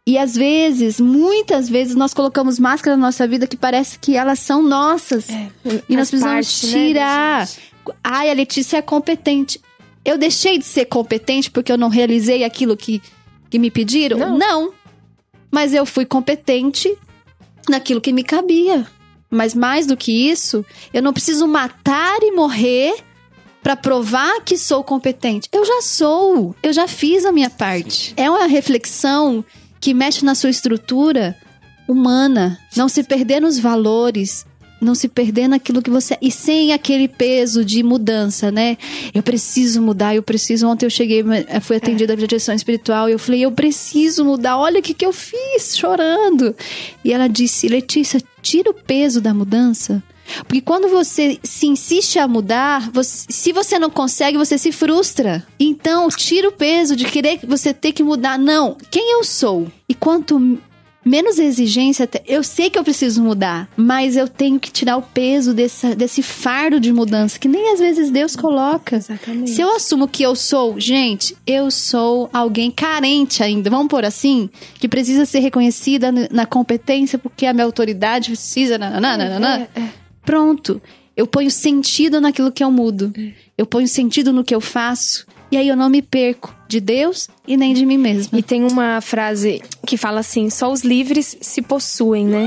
E 0.08 0.16
às 0.16 0.34
vezes, 0.34 0.98
muitas 0.98 1.68
vezes, 1.68 1.94
nós 1.94 2.14
colocamos 2.14 2.58
máscaras 2.58 2.98
na 2.98 3.08
nossa 3.08 3.28
vida 3.28 3.46
que 3.46 3.58
parece 3.58 3.98
que 3.98 4.16
elas 4.16 4.38
são 4.38 4.62
nossas. 4.62 5.28
É, 5.28 5.50
E 5.86 5.94
nós 5.94 6.08
precisamos 6.08 6.46
parte, 6.62 6.66
né, 6.66 6.72
tirar. 6.72 7.46
gente. 7.46 7.60
Ai, 8.02 8.30
a 8.30 8.32
Letícia 8.32 8.78
é 8.78 8.82
competente. 8.82 9.60
Eu 10.02 10.16
deixei 10.16 10.56
de 10.56 10.64
ser 10.64 10.86
competente 10.86 11.50
porque 11.50 11.70
eu 11.70 11.76
não 11.76 11.90
realizei 11.90 12.42
aquilo 12.42 12.74
que, 12.74 13.02
que 13.50 13.58
me 13.58 13.70
pediram? 13.70 14.38
Não. 14.38 14.72
Mas 15.50 15.74
eu 15.74 15.84
fui 15.84 16.06
competente 16.06 16.90
naquilo 17.68 18.00
que 18.00 18.10
me 18.10 18.24
cabia. 18.24 18.86
Mas 19.30 19.54
mais 19.54 19.86
do 19.86 19.94
que 19.94 20.30
isso, 20.30 20.64
eu 20.90 21.02
não 21.02 21.12
preciso 21.12 21.46
matar 21.46 22.16
e 22.22 22.32
morrer 22.32 22.94
pra 23.62 23.76
provar 23.76 24.40
que 24.40 24.56
sou 24.56 24.82
competente. 24.82 25.50
Eu 25.52 25.66
já 25.66 25.82
sou. 25.82 26.56
Eu 26.62 26.72
já 26.72 26.88
fiz 26.88 27.26
a 27.26 27.32
minha 27.32 27.50
parte. 27.50 28.14
É 28.16 28.30
uma 28.30 28.46
reflexão 28.46 29.44
que 29.80 29.94
mexe 29.94 30.24
na 30.24 30.34
sua 30.34 30.50
estrutura 30.50 31.36
humana. 31.88 32.58
Não 32.76 32.88
se 32.88 33.02
perder 33.02 33.40
nos 33.40 33.58
valores. 33.58 34.46
Não 34.80 34.94
se 34.94 35.08
perder 35.08 35.48
naquilo 35.48 35.82
que 35.82 35.90
você. 35.90 36.16
E 36.22 36.30
sem 36.30 36.72
aquele 36.72 37.08
peso 37.08 37.64
de 37.64 37.82
mudança, 37.82 38.52
né? 38.52 38.78
Eu 39.12 39.24
preciso 39.24 39.82
mudar, 39.82 40.14
eu 40.14 40.22
preciso. 40.22 40.68
Ontem 40.68 40.86
eu 40.86 40.90
cheguei, 40.90 41.24
eh, 41.48 41.58
fui 41.58 41.76
atendida 41.76 42.14
pela 42.14 42.28
direção 42.28 42.54
espiritual 42.54 43.08
e 43.08 43.12
eu 43.12 43.18
falei, 43.18 43.44
eu 43.44 43.50
preciso 43.50 44.24
mudar. 44.24 44.56
Olha 44.56 44.78
o 44.78 44.82
que, 44.82 44.94
que 44.94 45.04
eu 45.04 45.12
fiz, 45.12 45.76
chorando. 45.76 46.54
E 47.04 47.12
ela 47.12 47.26
disse, 47.26 47.66
Letícia, 47.66 48.22
tira 48.40 48.70
o 48.70 48.74
peso 48.74 49.20
da 49.20 49.34
mudança. 49.34 50.00
Porque 50.46 50.60
quando 50.60 50.88
você 50.88 51.38
se 51.42 51.66
insiste 51.66 52.18
a 52.18 52.28
mudar, 52.28 52.90
você- 52.92 53.26
se 53.28 53.52
você 53.52 53.78
não 53.78 53.90
consegue, 53.90 54.36
você 54.38 54.56
se 54.58 54.72
frustra. 54.72 55.46
Então, 55.58 56.08
tira 56.08 56.48
o 56.48 56.52
peso 56.52 56.94
de 56.96 57.04
querer 57.04 57.38
que 57.38 57.46
você 57.46 57.72
ter 57.74 57.92
que 57.92 58.02
mudar. 58.02 58.38
Não, 58.38 58.76
quem 58.90 59.12
eu 59.14 59.24
sou? 59.24 59.66
E 59.88 59.94
quanto 59.94 60.58
menos 61.04 61.38
exigência, 61.38 62.06
eu 62.26 62.42
sei 62.42 62.68
que 62.68 62.78
eu 62.78 62.84
preciso 62.84 63.22
mudar, 63.22 63.66
mas 63.74 64.14
eu 64.14 64.28
tenho 64.28 64.60
que 64.60 64.70
tirar 64.70 64.98
o 64.98 65.02
peso 65.02 65.54
dessa, 65.54 65.96
desse 65.96 66.22
fardo 66.22 66.78
de 66.78 66.92
mudança 66.92 67.38
que 67.38 67.48
nem 67.48 67.72
às 67.72 67.78
vezes 67.80 68.10
Deus 68.10 68.36
coloca. 68.36 68.96
Exatamente. 68.96 69.50
Se 69.52 69.62
eu 69.62 69.74
assumo 69.74 70.06
que 70.06 70.22
eu 70.22 70.36
sou, 70.36 70.78
gente, 70.78 71.34
eu 71.46 71.70
sou 71.70 72.28
alguém 72.30 72.70
carente 72.70 73.42
ainda, 73.42 73.70
vamos 73.70 73.88
por 73.88 74.04
assim, 74.04 74.50
que 74.78 74.86
precisa 74.86 75.24
ser 75.24 75.38
reconhecida 75.38 76.12
na 76.30 76.44
competência 76.44 77.18
porque 77.18 77.46
a 77.46 77.54
minha 77.54 77.64
autoridade 77.64 78.28
precisa, 78.32 78.76
nananã, 78.76 79.16
nananã. 79.16 79.66
É, 79.74 79.80
é. 79.80 79.88
Pronto. 80.28 80.82
Eu 81.16 81.26
ponho 81.26 81.50
sentido 81.50 82.20
naquilo 82.20 82.52
que 82.52 82.62
eu 82.62 82.70
mudo. 82.70 83.10
Eu 83.56 83.64
ponho 83.64 83.88
sentido 83.88 84.30
no 84.30 84.44
que 84.44 84.54
eu 84.54 84.60
faço. 84.60 85.26
E 85.50 85.56
aí 85.56 85.66
eu 85.66 85.74
não 85.74 85.88
me 85.88 86.02
perco 86.02 86.54
de 86.68 86.80
Deus 86.80 87.30
e 87.46 87.56
nem 87.56 87.72
de 87.72 87.86
mim 87.86 87.96
mesma. 87.96 88.38
E 88.38 88.42
tem 88.42 88.62
uma 88.62 89.00
frase 89.00 89.62
que 89.86 89.96
fala 89.96 90.20
assim: 90.20 90.50
só 90.50 90.70
os 90.70 90.82
livres 90.82 91.38
se 91.40 91.62
possuem, 91.62 92.26
né? 92.26 92.46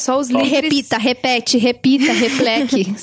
Só 0.00 0.18
os 0.18 0.28
livres. 0.30 0.50
Repita, 0.50 0.98
repete, 0.98 1.58
repita, 1.58 2.12
repleque. 2.12 2.94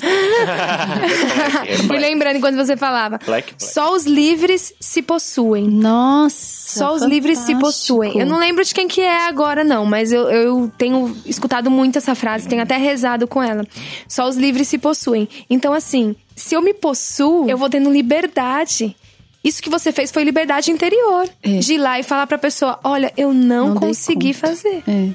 Fui 1.86 1.98
lembrando 1.98 2.36
enquanto 2.36 2.56
você 2.56 2.76
falava. 2.76 3.18
Black, 3.24 3.54
black. 3.54 3.54
Só 3.72 3.94
os 3.94 4.04
livres 4.04 4.72
se 4.80 5.02
possuem. 5.02 5.68
Nossa. 5.68 6.78
Só 6.78 6.94
os 6.94 7.02
livres 7.02 7.38
se 7.38 7.52
fantástico. 7.52 7.60
possuem. 7.66 8.18
Eu 8.18 8.26
não 8.26 8.38
lembro 8.38 8.64
de 8.64 8.74
quem 8.74 8.86
que 8.86 9.00
é 9.00 9.26
agora, 9.26 9.64
não, 9.64 9.84
mas 9.86 10.12
eu, 10.12 10.28
eu 10.28 10.70
tenho 10.76 11.16
escutado 11.24 11.70
muito 11.70 11.96
essa 11.98 12.14
frase, 12.14 12.46
tenho 12.48 12.62
até 12.62 12.76
rezado 12.76 13.26
com 13.26 13.42
ela. 13.42 13.64
Só 14.06 14.28
os 14.28 14.36
livres 14.36 14.68
se 14.68 14.76
possuem. 14.78 15.28
Então, 15.48 15.72
assim, 15.72 16.14
se 16.36 16.54
eu 16.54 16.60
me 16.60 16.74
possuo, 16.74 17.48
eu 17.48 17.56
vou 17.56 17.70
tendo 17.70 17.90
liberdade. 17.90 18.94
Isso 19.42 19.62
que 19.62 19.70
você 19.70 19.92
fez 19.92 20.10
foi 20.10 20.24
liberdade 20.24 20.70
interior. 20.70 21.28
É. 21.42 21.58
De 21.58 21.74
ir 21.74 21.78
lá 21.78 21.98
e 21.98 22.02
falar 22.02 22.26
pra 22.26 22.36
pessoa: 22.36 22.78
olha, 22.84 23.12
eu 23.16 23.32
não, 23.32 23.68
Não 23.68 23.74
consegui 23.76 24.34
conta." 24.34 24.48
fazer. 24.48 24.82
É. 24.86 25.08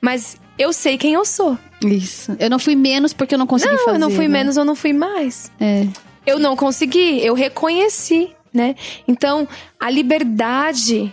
Mas 0.00 0.36
eu 0.58 0.72
sei 0.72 0.98
quem 0.98 1.14
eu 1.14 1.24
sou. 1.24 1.56
Isso. 1.84 2.36
Eu 2.38 2.50
não 2.50 2.58
fui 2.58 2.74
menos 2.74 3.12
porque 3.12 3.34
eu 3.34 3.38
não 3.38 3.46
consegui 3.46 3.74
não, 3.74 3.84
fazer. 3.84 3.96
eu 3.96 4.00
não 4.00 4.10
fui 4.10 4.26
né? 4.26 4.38
menos, 4.38 4.56
eu 4.56 4.64
não 4.64 4.74
fui 4.74 4.92
mais. 4.92 5.50
É. 5.60 5.86
Eu 6.26 6.38
não 6.38 6.56
consegui, 6.56 7.24
eu 7.24 7.34
reconheci, 7.34 8.30
né? 8.52 8.74
Então, 9.06 9.48
a 9.80 9.88
liberdade 9.88 11.12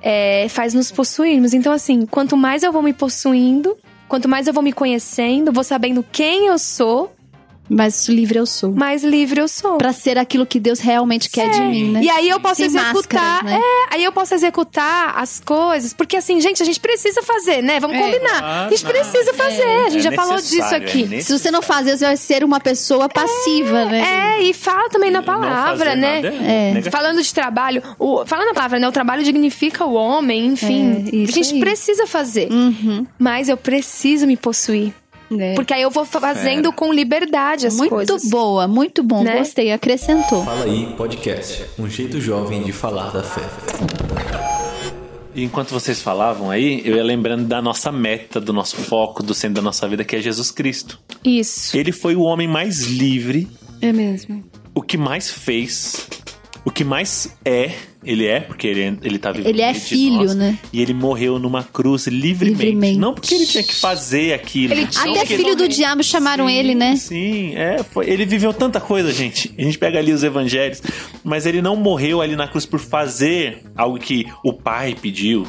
é, 0.00 0.48
faz 0.48 0.74
nos 0.74 0.90
possuirmos. 0.90 1.52
Então, 1.52 1.72
assim, 1.72 2.06
quanto 2.06 2.36
mais 2.36 2.62
eu 2.62 2.72
vou 2.72 2.82
me 2.82 2.92
possuindo, 2.92 3.76
quanto 4.08 4.28
mais 4.28 4.46
eu 4.46 4.52
vou 4.52 4.62
me 4.62 4.72
conhecendo, 4.72 5.52
vou 5.52 5.62
sabendo 5.62 6.04
quem 6.10 6.46
eu 6.46 6.58
sou, 6.58 7.14
Mas 7.68 8.08
livre 8.08 8.38
eu 8.38 8.46
sou. 8.46 8.72
mais 8.72 9.02
livre 9.04 9.40
eu 9.40 9.48
sou. 9.48 9.78
Pra 9.78 9.92
ser 9.92 10.16
aquilo 10.18 10.46
que 10.46 10.58
Deus 10.58 10.80
realmente 10.80 11.28
quer 11.30 11.50
de 11.50 11.60
mim, 11.60 11.90
né? 11.92 12.00
E 12.02 12.08
aí 12.10 12.28
eu 12.28 12.40
posso 12.40 12.56
Sem 12.56 12.66
executar, 12.66 12.94
máscaras, 13.44 13.44
né? 13.44 13.60
é, 13.60 13.94
aí 13.94 14.04
eu 14.04 14.12
posso 14.12 14.34
executar 14.34 15.14
as 15.18 15.40
coisas, 15.40 15.92
porque 15.92 16.16
assim, 16.16 16.40
gente, 16.40 16.62
a 16.62 16.66
gente 16.66 16.80
precisa 16.80 17.22
fazer, 17.22 17.62
né? 17.62 17.78
Vamos 17.80 17.96
É. 17.96 18.00
combinar. 18.00 18.66
A 18.66 18.70
gente 18.70 18.84
precisa 18.84 19.34
fazer, 19.34 19.62
a 19.62 19.88
gente 19.90 19.98
É 20.06 20.10
já 20.10 20.12
falou 20.12 20.36
disso 20.36 20.74
é 20.74 20.76
aqui. 20.76 21.22
Se 21.22 21.38
você 21.38 21.50
não 21.50 21.62
fazer, 21.62 21.96
você 21.96 22.04
vai 22.06 22.16
ser 22.16 22.42
uma 22.44 22.60
pessoa 22.60 23.08
passiva, 23.08 23.84
né? 23.86 24.38
É, 24.38 24.42
e 24.42 24.54
fala 24.54 24.88
também 24.88 25.10
na 25.10 25.18
Não 25.18 25.24
palavra, 25.26 25.94
né? 25.94 26.20
é. 26.84 26.90
Falando 26.90 27.22
de 27.22 27.32
trabalho, 27.34 27.82
o, 27.98 28.24
falando 28.26 28.48
na 28.48 28.54
palavra, 28.54 28.78
né? 28.78 28.88
O 28.88 28.92
trabalho 28.92 29.22
dignifica 29.22 29.84
o 29.84 29.94
homem, 29.94 30.46
enfim. 30.46 31.04
É, 31.12 31.16
isso 31.16 31.32
a 31.32 31.42
gente 31.42 31.54
aí. 31.54 31.60
precisa 31.60 32.06
fazer. 32.06 32.50
Uhum. 32.50 33.06
Mas 33.18 33.48
eu 33.48 33.56
preciso 33.56 34.26
me 34.26 34.36
possuir. 34.36 34.92
É. 35.36 35.54
Porque 35.54 35.74
aí 35.74 35.82
eu 35.82 35.90
vou 35.90 36.04
fazendo 36.06 36.72
com 36.72 36.92
liberdade 36.92 37.66
as 37.66 37.76
Muito 37.76 37.90
coisas. 37.90 38.30
boa, 38.30 38.66
muito 38.66 39.02
bom. 39.02 39.22
Né? 39.22 39.38
Gostei, 39.38 39.72
acrescentou. 39.72 40.44
Fala 40.44 40.64
aí 40.64 40.94
podcast, 40.96 41.64
um 41.78 41.88
jeito 41.88 42.20
jovem 42.20 42.62
de 42.62 42.72
falar 42.72 43.10
da 43.10 43.22
fé. 43.22 43.42
E 45.34 45.44
enquanto 45.44 45.70
vocês 45.70 46.00
falavam 46.00 46.50
aí, 46.50 46.80
eu 46.84 46.96
ia 46.96 47.04
lembrando 47.04 47.44
da 47.46 47.62
nossa 47.62 47.92
meta, 47.92 48.40
do 48.40 48.52
nosso 48.52 48.76
foco, 48.76 49.22
do 49.22 49.34
centro 49.34 49.56
da 49.56 49.62
nossa 49.62 49.86
vida, 49.86 50.02
que 50.04 50.16
é 50.16 50.20
Jesus 50.20 50.50
Cristo. 50.50 50.98
Isso. 51.24 51.76
Ele 51.76 51.92
foi 51.92 52.16
o 52.16 52.22
homem 52.22 52.48
mais 52.48 52.86
livre, 52.86 53.46
É 53.80 53.92
mesmo. 53.92 54.42
o 54.74 54.82
que 54.82 54.96
mais 54.96 55.30
fez, 55.30 56.08
o 56.64 56.70
que 56.70 56.84
mais 56.84 57.36
é. 57.44 57.72
Ele 58.04 58.26
é, 58.26 58.40
porque 58.40 58.66
ele, 58.66 58.98
ele 59.02 59.18
tá 59.18 59.32
vivo 59.32 59.48
Ele 59.48 59.60
é 59.60 59.74
filho, 59.74 60.18
nós, 60.18 60.34
né? 60.34 60.56
E 60.72 60.80
ele 60.80 60.94
morreu 60.94 61.38
numa 61.38 61.64
cruz 61.64 62.06
livremente. 62.06 62.62
Livremente. 62.62 62.98
Não 62.98 63.12
porque 63.12 63.34
ele 63.34 63.44
tinha 63.46 63.62
que 63.62 63.74
fazer 63.74 64.32
aquilo. 64.32 64.72
Ele 64.72 64.86
tinha 64.86 65.10
Até 65.10 65.26
filho 65.26 65.56
do 65.56 65.66
diabo 65.68 66.02
chamaram 66.02 66.46
Sim, 66.46 66.54
ele, 66.54 66.74
né? 66.74 66.96
Sim, 66.96 67.56
é. 67.56 67.82
Foi, 67.82 68.08
ele 68.08 68.24
viveu 68.24 68.52
tanta 68.54 68.80
coisa, 68.80 69.12
gente. 69.12 69.52
A 69.58 69.62
gente 69.62 69.76
pega 69.78 69.98
ali 69.98 70.12
os 70.12 70.22
evangelhos. 70.22 70.80
Mas 71.24 71.44
ele 71.44 71.60
não 71.60 71.74
morreu 71.74 72.22
ali 72.22 72.36
na 72.36 72.46
cruz 72.46 72.64
por 72.64 72.78
fazer 72.78 73.62
algo 73.76 73.98
que 73.98 74.26
o 74.44 74.52
pai 74.52 74.94
pediu. 75.00 75.46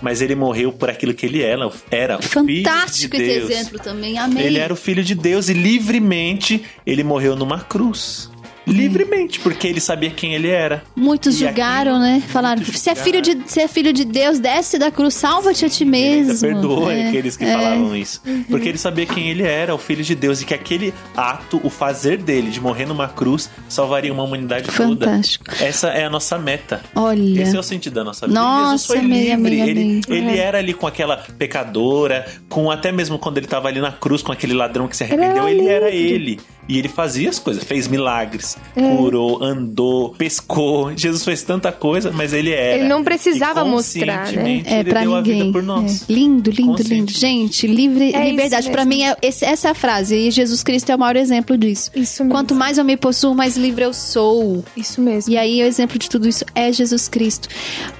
Mas 0.00 0.22
ele 0.22 0.34
morreu 0.34 0.72
por 0.72 0.88
aquilo 0.88 1.12
que 1.12 1.26
ele 1.26 1.42
era. 1.42 1.70
Era 1.90 2.18
o 2.18 2.22
Fantástico 2.22 3.16
filho 3.16 3.24
de 3.24 3.30
esse 3.30 3.46
Deus. 3.48 3.50
exemplo 3.50 3.78
também. 3.80 4.16
Amém. 4.16 4.44
Ele 4.44 4.58
era 4.58 4.72
o 4.72 4.76
filho 4.76 5.02
de 5.02 5.14
Deus 5.14 5.48
e 5.48 5.54
livremente 5.54 6.62
ele 6.86 7.02
morreu 7.02 7.34
numa 7.36 7.60
cruz. 7.60 8.30
Livremente, 8.66 9.40
porque 9.40 9.66
ele 9.66 9.80
sabia 9.80 10.10
quem 10.10 10.34
ele 10.34 10.48
era. 10.48 10.82
Muitos 10.94 11.36
E 11.36 11.46
julgaram, 11.46 11.96
aquilo- 11.96 11.98
né? 11.98 12.22
Falaram, 12.28 12.62
você 12.62 12.90
é, 12.90 12.94
filho 12.94 13.20
de, 13.20 13.34
você 13.34 13.62
é 13.62 13.68
filho 13.68 13.92
de 13.92 14.04
Deus, 14.04 14.38
desce 14.38 14.78
da 14.78 14.90
cruz, 14.90 15.14
salva-te 15.14 15.64
a 15.64 15.68
ti 15.68 15.84
mesmo. 15.84 16.38
perdoa 16.40 16.92
É, 16.92 17.08
aqueles 17.08 17.36
que 17.36 17.44
é. 17.44 17.52
falavam 17.52 17.96
isso. 17.96 18.22
Porque 18.48 18.68
ele 18.68 18.78
sabia 18.78 19.06
quem 19.06 19.28
ele 19.28 19.42
era, 19.42 19.74
o 19.74 19.78
filho 19.78 20.02
de 20.04 20.14
Deus, 20.14 20.40
e 20.42 20.44
que 20.44 20.54
aquele 20.54 20.92
ato, 21.16 21.60
o 21.64 21.70
fazer 21.70 22.18
dele 22.18 22.50
de 22.50 22.60
morrer 22.60 22.86
numa 22.86 23.08
cruz, 23.08 23.50
salvaria 23.68 24.12
uma 24.12 24.22
humanidade 24.22 24.70
Fantástico. 24.70 25.44
toda. 25.46 25.64
Essa 25.64 25.88
é 25.88 26.04
a 26.04 26.10
nossa 26.10 26.38
meta. 26.38 26.82
Olha. 26.94 27.42
Esse 27.42 27.56
é 27.56 27.60
o 27.60 27.62
sentido 27.62 27.94
da 27.94 28.04
nossa 28.04 28.26
vida. 28.26 28.38
Nossa, 28.38 28.64
Jesus 28.72 28.86
foi 28.86 28.98
livre. 28.98 29.60
ele 29.60 30.00
ele 30.08 30.30
É. 30.30 30.38
era 30.38 30.58
ali 30.58 30.74
com 30.74 30.86
aquela 30.86 31.16
pecadora, 31.38 32.26
com 32.48 32.70
até 32.70 32.92
mesmo 32.92 33.18
quando 33.18 33.38
ele 33.38 33.46
tava 33.46 33.68
ali 33.68 33.80
na 33.80 33.92
cruz 33.92 34.22
com 34.22 34.32
aquele 34.32 34.54
ladrão 34.54 34.86
que 34.88 34.96
se 34.96 35.04
arrependeu, 35.04 35.42
era 35.44 35.50
ele 35.50 35.66
era 35.68 35.90
livre. 35.90 36.12
ele. 36.14 36.40
E 36.68 36.78
ele 36.78 36.88
fazia 36.88 37.28
as 37.28 37.38
coisas, 37.40 37.64
fez 37.64 37.88
milagres, 37.88 38.56
É. 38.76 38.96
curou, 38.96 39.42
andou, 39.42 40.10
pescou. 40.10 40.96
Jesus 40.96 41.24
fez 41.24 41.42
tanta 41.42 41.72
coisa, 41.72 42.12
mas 42.12 42.32
ele 42.32 42.52
era. 42.52 42.78
Ele 42.78 42.88
não 42.88 43.02
precisava 43.02 43.62
E 43.62 43.68
mostrar, 43.68 44.30
né? 44.32 44.62
É, 44.64 44.80
ele 44.80 44.90
pra 44.90 45.00
deu 45.00 45.14
a 45.14 45.16
ninguém. 45.16 45.38
vida 45.40 45.52
por 45.52 45.62
nós. 45.64 46.02
É. 46.08 46.12
Lindo, 46.12 46.50
lindo, 46.50 46.80
lindo. 46.82 47.10
Gente, 47.12 47.66
livre, 47.66 48.14
É 48.14 48.30
liberdade. 48.30 48.68
mesmo. 48.70 48.86
mim, 48.86 49.02
é, 49.02 49.16
esse- 49.20 49.44
essa 49.44 49.68
é 49.68 49.70
a 49.72 49.74
frase. 49.74 50.14
E 50.14 50.30
Jesus 50.30 50.62
Cristo 50.62 50.90
é 50.90 50.94
o 50.94 50.98
maior 50.98 51.16
exemplo 51.16 51.58
disso. 51.58 51.90
Isso 51.96 52.22
mesmo. 52.22 52.34
Quanto 52.34 52.54
mais 52.54 52.78
eu 52.78 52.84
me 52.84 52.96
possuo, 52.96 53.34
mais 53.34 53.56
livre 53.56 53.82
eu 53.84 53.92
sou. 53.92 54.62
Isso 54.76 55.00
mesmo. 55.00 55.32
E 55.32 55.36
aí, 55.36 55.60
o 55.62 55.66
exemplo 55.66 55.98
de 55.98 56.08
tudo 56.08 56.28
isso 56.28 56.44
é 56.54 56.72
Jesus 56.72 57.08
Cristo. 57.08 57.48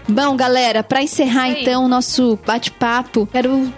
Bom, 0.08 0.36
galera, 0.36 0.82
pra 0.84 1.02
encerrar 1.02 1.48
então 1.50 1.84
o 1.84 1.88
nosso 1.88 2.38
bate-papo, 2.46 3.28
quero 3.32 3.72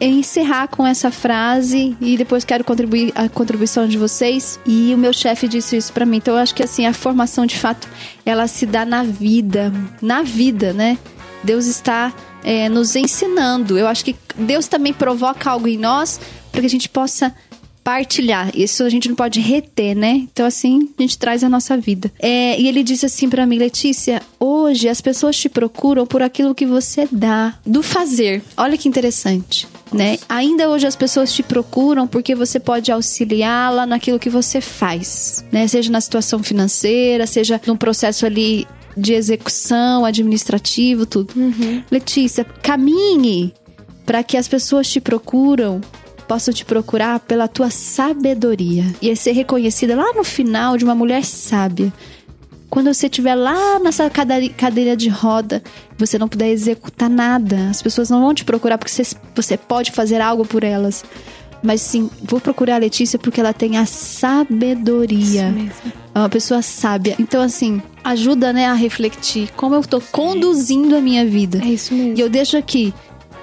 encerrar 0.00 0.68
com 0.68 0.86
essa 0.86 1.10
frase 1.10 1.96
e 2.00 2.16
depois 2.16 2.44
quero 2.44 2.64
contribuir 2.64 3.12
a 3.14 3.28
contribuição 3.28 3.86
de 3.86 3.98
vocês. 3.98 4.58
E 4.66 4.92
o 4.94 4.98
meu 4.98 5.12
chefe 5.12 5.48
disse 5.48 5.76
isso 5.76 5.92
pra 5.92 6.06
mim. 6.06 6.18
Então, 6.18 6.34
eu 6.34 6.40
acho 6.40 6.54
que 6.54 6.62
assim, 6.62 6.86
a 6.86 6.92
formação 6.92 7.46
de 7.46 7.58
fato, 7.58 7.88
ela 8.24 8.46
se 8.46 8.66
dá 8.66 8.84
na 8.84 9.02
vida. 9.02 9.72
Na 10.00 10.22
vida, 10.22 10.72
né? 10.72 10.98
Deus 11.42 11.66
está 11.66 12.12
é, 12.42 12.68
nos 12.68 12.96
ensinando. 12.96 13.78
Eu 13.78 13.86
acho 13.86 14.04
que 14.04 14.16
Deus 14.36 14.66
também 14.66 14.92
provoca 14.92 15.50
algo 15.50 15.68
em 15.68 15.78
nós 15.78 16.20
para 16.50 16.60
que 16.60 16.66
a 16.66 16.70
gente 16.70 16.88
possa 16.88 17.34
partilhar. 17.84 18.50
Isso 18.56 18.82
a 18.82 18.88
gente 18.88 19.08
não 19.08 19.14
pode 19.14 19.38
reter, 19.38 19.94
né? 19.94 20.26
Então, 20.32 20.46
assim, 20.46 20.88
a 20.98 21.02
gente 21.02 21.18
traz 21.18 21.44
a 21.44 21.48
nossa 21.48 21.76
vida. 21.76 22.10
É, 22.18 22.58
e 22.58 22.66
ele 22.66 22.82
disse 22.82 23.04
assim 23.04 23.28
pra 23.28 23.46
mim, 23.46 23.58
Letícia: 23.58 24.22
hoje 24.40 24.88
as 24.88 25.02
pessoas 25.02 25.36
te 25.36 25.50
procuram 25.50 26.06
por 26.06 26.22
aquilo 26.22 26.54
que 26.54 26.64
você 26.64 27.06
dá, 27.12 27.54
do 27.64 27.82
fazer. 27.82 28.42
Olha 28.56 28.78
que 28.78 28.88
interessante. 28.88 29.68
Né? 29.92 30.18
Ainda 30.28 30.68
hoje 30.68 30.88
as 30.88 30.96
pessoas 30.96 31.32
te 31.32 31.40
procuram 31.40 32.08
porque 32.08 32.34
você 32.34 32.58
pode 32.58 32.90
auxiliá-la 32.90 33.86
naquilo 33.86 34.18
que 34.18 34.28
você 34.28 34.60
faz, 34.60 35.44
né? 35.52 35.68
Seja 35.68 35.92
na 35.92 36.00
situação 36.00 36.42
financeira, 36.42 37.28
seja 37.28 37.60
num 37.64 37.76
processo 37.76 38.26
ali 38.26 38.66
de 38.96 39.12
execução, 39.12 40.04
administrativo, 40.04 41.06
tudo. 41.06 41.32
Letícia, 41.92 42.44
caminhe 42.44 43.52
para 44.04 44.22
que 44.24 44.36
as 44.36 44.48
pessoas 44.48 44.88
te 44.88 45.00
procuram 45.00 45.80
possam 46.26 46.52
te 46.52 46.64
procurar 46.64 47.20
pela 47.20 47.46
tua 47.48 47.70
sabedoria 47.70 48.84
e 49.00 49.14
ser 49.16 49.32
reconhecida 49.32 49.94
lá 49.96 50.12
no 50.14 50.24
final 50.24 50.76
de 50.76 50.84
uma 50.84 50.94
mulher 50.94 51.24
sábia. 51.24 51.92
Quando 52.70 52.92
você 52.92 53.06
estiver 53.06 53.34
lá 53.36 53.78
nessa 53.78 54.10
cadei- 54.10 54.48
cadeira 54.48 54.96
de 54.96 55.08
roda, 55.08 55.62
você 55.96 56.18
não 56.18 56.26
puder 56.28 56.48
executar 56.50 57.08
nada, 57.08 57.68
as 57.70 57.80
pessoas 57.80 58.10
não 58.10 58.20
vão 58.20 58.34
te 58.34 58.44
procurar 58.44 58.78
porque 58.78 58.90
você, 58.92 59.04
você 59.34 59.56
pode 59.56 59.92
fazer 59.92 60.20
algo 60.20 60.44
por 60.44 60.64
elas. 60.64 61.04
Mas 61.62 61.80
sim, 61.80 62.10
vou 62.22 62.40
procurar 62.40 62.74
a 62.74 62.78
Letícia 62.78 63.18
porque 63.18 63.40
ela 63.40 63.52
tem 63.54 63.78
a 63.78 63.86
sabedoria. 63.86 65.18
Isso 65.48 65.54
mesmo. 65.54 65.92
É 66.14 66.18
uma 66.18 66.28
pessoa 66.28 66.62
sábia. 66.62 67.16
Então, 67.18 67.40
assim, 67.42 67.80
ajuda, 68.02 68.52
né, 68.52 68.66
a 68.66 68.74
refletir 68.74 69.50
como 69.56 69.74
eu 69.74 69.82
tô 69.82 70.00
conduzindo 70.12 70.94
a 70.96 71.00
minha 71.00 71.24
vida. 71.24 71.60
É 71.64 71.68
isso 71.68 71.94
mesmo. 71.94 72.14
E 72.16 72.20
eu 72.20 72.28
deixo 72.28 72.56
aqui. 72.56 72.92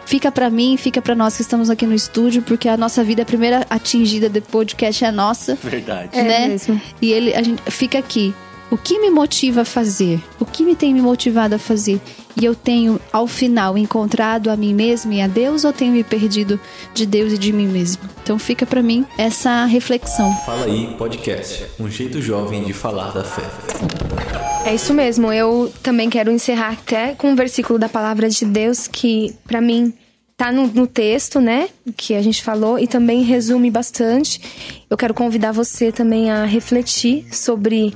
Fica 0.05 0.31
pra 0.31 0.49
mim, 0.49 0.75
fica 0.77 1.01
pra 1.01 1.15
nós 1.15 1.35
que 1.35 1.41
estamos 1.41 1.69
aqui 1.69 1.85
no 1.85 1.93
estúdio, 1.93 2.41
porque 2.41 2.67
a 2.67 2.75
nossa 2.75 3.03
vida, 3.03 3.21
a 3.21 3.25
primeira 3.25 3.65
atingida 3.69 4.29
do 4.29 4.41
podcast 4.41 5.03
é 5.03 5.07
a 5.07 5.11
nossa, 5.11 5.55
Verdade. 5.55 6.09
É 6.13 6.23
né? 6.23 6.47
mesmo. 6.49 6.81
E 7.01 7.11
ele, 7.11 7.33
a 7.33 7.41
gente 7.41 7.61
fica 7.71 7.97
aqui. 7.97 8.33
O 8.71 8.77
que 8.77 8.97
me 8.99 9.09
motiva 9.09 9.61
a 9.61 9.65
fazer? 9.65 10.23
O 10.39 10.45
que 10.45 10.63
me 10.63 10.77
tem 10.77 10.93
me 10.93 11.01
motivado 11.01 11.53
a 11.53 11.59
fazer? 11.59 11.99
E 12.41 12.45
eu 12.45 12.55
tenho, 12.55 13.01
ao 13.11 13.27
final, 13.27 13.77
encontrado 13.77 14.49
a 14.49 14.55
mim 14.55 14.73
mesma 14.73 15.13
e 15.13 15.21
a 15.21 15.27
Deus 15.27 15.65
ou 15.65 15.73
tenho 15.73 15.91
me 15.91 16.05
perdido 16.05 16.57
de 16.93 17.05
Deus 17.05 17.33
e 17.33 17.37
de 17.37 17.51
mim 17.51 17.67
mesmo? 17.67 18.01
Então 18.23 18.39
fica 18.39 18.65
pra 18.65 18.81
mim 18.81 19.05
essa 19.17 19.65
reflexão. 19.65 20.33
Fala 20.45 20.67
aí, 20.67 20.95
podcast. 20.97 21.65
Um 21.77 21.89
jeito 21.89 22.21
jovem 22.21 22.63
de 22.63 22.71
falar 22.71 23.11
da 23.11 23.25
fé. 23.25 23.43
É 24.65 24.73
isso 24.73 24.93
mesmo. 24.93 25.33
Eu 25.33 25.69
também 25.83 26.09
quero 26.09 26.31
encerrar 26.31 26.71
até 26.71 27.13
com 27.13 27.31
um 27.31 27.35
versículo 27.35 27.77
da 27.77 27.89
palavra 27.89 28.29
de 28.29 28.45
Deus 28.45 28.87
que, 28.87 29.35
pra 29.45 29.59
mim, 29.59 29.93
tá 30.41 30.51
no, 30.51 30.65
no 30.65 30.87
texto, 30.87 31.39
né? 31.39 31.69
Que 31.95 32.15
a 32.15 32.21
gente 32.23 32.41
falou 32.41 32.79
e 32.79 32.87
também 32.87 33.21
resume 33.21 33.69
bastante. 33.69 34.83
Eu 34.89 34.97
quero 34.97 35.13
convidar 35.13 35.51
você 35.51 35.91
também 35.91 36.31
a 36.31 36.45
refletir 36.45 37.27
sobre 37.31 37.93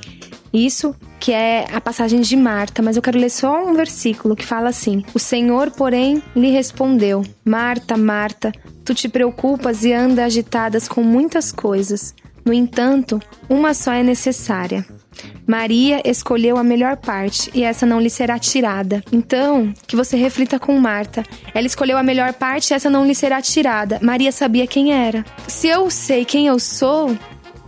isso, 0.54 0.96
que 1.20 1.32
é 1.32 1.66
a 1.74 1.82
passagem 1.82 2.22
de 2.22 2.38
Marta, 2.38 2.84
mas 2.84 2.96
eu 2.96 3.02
quero 3.02 3.18
ler 3.18 3.32
só 3.32 3.66
um 3.66 3.74
versículo 3.74 4.36
que 4.36 4.46
fala 4.46 4.70
assim: 4.70 5.04
O 5.12 5.18
Senhor, 5.18 5.72
porém, 5.72 6.22
lhe 6.36 6.52
respondeu: 6.52 7.24
Marta, 7.44 7.98
Marta, 7.98 8.52
tu 8.84 8.94
te 8.94 9.10
preocupas 9.10 9.84
e 9.84 9.92
andas 9.92 10.26
agitadas 10.26 10.88
com 10.88 11.02
muitas 11.02 11.52
coisas. 11.52 12.14
No 12.46 12.54
entanto, 12.54 13.20
uma 13.50 13.74
só 13.74 13.92
é 13.92 14.04
necessária. 14.04 14.86
Maria 15.48 16.02
escolheu 16.04 16.58
a 16.58 16.64
melhor 16.64 16.98
parte 16.98 17.52
e 17.54 17.64
essa 17.64 17.86
não 17.86 18.00
lhe 18.00 18.10
será 18.10 18.40
tirada. 18.40 19.04
Então, 19.12 19.74
que 19.88 19.96
você 19.96 20.18
reflita 20.18 20.60
com 20.60 20.78
Marta. 20.80 21.24
Ela 21.54 21.68
escolheu 21.68 21.98
a 21.98 22.04
melhor 22.04 22.34
parte 22.34 22.72
e 22.72 22.74
essa 22.74 22.90
não 22.90 23.06
lhe 23.06 23.16
será 23.16 23.42
tirada. 23.42 24.00
Maria 24.02 24.32
sabia 24.32 24.68
quem 24.68 24.94
era. 24.94 25.24
Se 25.48 25.68
eu 25.68 25.90
sei 25.90 26.26
quem 26.26 26.48
eu 26.48 26.60
sou, 26.60 27.16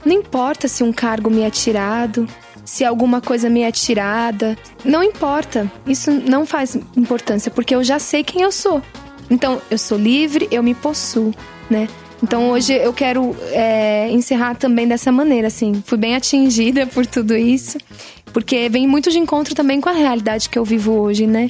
não 0.06 0.14
importa 0.14 0.68
se 0.68 0.84
um 0.84 0.92
cargo 0.92 1.30
me 1.30 1.42
é 1.42 1.50
tirado, 1.50 2.28
se 2.66 2.84
alguma 2.84 3.22
coisa 3.22 3.50
me 3.50 3.62
é 3.62 3.72
tirada. 3.72 4.58
Não 4.84 5.04
importa. 5.04 5.72
Isso 5.86 6.12
não 6.12 6.46
faz 6.46 6.76
importância, 6.96 7.52
porque 7.52 7.76
eu 7.76 7.84
já 7.84 8.00
sei 8.00 8.24
quem 8.24 8.42
eu 8.42 8.52
sou. 8.52 8.82
Então, 9.30 9.62
eu 9.70 9.78
sou 9.78 9.98
livre, 9.98 10.48
eu 10.52 10.64
me 10.64 10.74
possuo, 10.74 11.34
né? 11.70 11.88
Então 12.22 12.50
hoje 12.50 12.74
eu 12.74 12.94
quero 12.94 13.36
é, 13.52 14.10
encerrar 14.12 14.56
também 14.56 14.88
dessa 14.88 15.12
maneira, 15.12 15.48
assim. 15.48 15.82
Fui 15.86 15.98
bem 15.98 16.16
atingida 16.16 16.88
por 16.88 17.06
tudo 17.06 17.36
isso, 17.36 17.78
porque 18.34 18.70
vem 18.70 18.88
muito 18.88 19.12
de 19.12 19.20
encontro 19.20 19.54
também 19.54 19.80
com 19.80 19.90
a 19.90 19.94
realidade 19.94 20.50
que 20.50 20.58
eu 20.58 20.66
vivo 20.66 20.94
hoje, 20.94 21.28
né? 21.28 21.50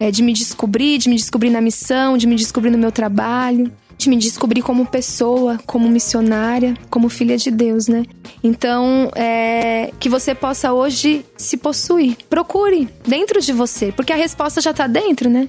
É, 0.00 0.10
de 0.10 0.22
me 0.22 0.32
descobrir, 0.32 0.98
de 0.98 1.08
me 1.08 1.16
descobrir 1.16 1.50
na 1.50 1.60
missão, 1.60 2.16
de 2.16 2.26
me 2.26 2.36
descobrir 2.36 2.70
no 2.70 2.78
meu 2.78 2.92
trabalho, 2.92 3.70
de 3.96 4.08
me 4.08 4.16
descobrir 4.16 4.62
como 4.62 4.86
pessoa, 4.86 5.58
como 5.66 5.88
missionária, 5.88 6.76
como 6.88 7.08
filha 7.08 7.36
de 7.36 7.50
Deus, 7.50 7.88
né? 7.88 8.04
Então, 8.42 9.10
é, 9.16 9.90
que 9.98 10.08
você 10.08 10.36
possa 10.36 10.72
hoje 10.72 11.24
se 11.36 11.56
possuir. 11.56 12.16
Procure 12.30 12.88
dentro 13.06 13.40
de 13.40 13.52
você, 13.52 13.90
porque 13.90 14.12
a 14.12 14.16
resposta 14.16 14.60
já 14.60 14.72
tá 14.72 14.86
dentro, 14.86 15.28
né? 15.28 15.48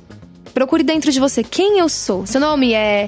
Procure 0.52 0.82
dentro 0.82 1.12
de 1.12 1.20
você 1.20 1.44
quem 1.44 1.78
eu 1.78 1.88
sou. 1.88 2.26
Seu 2.26 2.42
nome 2.42 2.74
é 2.74 3.08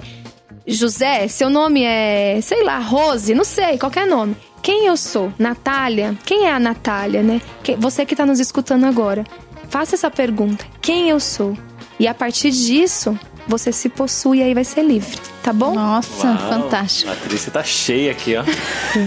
José, 0.66 1.28
seu 1.28 1.49
nome 1.49 1.84
é, 1.84 2.39
sei 2.41 2.64
lá, 2.64 2.78
Rose, 2.80 3.34
não 3.34 3.43
sei, 3.43 3.78
qualquer 3.78 4.05
nome. 4.07 4.36
Quem 4.62 4.86
eu 4.86 4.95
sou? 4.95 5.34
Natália? 5.39 6.16
Quem 6.24 6.45
é 6.45 6.51
a 6.53 6.59
Natália, 6.59 7.24
né? 7.24 7.41
Que- 7.64 7.76
Você 7.76 8.05
que 8.05 8.16
tá 8.16 8.26
nos 8.26 8.39
escutando 8.39 8.86
agora. 8.86 9.24
Faça 9.70 9.95
essa 9.95 10.12
pergunta. 10.12 10.64
Quem 10.82 11.09
eu 11.09 11.20
sou? 11.20 11.57
E 11.99 12.07
a 12.07 12.14
partir 12.14 12.51
disso, 12.51 13.18
você 13.47 13.72
se 13.72 13.89
possui 13.89 14.38
e 14.39 14.43
aí 14.43 14.53
vai 14.53 14.64
ser 14.64 14.84
livre, 14.84 15.18
tá 15.41 15.51
bom? 15.51 15.74
Nossa, 15.74 16.28
Uau, 16.28 16.38
fantástico. 16.49 17.09
A 17.12 17.16
Patrícia 17.16 17.51
tá 17.51 17.64
cheia 17.64 18.12
aqui, 18.12 18.36
ó. 18.36 18.43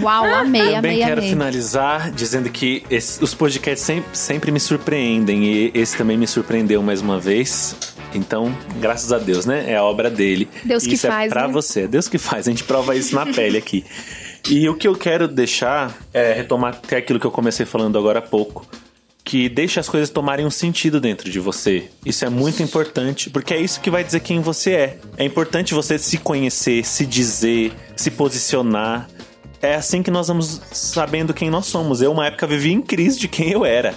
Uau, 0.03 0.25
amei, 0.25 0.61
Também 0.61 0.75
amei, 0.77 0.97
quero 0.99 1.19
amei. 1.19 1.29
finalizar 1.29 2.11
dizendo 2.11 2.49
que 2.49 2.83
esse- 2.89 3.23
os 3.23 3.33
podcasts 3.33 3.85
sempre, 3.85 4.09
sempre 4.17 4.51
me 4.51 4.59
surpreendem 4.59 5.45
e 5.45 5.71
esse 5.73 5.95
também 5.97 6.17
me 6.17 6.27
surpreendeu 6.27 6.81
mais 6.83 6.99
uma 7.01 7.17
vez. 7.19 7.75
Então, 8.15 8.55
graças 8.79 9.11
a 9.11 9.17
Deus, 9.17 9.45
né? 9.45 9.65
É 9.67 9.75
a 9.75 9.83
obra 9.83 10.09
dele. 10.09 10.47
Deus 10.63 10.85
que 10.85 10.93
isso 10.93 11.07
faz, 11.07 11.27
é 11.27 11.33
pra 11.33 11.47
né? 11.47 11.53
você, 11.53 11.81
é 11.81 11.87
Deus 11.87 12.07
que 12.07 12.17
faz. 12.17 12.47
A 12.47 12.51
gente 12.51 12.63
prova 12.63 12.95
isso 12.95 13.13
na 13.13 13.25
pele 13.25 13.57
aqui. 13.57 13.83
E 14.49 14.69
o 14.69 14.75
que 14.75 14.87
eu 14.87 14.95
quero 14.95 15.27
deixar 15.27 15.95
é 16.13 16.33
retomar 16.33 16.75
até 16.75 16.97
aquilo 16.97 17.19
que 17.19 17.25
eu 17.25 17.31
comecei 17.31 17.65
falando 17.65 17.97
agora 17.97 18.19
há 18.19 18.21
pouco. 18.21 18.65
Que 19.23 19.49
deixe 19.49 19.79
as 19.79 19.89
coisas 19.89 20.11
tomarem 20.11 20.45
um 20.45 20.51
sentido 20.51 21.01
dentro 21.01 21.31
de 21.31 21.39
você. 21.39 21.89
Isso 22.05 22.23
é 22.23 22.29
muito 22.29 22.61
importante, 22.61 23.29
porque 23.29 23.55
é 23.55 23.59
isso 23.59 23.81
que 23.81 23.89
vai 23.89 24.03
dizer 24.03 24.19
quem 24.19 24.39
você 24.39 24.71
é. 24.71 24.97
É 25.17 25.25
importante 25.25 25.73
você 25.73 25.97
se 25.97 26.19
conhecer, 26.19 26.85
se 26.85 27.07
dizer, 27.07 27.73
se 27.95 28.11
posicionar. 28.11 29.09
É 29.61 29.73
assim 29.73 30.03
que 30.03 30.11
nós 30.11 30.27
vamos 30.27 30.61
sabendo 30.71 31.33
quem 31.33 31.49
nós 31.49 31.65
somos. 31.65 32.03
Eu, 32.03 32.11
uma 32.11 32.27
época, 32.27 32.45
vivi 32.45 32.71
em 32.71 32.81
crise 32.83 33.17
de 33.17 33.27
quem 33.27 33.49
eu 33.49 33.65
era. 33.65 33.95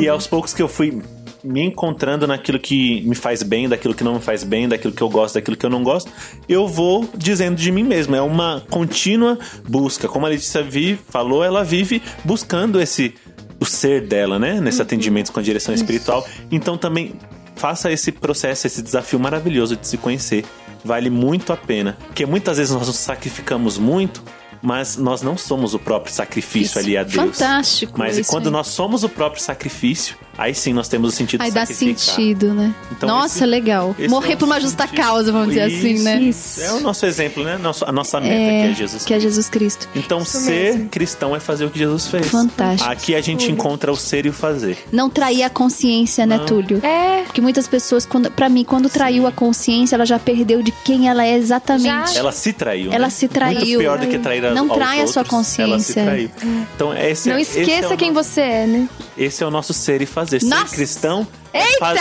E 0.00 0.06
aos 0.08 0.26
poucos 0.26 0.54
que 0.54 0.62
eu 0.62 0.68
fui 0.68 1.02
me 1.42 1.62
encontrando 1.62 2.26
naquilo 2.26 2.58
que 2.58 3.00
me 3.02 3.14
faz 3.14 3.42
bem, 3.42 3.68
daquilo 3.68 3.94
que 3.94 4.04
não 4.04 4.14
me 4.14 4.20
faz 4.20 4.44
bem, 4.44 4.68
daquilo 4.68 4.92
que 4.92 5.02
eu 5.02 5.08
gosto, 5.08 5.34
daquilo 5.34 5.56
que 5.56 5.64
eu 5.64 5.70
não 5.70 5.82
gosto, 5.82 6.10
eu 6.48 6.66
vou 6.66 7.08
dizendo 7.16 7.56
de 7.56 7.70
mim 7.72 7.84
mesmo. 7.84 8.14
É 8.14 8.20
uma 8.20 8.62
contínua 8.70 9.38
busca. 9.68 10.08
Como 10.08 10.26
a 10.26 10.28
Letícia 10.28 10.62
Vi 10.62 10.98
falou, 11.08 11.42
ela 11.42 11.64
vive 11.64 12.02
buscando 12.24 12.80
esse 12.80 13.14
o 13.60 13.64
ser 13.66 14.06
dela, 14.06 14.38
né? 14.38 14.60
Nesse 14.60 14.80
atendimento 14.80 15.32
com 15.32 15.40
a 15.40 15.42
direção 15.42 15.74
espiritual. 15.74 16.26
Então 16.50 16.78
também 16.78 17.14
faça 17.56 17.92
esse 17.92 18.10
processo, 18.10 18.66
esse 18.66 18.80
desafio 18.80 19.20
maravilhoso 19.20 19.76
de 19.76 19.86
se 19.86 19.98
conhecer. 19.98 20.44
Vale 20.82 21.10
muito 21.10 21.52
a 21.52 21.56
pena. 21.56 21.98
Porque 22.06 22.24
muitas 22.24 22.56
vezes 22.56 22.72
nós 22.72 22.86
nos 22.86 22.96
sacrificamos 22.96 23.76
muito, 23.76 24.22
mas 24.62 24.96
nós 24.96 25.22
não 25.22 25.36
somos 25.36 25.74
o 25.74 25.78
próprio 25.78 26.12
sacrifício 26.14 26.66
Isso, 26.66 26.78
ali 26.78 26.96
a 26.96 27.02
Deus. 27.02 27.14
fantástico 27.38 27.98
Mas 27.98 28.18
isso 28.18 28.30
quando 28.30 28.46
aí. 28.46 28.52
nós 28.52 28.68
somos 28.68 29.02
o 29.04 29.08
próprio 29.08 29.42
sacrifício, 29.42 30.16
aí 30.36 30.54
sim 30.54 30.72
nós 30.72 30.88
temos 30.88 31.12
o 31.14 31.16
sentido 31.16 31.40
Aí 31.42 31.48
de 31.48 31.54
dá 31.54 31.66
sacrificar. 31.66 31.98
sentido, 31.98 32.52
né? 32.54 32.74
Então, 32.92 33.08
Nossa, 33.08 33.36
esse- 33.38 33.46
legal. 33.46 33.94
esse 33.98 34.08
Morrer 34.08 34.32
é 34.32 34.36
por 34.36 34.44
uma 34.46 34.60
justa 34.60 34.84
sentido. 34.86 35.02
causa, 35.02 35.32
vamos 35.32 35.48
dizer 35.48 35.62
assim, 35.62 35.94
Isso. 35.94 36.04
né? 36.04 36.20
Isso. 36.20 36.60
É 36.62 36.72
o 36.74 36.80
nosso 36.80 37.06
exemplo, 37.06 37.42
né? 37.44 37.56
Nosso- 37.58 37.84
a 37.84 37.92
nossa 37.92 38.20
meta, 38.20 38.34
que 38.36 38.72
é 38.72 38.74
Jesus 38.74 39.04
Que 39.04 39.14
é 39.14 39.20
Jesus 39.20 39.48
Cristo. 39.48 39.88
Então, 39.94 40.20
Isso 40.20 40.38
ser 40.38 40.74
mesmo. 40.74 40.88
cristão 40.88 41.34
é 41.34 41.40
fazer 41.40 41.64
o 41.64 41.70
que 41.70 41.78
Jesus 41.78 42.06
fez. 42.08 42.26
Fantástico. 42.28 42.90
Aqui 42.90 43.14
a 43.14 43.20
gente 43.20 43.50
encontra 43.50 43.90
o 43.90 43.96
ser 43.96 44.26
e 44.26 44.28
o 44.28 44.32
fazer. 44.32 44.78
Não 44.92 45.08
trair 45.08 45.42
a 45.42 45.50
consciência, 45.50 46.26
né, 46.26 46.38
Túlio? 46.40 46.84
É. 46.84 47.22
Porque 47.24 47.40
muitas 47.40 47.66
pessoas, 47.68 48.04
quando, 48.04 48.30
pra 48.30 48.48
mim, 48.48 48.64
quando 48.64 48.88
traiu 48.88 49.26
a 49.26 49.32
consciência, 49.32 49.94
ela 49.94 50.04
já 50.06 50.18
perdeu 50.18 50.62
de 50.62 50.70
quem 50.84 51.08
ela 51.08 51.24
é 51.24 51.34
exatamente. 51.36 52.12
Já. 52.12 52.18
Ela 52.18 52.32
se 52.32 52.52
traiu. 52.52 52.92
Ela 52.92 53.04
né? 53.06 53.10
se 53.10 53.28
traiu. 53.28 53.60
Muito 53.60 53.78
pior 53.78 53.98
do 53.98 54.06
que 54.06 54.18
trair 54.18 54.44
a, 54.44 54.49
Não 54.54 54.66
aos 54.68 54.74
trai 54.74 55.00
a 55.00 55.06
sua 55.06 55.20
outros, 55.22 55.58
Ela 55.58 55.78
se 55.78 55.94
consciência. 55.94 56.04
traiu. 56.04 56.30
Então, 56.74 56.96
esse, 56.96 57.28
Não 57.28 57.38
esse 57.38 57.60
esqueça 57.60 57.88
é 57.88 57.94
o 57.94 57.96
quem 57.96 58.08
no- 58.10 58.14
você 58.22 58.40
é, 58.40 58.66
né? 58.66 58.88
Esse 59.16 59.42
é 59.42 59.46
o 59.46 59.50
nosso 59.50 59.72
ser 59.72 60.00
e 60.02 60.06
fazer. 60.06 60.42
Nossa! 60.44 60.66
Ser 60.68 60.74
cristão 60.76 61.26
é 61.52 61.62
Eita! 61.64 61.78
fazer 61.78 62.00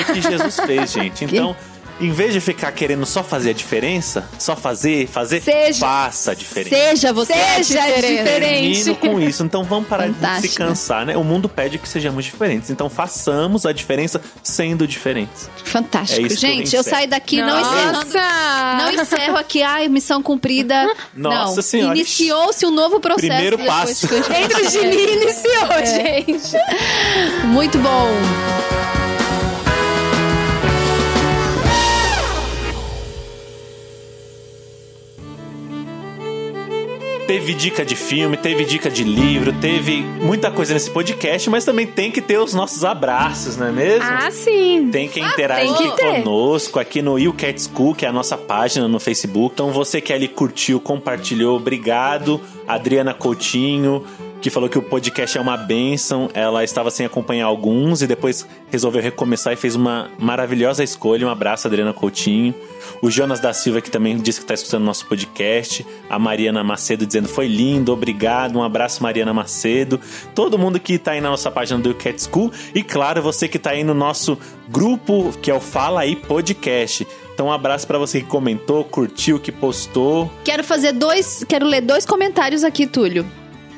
o 0.00 0.04
que 0.14 0.20
Jesus 0.22 0.60
fez, 0.60 0.92
gente. 0.92 1.24
Então, 1.26 1.56
em 2.00 2.10
vez 2.12 2.32
de 2.32 2.40
ficar 2.40 2.70
querendo 2.72 3.04
só 3.04 3.24
fazer 3.24 3.50
a 3.50 3.52
diferença, 3.52 4.28
só 4.38 4.54
fazer, 4.54 5.08
fazer, 5.08 5.42
Seja. 5.42 5.80
faça 5.80 6.30
a 6.30 6.34
diferença. 6.34 6.76
Seja 6.76 7.12
você 7.12 7.32
a 7.32 7.62
Seja 7.62 7.80
diferença. 7.80 8.22
diferente. 8.22 8.84
Termino 8.84 8.96
com 8.96 9.20
isso. 9.22 9.42
Então 9.42 9.64
vamos 9.64 9.88
parar 9.88 10.06
de 10.08 10.14
se 10.14 10.20
Fantástico. 10.20 10.54
cansar, 10.56 11.06
né? 11.06 11.16
O 11.16 11.24
mundo 11.24 11.48
pede 11.48 11.76
que 11.78 11.88
sejamos 11.88 12.24
diferentes. 12.24 12.70
Então 12.70 12.88
façamos 12.88 13.66
a 13.66 13.72
diferença 13.72 14.20
sendo 14.42 14.86
diferentes. 14.86 15.50
Fantástico. 15.64 16.20
É 16.20 16.24
eu 16.32 16.36
Gente, 16.36 16.74
eu, 16.74 16.80
encerro. 16.82 16.84
saio 16.84 17.08
daqui 17.08 17.42
não 17.42 17.60
encerrando. 17.60 17.92
Nossa! 17.92 18.78
Não 18.78 18.92
encerro 18.92 19.36
aqui, 19.36 19.62
ai, 19.62 19.88
missão 19.88 20.22
cumprida. 20.22 20.86
Nossa 21.14 21.56
não. 21.56 21.62
Senhora. 21.62 21.94
Iniciou-se 21.96 22.64
um 22.64 22.70
novo 22.70 23.00
processo. 23.00 23.26
Primeiro 23.26 23.58
passo. 23.58 24.06
eu- 24.12 24.22
Dentro 24.22 24.70
de 24.70 24.78
mim 24.86 25.12
iniciou, 25.14 25.84
gente. 25.84 26.56
Muito 27.46 27.78
bom. 27.78 28.08
Teve 37.28 37.52
dica 37.52 37.84
de 37.84 37.94
filme, 37.94 38.38
teve 38.38 38.64
dica 38.64 38.88
de 38.88 39.04
livro, 39.04 39.52
teve 39.60 40.00
muita 40.00 40.50
coisa 40.50 40.72
nesse 40.72 40.90
podcast, 40.90 41.50
mas 41.50 41.62
também 41.62 41.86
tem 41.86 42.10
que 42.10 42.22
ter 42.22 42.38
os 42.38 42.54
nossos 42.54 42.86
abraços, 42.86 43.54
não 43.54 43.66
é 43.66 43.70
mesmo? 43.70 44.02
Ah, 44.02 44.30
sim. 44.30 44.88
Tem 44.90 45.10
que 45.10 45.20
interagir 45.20 45.76
tem 45.76 45.94
que 45.94 46.22
conosco 46.22 46.80
aqui 46.80 47.02
no 47.02 47.18
You 47.18 47.34
Cat 47.34 47.60
School, 47.60 47.94
que 47.94 48.06
é 48.06 48.08
a 48.08 48.12
nossa 48.12 48.38
página 48.38 48.88
no 48.88 48.98
Facebook. 48.98 49.52
Então 49.52 49.70
você 49.72 50.00
que 50.00 50.10
ali 50.10 50.26
curtiu, 50.26 50.80
compartilhou, 50.80 51.58
obrigado. 51.58 52.40
Adriana 52.66 53.12
Coutinho, 53.12 54.04
que 54.40 54.50
falou 54.50 54.68
que 54.68 54.78
o 54.78 54.82
podcast 54.82 55.36
é 55.36 55.40
uma 55.40 55.56
benção. 55.56 56.30
Ela 56.32 56.62
estava 56.62 56.90
sem 56.90 57.04
acompanhar 57.04 57.46
alguns 57.46 58.02
e 58.02 58.06
depois 58.06 58.46
resolveu 58.70 59.02
recomeçar 59.02 59.52
e 59.52 59.56
fez 59.56 59.74
uma 59.74 60.10
maravilhosa 60.18 60.82
escolha. 60.84 61.26
Um 61.26 61.30
abraço, 61.30 61.66
Adriana 61.66 61.92
Coutinho. 61.92 62.54
O 63.02 63.10
Jonas 63.10 63.40
da 63.40 63.52
Silva, 63.52 63.80
que 63.80 63.90
também 63.90 64.16
disse 64.16 64.40
que 64.40 64.44
está 64.44 64.54
escutando 64.54 64.84
nosso 64.84 65.06
podcast. 65.06 65.84
A 66.08 66.18
Mariana 66.18 66.62
Macedo 66.62 67.06
dizendo 67.06 67.28
foi 67.28 67.48
lindo, 67.48 67.92
obrigado. 67.92 68.56
Um 68.56 68.62
abraço, 68.62 69.02
Mariana 69.02 69.34
Macedo. 69.34 70.00
Todo 70.34 70.58
mundo 70.58 70.78
que 70.78 70.94
está 70.94 71.12
aí 71.12 71.20
na 71.20 71.30
nossa 71.30 71.50
página 71.50 71.80
do 71.80 71.94
Cat 71.94 72.22
School. 72.22 72.52
E 72.74 72.82
claro, 72.82 73.22
você 73.22 73.48
que 73.48 73.56
está 73.56 73.70
aí 73.70 73.82
no 73.82 73.94
nosso 73.94 74.38
grupo, 74.68 75.32
que 75.42 75.50
é 75.50 75.54
o 75.54 75.60
Fala 75.60 76.00
Aí 76.00 76.14
Podcast. 76.14 77.06
Então, 77.34 77.46
um 77.46 77.52
abraço 77.52 77.86
para 77.86 77.98
você 77.98 78.20
que 78.20 78.26
comentou, 78.26 78.82
curtiu, 78.84 79.38
que 79.38 79.52
postou. 79.52 80.30
Quero 80.44 80.64
fazer 80.64 80.92
dois. 80.92 81.44
Quero 81.48 81.66
ler 81.66 81.82
dois 81.82 82.04
comentários 82.04 82.64
aqui, 82.64 82.84
Túlio. 82.84 83.24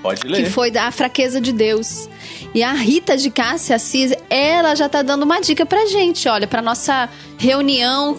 Pode 0.03 0.22
Que 0.22 0.28
ler. 0.28 0.51
foi 0.51 0.70
da 0.70 0.90
fraqueza 0.90 1.40
de 1.40 1.53
Deus. 1.53 2.09
E 2.55 2.62
a 2.62 2.72
Rita 2.72 3.16
de 3.16 3.30
Cássia 3.30 3.76
Assis, 3.76 4.12
ela 4.28 4.74
já 4.74 4.88
tá 4.88 5.03
dando 5.03 5.22
uma 5.22 5.40
dica 5.40 5.64
pra 5.66 5.86
gente, 5.86 6.28
olha, 6.28 6.46
pra 6.46 6.61
nossa 6.62 7.09
reunião 7.38 8.18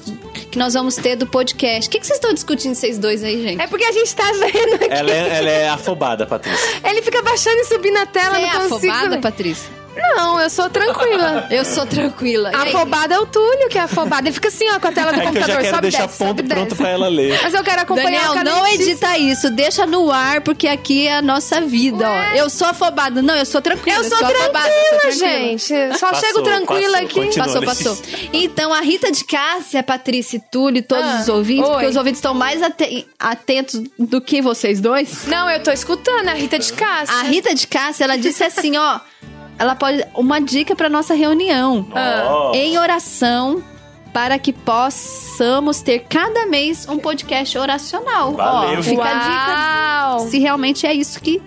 que 0.51 0.57
nós 0.57 0.73
vamos 0.73 0.95
ter 0.95 1.15
do 1.15 1.25
podcast. 1.27 1.87
O 1.87 1.91
que, 1.91 1.99
que 1.99 2.05
vocês 2.05 2.17
estão 2.17 2.33
discutindo, 2.33 2.75
vocês 2.75 2.97
dois 2.97 3.23
aí, 3.23 3.41
gente? 3.41 3.61
É 3.61 3.67
porque 3.67 3.83
a 3.85 3.91
gente 3.91 4.13
tá 4.15 4.31
vendo 4.31 4.75
aqui. 4.75 4.87
Ela 4.89 5.11
é, 5.11 5.37
ela 5.37 5.49
é 5.49 5.69
afobada, 5.69 6.25
Patrícia. 6.25 6.59
Ele 6.83 7.01
fica 7.01 7.21
baixando 7.21 7.57
e 7.59 7.65
subindo 7.65 7.93
na 7.93 8.05
tela, 8.05 8.35
Você 8.35 8.41
não 8.41 8.47
é 8.47 8.69
consigo. 8.69 8.93
afobada. 8.93 9.17
Patrícia? 9.19 9.80
Não, 9.95 10.39
eu 10.39 10.49
sou 10.49 10.69
tranquila. 10.69 11.47
Eu 11.49 11.65
sou 11.65 11.85
tranquila. 11.85 12.51
E? 12.51 12.55
Afobada 12.55 13.15
é 13.15 13.19
o 13.19 13.25
Túlio 13.25 13.67
que 13.69 13.77
é 13.77 13.81
afobado. 13.81 14.27
Ele 14.27 14.33
fica 14.33 14.47
assim, 14.47 14.65
ó, 14.69 14.79
com 14.79 14.87
a 14.87 14.91
tela 14.91 15.11
do 15.11 15.17
É 15.19 15.21
que 15.21 15.27
eu 15.27 15.33
computador. 15.33 15.55
já 15.55 15.61
quero 15.61 15.75
sobe, 15.75 15.81
deixar 15.81 16.05
desce, 16.07 16.17
ponto 16.17 16.43
pronto 16.43 16.75
pra 16.75 16.89
ela 16.89 17.07
ler. 17.09 17.39
Mas 17.43 17.53
eu 17.53 17.63
quero 17.63 17.81
acompanhar 17.81 18.27
Daniel, 18.33 18.43
não 18.45 18.67
edita 18.67 19.17
isso, 19.17 19.49
deixa 19.49 19.85
no 19.85 20.09
ar, 20.11 20.41
porque 20.41 20.67
aqui 20.67 21.07
é 21.07 21.17
a 21.17 21.21
nossa 21.21 21.59
vida, 21.61 22.05
ó. 22.09 22.35
Eu 22.35 22.49
sou 22.49 22.67
afobada. 22.67 23.21
Não, 23.21 23.35
eu 23.35 23.45
sou 23.45 23.61
tranquila. 23.61 23.97
Eu 23.97 24.03
sou 24.05 24.17
afobada, 24.17 24.69
tranquila, 24.69 24.71
eu 25.03 25.11
sou 25.11 25.19
tranquila. 25.19 25.39
gente. 25.57 25.97
Só 25.99 26.09
Passou, 26.09 26.27
chego 26.27 26.41
tranquila 26.41 26.91
passou, 26.91 27.05
aqui. 27.05 27.13
continua. 27.25 27.45
Passou, 27.45 27.61
passou. 27.63 27.97
Então, 28.33 28.73
a 28.73 28.81
Rita 28.81 29.11
de 29.11 29.23
Cássia, 29.25 29.83
Patrícia 29.83 30.37
e 30.37 30.39
Túlio 30.51 30.79
e 30.79 30.81
todos 30.81 31.05
Ah, 31.05 31.19
os 31.21 31.27
ouvintes, 31.29 31.65
oi. 31.67 31.71
porque 31.73 31.85
os 31.87 31.95
ouvintes 31.97 32.17
estão 32.19 32.33
mais 32.33 32.61
ate- 32.61 33.07
atentos 33.19 33.81
do 33.99 34.21
que 34.21 34.41
vocês 34.41 34.79
dois. 34.79 35.25
Não, 35.27 35.49
eu 35.49 35.61
tô 35.61 35.71
escutando 35.71 36.27
a 36.29 36.33
Rita 36.33 36.57
de 36.57 36.71
Cássia. 36.73 37.15
A 37.15 37.23
Rita 37.23 37.53
de 37.53 37.67
Cássia, 37.67 38.05
ela 38.05 38.17
disse 38.17 38.43
assim, 38.43 38.77
ó. 38.77 38.99
Ela 39.61 39.75
pode. 39.75 40.03
Uma 40.15 40.41
dica 40.41 40.75
pra 40.75 40.89
nossa 40.89 41.13
reunião. 41.13 41.85
Ó. 41.93 42.51
Em 42.55 42.79
oração. 42.79 43.61
Para 44.11 44.39
que 44.39 44.51
possamos 44.51 45.81
ter 45.83 45.99
cada 45.99 46.47
mês 46.47 46.87
um 46.89 46.97
podcast 46.97 47.55
oracional. 47.59 48.33
Valeu. 48.33 48.79
Ó, 48.79 48.83
fica 48.83 49.03
a 49.03 49.19
dica 49.19 50.17
Uau. 50.17 50.19
se 50.27 50.39
realmente 50.39 50.87
é 50.87 50.93
isso 50.93 51.21
que 51.21 51.39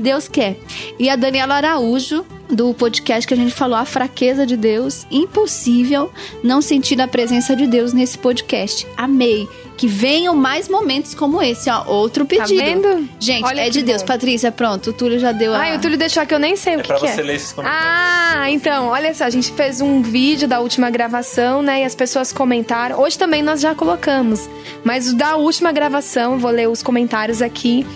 Deus 0.00 0.26
quer. 0.26 0.58
E 0.98 1.08
a 1.08 1.14
Daniela 1.14 1.54
Araújo, 1.54 2.26
do 2.50 2.74
podcast 2.74 3.26
que 3.26 3.34
a 3.34 3.36
gente 3.36 3.52
falou, 3.54 3.76
A 3.76 3.84
Fraqueza 3.84 4.46
de 4.46 4.56
Deus, 4.56 5.06
impossível 5.10 6.10
não 6.42 6.60
sentir 6.60 7.00
a 7.00 7.08
presença 7.08 7.54
de 7.56 7.66
Deus 7.66 7.92
nesse 7.92 8.18
podcast. 8.18 8.86
Amei. 8.96 9.48
Que 9.76 9.86
venham 9.88 10.36
mais 10.36 10.68
momentos 10.68 11.14
como 11.14 11.40
esse, 11.40 11.70
ó. 11.70 11.84
Outro 11.86 12.26
Tá 12.26 12.36
pedido. 12.44 12.60
vendo? 12.62 13.08
Gente, 13.18 13.46
Olha 13.46 13.62
é 13.62 13.64
que 13.64 13.70
de 13.70 13.82
Deus. 13.82 14.02
bom. 14.02 14.08
Patrícia, 14.08 14.52
pronto. 14.52 14.90
O 14.90 14.92
Túlio 14.92 15.18
já 15.18 15.32
deu 15.32 15.54
a... 15.54 15.58
Ai, 15.58 15.76
o 15.76 15.80
Túlio 15.80 15.96
deixou 15.96 16.22
aqui, 16.22 16.34
eu 16.34 16.38
nem 16.38 16.54
sei 16.54 16.76
o 16.76 16.80
É 16.80 16.82
que, 16.82 16.88
pra 16.88 16.98
que 17.00 17.08
você 17.08 17.20
é. 17.20 17.24
ler 17.24 17.36
esses 17.36 17.52
comentários. 17.52 17.86
Ah, 17.90 18.50
então, 18.50 18.88
olha 18.88 19.14
só, 19.14 19.24
a 19.24 19.30
gente 19.30 19.50
fez 19.52 19.80
um 19.80 20.02
vídeo 20.02 20.46
da 20.46 20.60
última 20.60 20.90
gravação, 20.90 21.62
né? 21.62 21.80
E 21.80 21.84
as 21.84 21.94
pessoas 21.94 22.30
comentaram. 22.30 23.00
Hoje 23.00 23.16
também 23.16 23.40
nós 23.42 23.60
já 23.62 23.74
colocamos. 23.74 24.50
Mas 24.84 25.08
o 25.12 25.16
da 25.16 25.36
última 25.36 25.72
gravação, 25.72 26.38
vou 26.38 26.50
ler 26.50 26.68
os 26.68 26.82
comentários 26.82 27.40
aqui. 27.40 27.86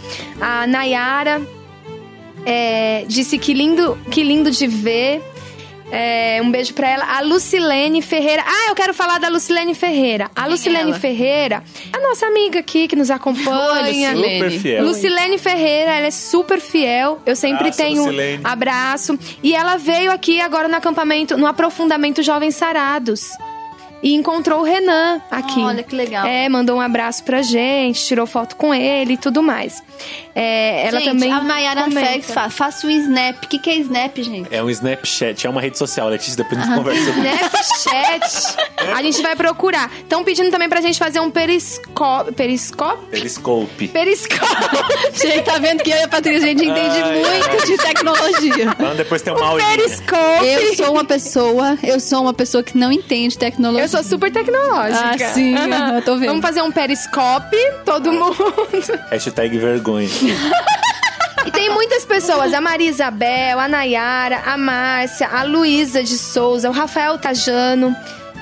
A 0.40 0.66
Nayara 0.66 1.42
é, 2.46 3.04
disse 3.06 3.38
que 3.38 3.52
lindo, 3.54 3.98
que 4.10 4.22
lindo 4.22 4.50
de 4.50 4.66
ver. 4.66 5.22
É, 5.90 6.40
um 6.42 6.50
beijo 6.50 6.74
pra 6.74 6.88
ela. 6.88 7.04
A 7.18 7.20
Lucilene 7.20 8.02
Ferreira. 8.02 8.42
Ah, 8.44 8.68
eu 8.70 8.74
quero 8.74 8.92
falar 8.92 9.18
da 9.20 9.28
Lucilene 9.28 9.74
Ferreira. 9.74 10.24
A 10.34 10.40
Quem 10.40 10.44
é 10.44 10.48
Lucilene 10.48 10.90
ela? 10.90 10.98
Ferreira, 10.98 11.62
a 11.92 12.00
nossa 12.00 12.26
amiga 12.26 12.58
aqui 12.58 12.88
que 12.88 12.96
nos 12.96 13.10
acompanha. 13.10 14.12
Oi, 14.12 14.16
Super 14.16 14.50
fiel. 14.50 14.84
Lucilene 14.84 15.38
Ferreira, 15.38 15.92
ela 15.92 16.06
é 16.06 16.10
super 16.10 16.58
fiel. 16.60 17.20
Eu 17.24 17.36
sempre 17.36 17.68
Abraço, 17.68 17.78
tenho 17.78 18.02
Lucilene. 18.02 18.40
abraço. 18.42 19.18
E 19.42 19.54
ela 19.54 19.76
veio 19.76 20.10
aqui 20.10 20.40
agora 20.40 20.66
no 20.66 20.74
acampamento, 20.74 21.36
no 21.36 21.46
aprofundamento 21.46 22.22
Jovens 22.22 22.56
Sarados. 22.56 23.28
E 24.02 24.14
encontrou 24.14 24.60
o 24.60 24.64
Renan 24.64 25.20
aqui. 25.30 25.60
Olha 25.60 25.82
que 25.82 25.94
legal. 25.94 26.26
É, 26.26 26.46
mandou 26.48 26.76
um 26.76 26.80
abraço 26.80 27.22
pra 27.24 27.40
gente, 27.40 28.04
tirou 28.04 28.26
foto 28.26 28.56
com 28.56 28.74
ele 28.74 29.14
e 29.14 29.16
tudo 29.16 29.42
mais. 29.42 29.82
É, 30.34 30.88
ela 30.88 30.98
gente, 30.98 31.10
também. 31.10 31.32
a 31.32 31.40
Mayara 31.40 31.86
fala, 32.22 32.50
faça 32.50 32.86
o 32.86 32.90
Snap. 32.90 33.44
O 33.44 33.48
que, 33.48 33.58
que 33.58 33.70
é 33.70 33.76
Snap, 33.76 34.16
gente? 34.18 34.52
É 34.52 34.62
um 34.62 34.68
Snapchat, 34.68 35.46
é 35.46 35.50
uma 35.50 35.60
rede 35.60 35.78
social, 35.78 36.08
Letícia, 36.08 36.36
depois 36.36 36.60
a 36.60 36.64
gente 36.64 36.74
conversa 36.74 37.04
sobre 37.04 37.20
Snapchat. 37.20 38.56
a 38.94 39.02
gente 39.02 39.22
vai 39.22 39.36
procurar. 39.36 39.90
Estão 40.00 40.24
pedindo 40.24 40.50
também 40.50 40.68
pra 40.68 40.80
gente 40.80 40.98
fazer 40.98 41.20
um 41.20 41.30
periscópio. 41.30 42.32
Periscópio? 42.32 43.08
Periscope. 43.10 43.88
Periscópio. 43.88 44.84
Gente, 45.14 45.42
tá 45.42 45.58
vendo 45.58 45.82
que 45.82 45.90
eu 45.90 45.96
e 45.96 46.02
a 46.02 46.08
Patrícia, 46.08 46.44
a 46.44 46.48
gente 46.48 46.64
entende 46.64 46.98
Ai, 47.02 47.18
muito 47.18 47.66
de 47.66 47.76
tecnologia. 47.76 48.64
Então 48.64 48.96
depois 48.96 49.22
tem 49.22 49.32
uma 49.32 49.46
aulinha. 49.46 49.68
Periscópio. 49.68 50.44
Eu 50.44 50.74
sou 50.74 50.92
uma 50.92 51.04
pessoa, 51.04 51.78
eu 51.82 52.00
sou 52.00 52.22
uma 52.22 52.34
pessoa 52.34 52.62
que 52.62 52.76
não 52.76 52.90
entende 52.90 53.38
tecnologia. 53.38 53.84
Eu 53.84 53.88
sou 53.88 54.02
super 54.02 54.32
tecnológica. 54.32 55.10
Ah, 55.14 55.28
sim, 55.32 55.54
eu 55.94 56.02
tô 56.02 56.16
vendo. 56.16 56.28
Vamos 56.28 56.42
fazer 56.42 56.62
um 56.62 56.72
periscope, 56.72 57.56
todo 57.84 58.12
mundo. 58.12 58.34
Hashtag 59.10 59.56
vergonha. 59.58 59.83
E 61.46 61.50
tem 61.50 61.68
muitas 61.70 62.04
pessoas. 62.04 62.54
A 62.54 62.60
Maria 62.60 62.88
Isabel, 62.88 63.60
a 63.60 63.68
Nayara, 63.68 64.42
a 64.46 64.56
Márcia, 64.56 65.28
a 65.28 65.42
Luísa 65.42 66.02
de 66.02 66.16
Souza, 66.16 66.70
o 66.70 66.72
Rafael 66.72 67.18
Tajano. 67.18 67.94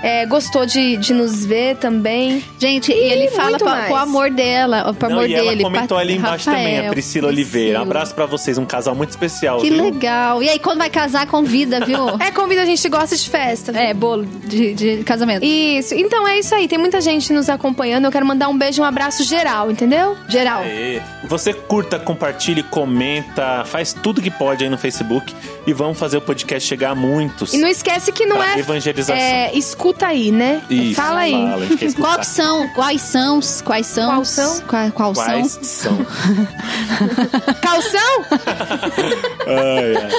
É, 0.03 0.27
gostou 0.27 0.67
de, 0.67 0.97
de 0.97 1.13
nos 1.15 1.45
ver 1.45 1.77
também. 1.77 2.43
Gente, 2.59 2.91
e 2.93 2.95
ele 2.95 3.29
fala 3.31 3.57
pra, 3.59 3.89
o 3.91 3.97
amor 3.97 4.31
dela, 4.31 4.93
pro 4.95 5.09
Não, 5.09 5.19
amor 5.19 5.31
e 5.31 5.35
ela 5.35 5.51
dele. 5.51 5.63
comentou 5.63 5.97
Pat- 5.97 6.05
ali 6.07 6.17
embaixo 6.17 6.45
também, 6.47 6.67
a 6.67 6.71
Rafael, 6.77 6.93
Priscila 6.93 7.29
Oliveira. 7.29 7.69
Um 7.79 7.83
Priscila. 7.83 7.83
abraço 7.83 8.15
pra 8.15 8.27
vocês, 8.27 8.59
um 8.59 8.65
casal 8.65 8.95
muito 8.95 9.11
especial, 9.11 9.61
Que 9.61 9.71
viu? 9.71 9.83
legal. 9.85 10.43
E 10.43 10.49
aí, 10.49 10.59
quando 10.59 10.79
vai 10.79 10.91
casar, 10.91 11.27
convida, 11.27 11.85
viu? 11.85 12.03
É, 12.21 12.31
convida, 12.31 12.63
a 12.63 12.67
gente 12.67 12.89
gosta 12.89 13.17
de 13.17 13.29
festa. 13.31 13.73
É, 13.73 13.93
bolo 13.95 14.25
de, 14.45 14.75
de 14.75 15.05
casamento. 15.05 15.45
Isso. 15.45 15.95
Então 15.95 16.27
é 16.27 16.39
isso 16.39 16.55
aí. 16.55 16.67
Tem 16.69 16.79
muita 16.79 17.01
gente 17.01 17.33
nos 17.33 17.49
acompanhando. 17.49 18.05
Eu 18.07 18.13
quero 18.13 18.25
mandar 18.27 18.49
um 18.49 18.57
beijo, 18.59 18.83
um 18.83 18.85
abraço 18.85 19.23
geral, 19.25 19.71
entendeu? 19.71 20.17
Geral. 20.29 20.63
Aê. 20.63 21.01
Você 21.25 21.53
curta, 21.53 21.99
compartilhe, 21.99 22.63
comenta, 22.63 23.65
faz 23.65 23.93
tudo 23.93 24.21
que 24.21 24.31
pode 24.31 24.65
aí 24.65 24.71
no 24.71 24.79
Facebook 24.79 25.35
e 25.67 25.73
vamos 25.73 25.99
fazer 25.99 26.17
o 26.17 26.21
podcast 26.21 26.69
chegar 26.69 26.91
a 26.91 26.95
muitos. 26.95 27.53
E 27.55 27.59
não 27.59 27.69
esquece 27.69 28.13
que 28.13 28.25
não 28.27 28.37
Pra 28.37 28.57
é. 28.57 28.59
evangelização. 28.59 29.17
É, 29.17 29.53
escuta 29.55 29.92
aí, 30.01 30.31
né? 30.33 30.63
Isso, 30.71 30.95
Fala 30.95 31.21
aí. 31.21 31.33
fala. 31.33 31.67
Qual 31.97 32.25
são? 32.25 32.69
Quais 32.69 33.01
são? 33.03 33.41
Quais 33.65 33.87
são? 33.87 34.11
Qual 34.11 34.25
são? 34.25 34.61
Qual, 34.63 34.91
qual 34.93 35.13
Quais 35.15 35.53
são? 35.53 35.63
são? 35.63 36.07
Calção? 37.61 38.01
Ai, 39.45 39.97
ai. 39.97 40.11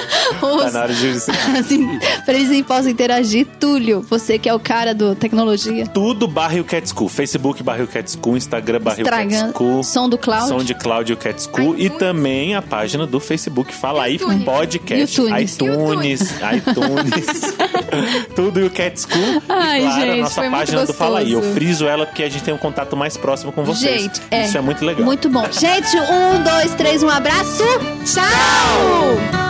Tá 0.70 0.86
Os- 0.86 0.98
de... 0.98 1.08
assim, 1.58 1.98
pra 2.24 2.34
eles 2.34 2.62
possam 2.66 2.90
interagir. 2.90 3.46
Túlio, 3.58 4.02
você 4.08 4.38
que 4.38 4.48
é 4.48 4.54
o 4.54 4.60
cara 4.60 4.94
do 4.94 5.14
tecnologia. 5.14 5.86
Tudo 5.86 6.28
Barril 6.28 6.64
Cat 6.64 6.88
School. 6.88 7.08
Facebook 7.08 7.62
Barril 7.62 7.86
Cat 7.86 8.10
School, 8.10 8.36
Instagram 8.36 8.80
Barril 8.80 9.06
Cat 9.06 9.22
Estragando. 9.26 9.52
School. 9.56 9.82
Som 9.82 10.08
do 10.08 10.18
Cloud. 10.18 10.48
Som 10.48 10.58
de 10.58 10.74
Cláudio 10.74 11.16
Cat 11.16 11.42
School 11.42 11.74
e 11.76 11.84
iTunes. 11.86 11.98
também 11.98 12.54
a 12.54 12.62
página 12.62 13.06
do 13.06 13.18
Facebook 13.18 13.72
Fala 13.74 14.04
aí 14.04 14.16
iTunes. 14.16 14.44
Podcast. 14.44 15.20
iTunes. 15.20 15.54
iTunes. 15.54 16.20
iTunes. 16.56 17.56
Tudo 18.36 18.60
e 18.60 18.64
o 18.64 18.70
Cat 18.70 19.00
School. 19.00 19.42
Ai, 19.64 19.80
claro, 19.80 20.00
gente, 20.00 20.10
a 20.10 20.16
nossa 20.16 20.34
foi 20.34 20.48
muito 20.48 20.58
página 20.58 20.86
do 20.86 20.94
Fala 20.94 21.18
aí. 21.20 21.32
Eu 21.32 21.42
friso 21.54 21.86
ela 21.86 22.06
porque 22.06 22.22
a 22.22 22.28
gente 22.28 22.44
tem 22.44 22.54
um 22.54 22.58
contato 22.58 22.96
mais 22.96 23.16
próximo 23.16 23.52
com 23.52 23.64
vocês. 23.64 24.02
Gente, 24.02 24.22
é. 24.30 24.44
Isso 24.44 24.56
é 24.56 24.60
muito 24.60 24.84
legal. 24.84 25.04
Muito 25.04 25.28
bom. 25.28 25.44
Gente, 25.50 25.96
um, 25.96 26.42
dois, 26.42 26.74
três, 26.74 27.02
um 27.02 27.08
abraço. 27.08 27.62
Tchau! 28.04 29.43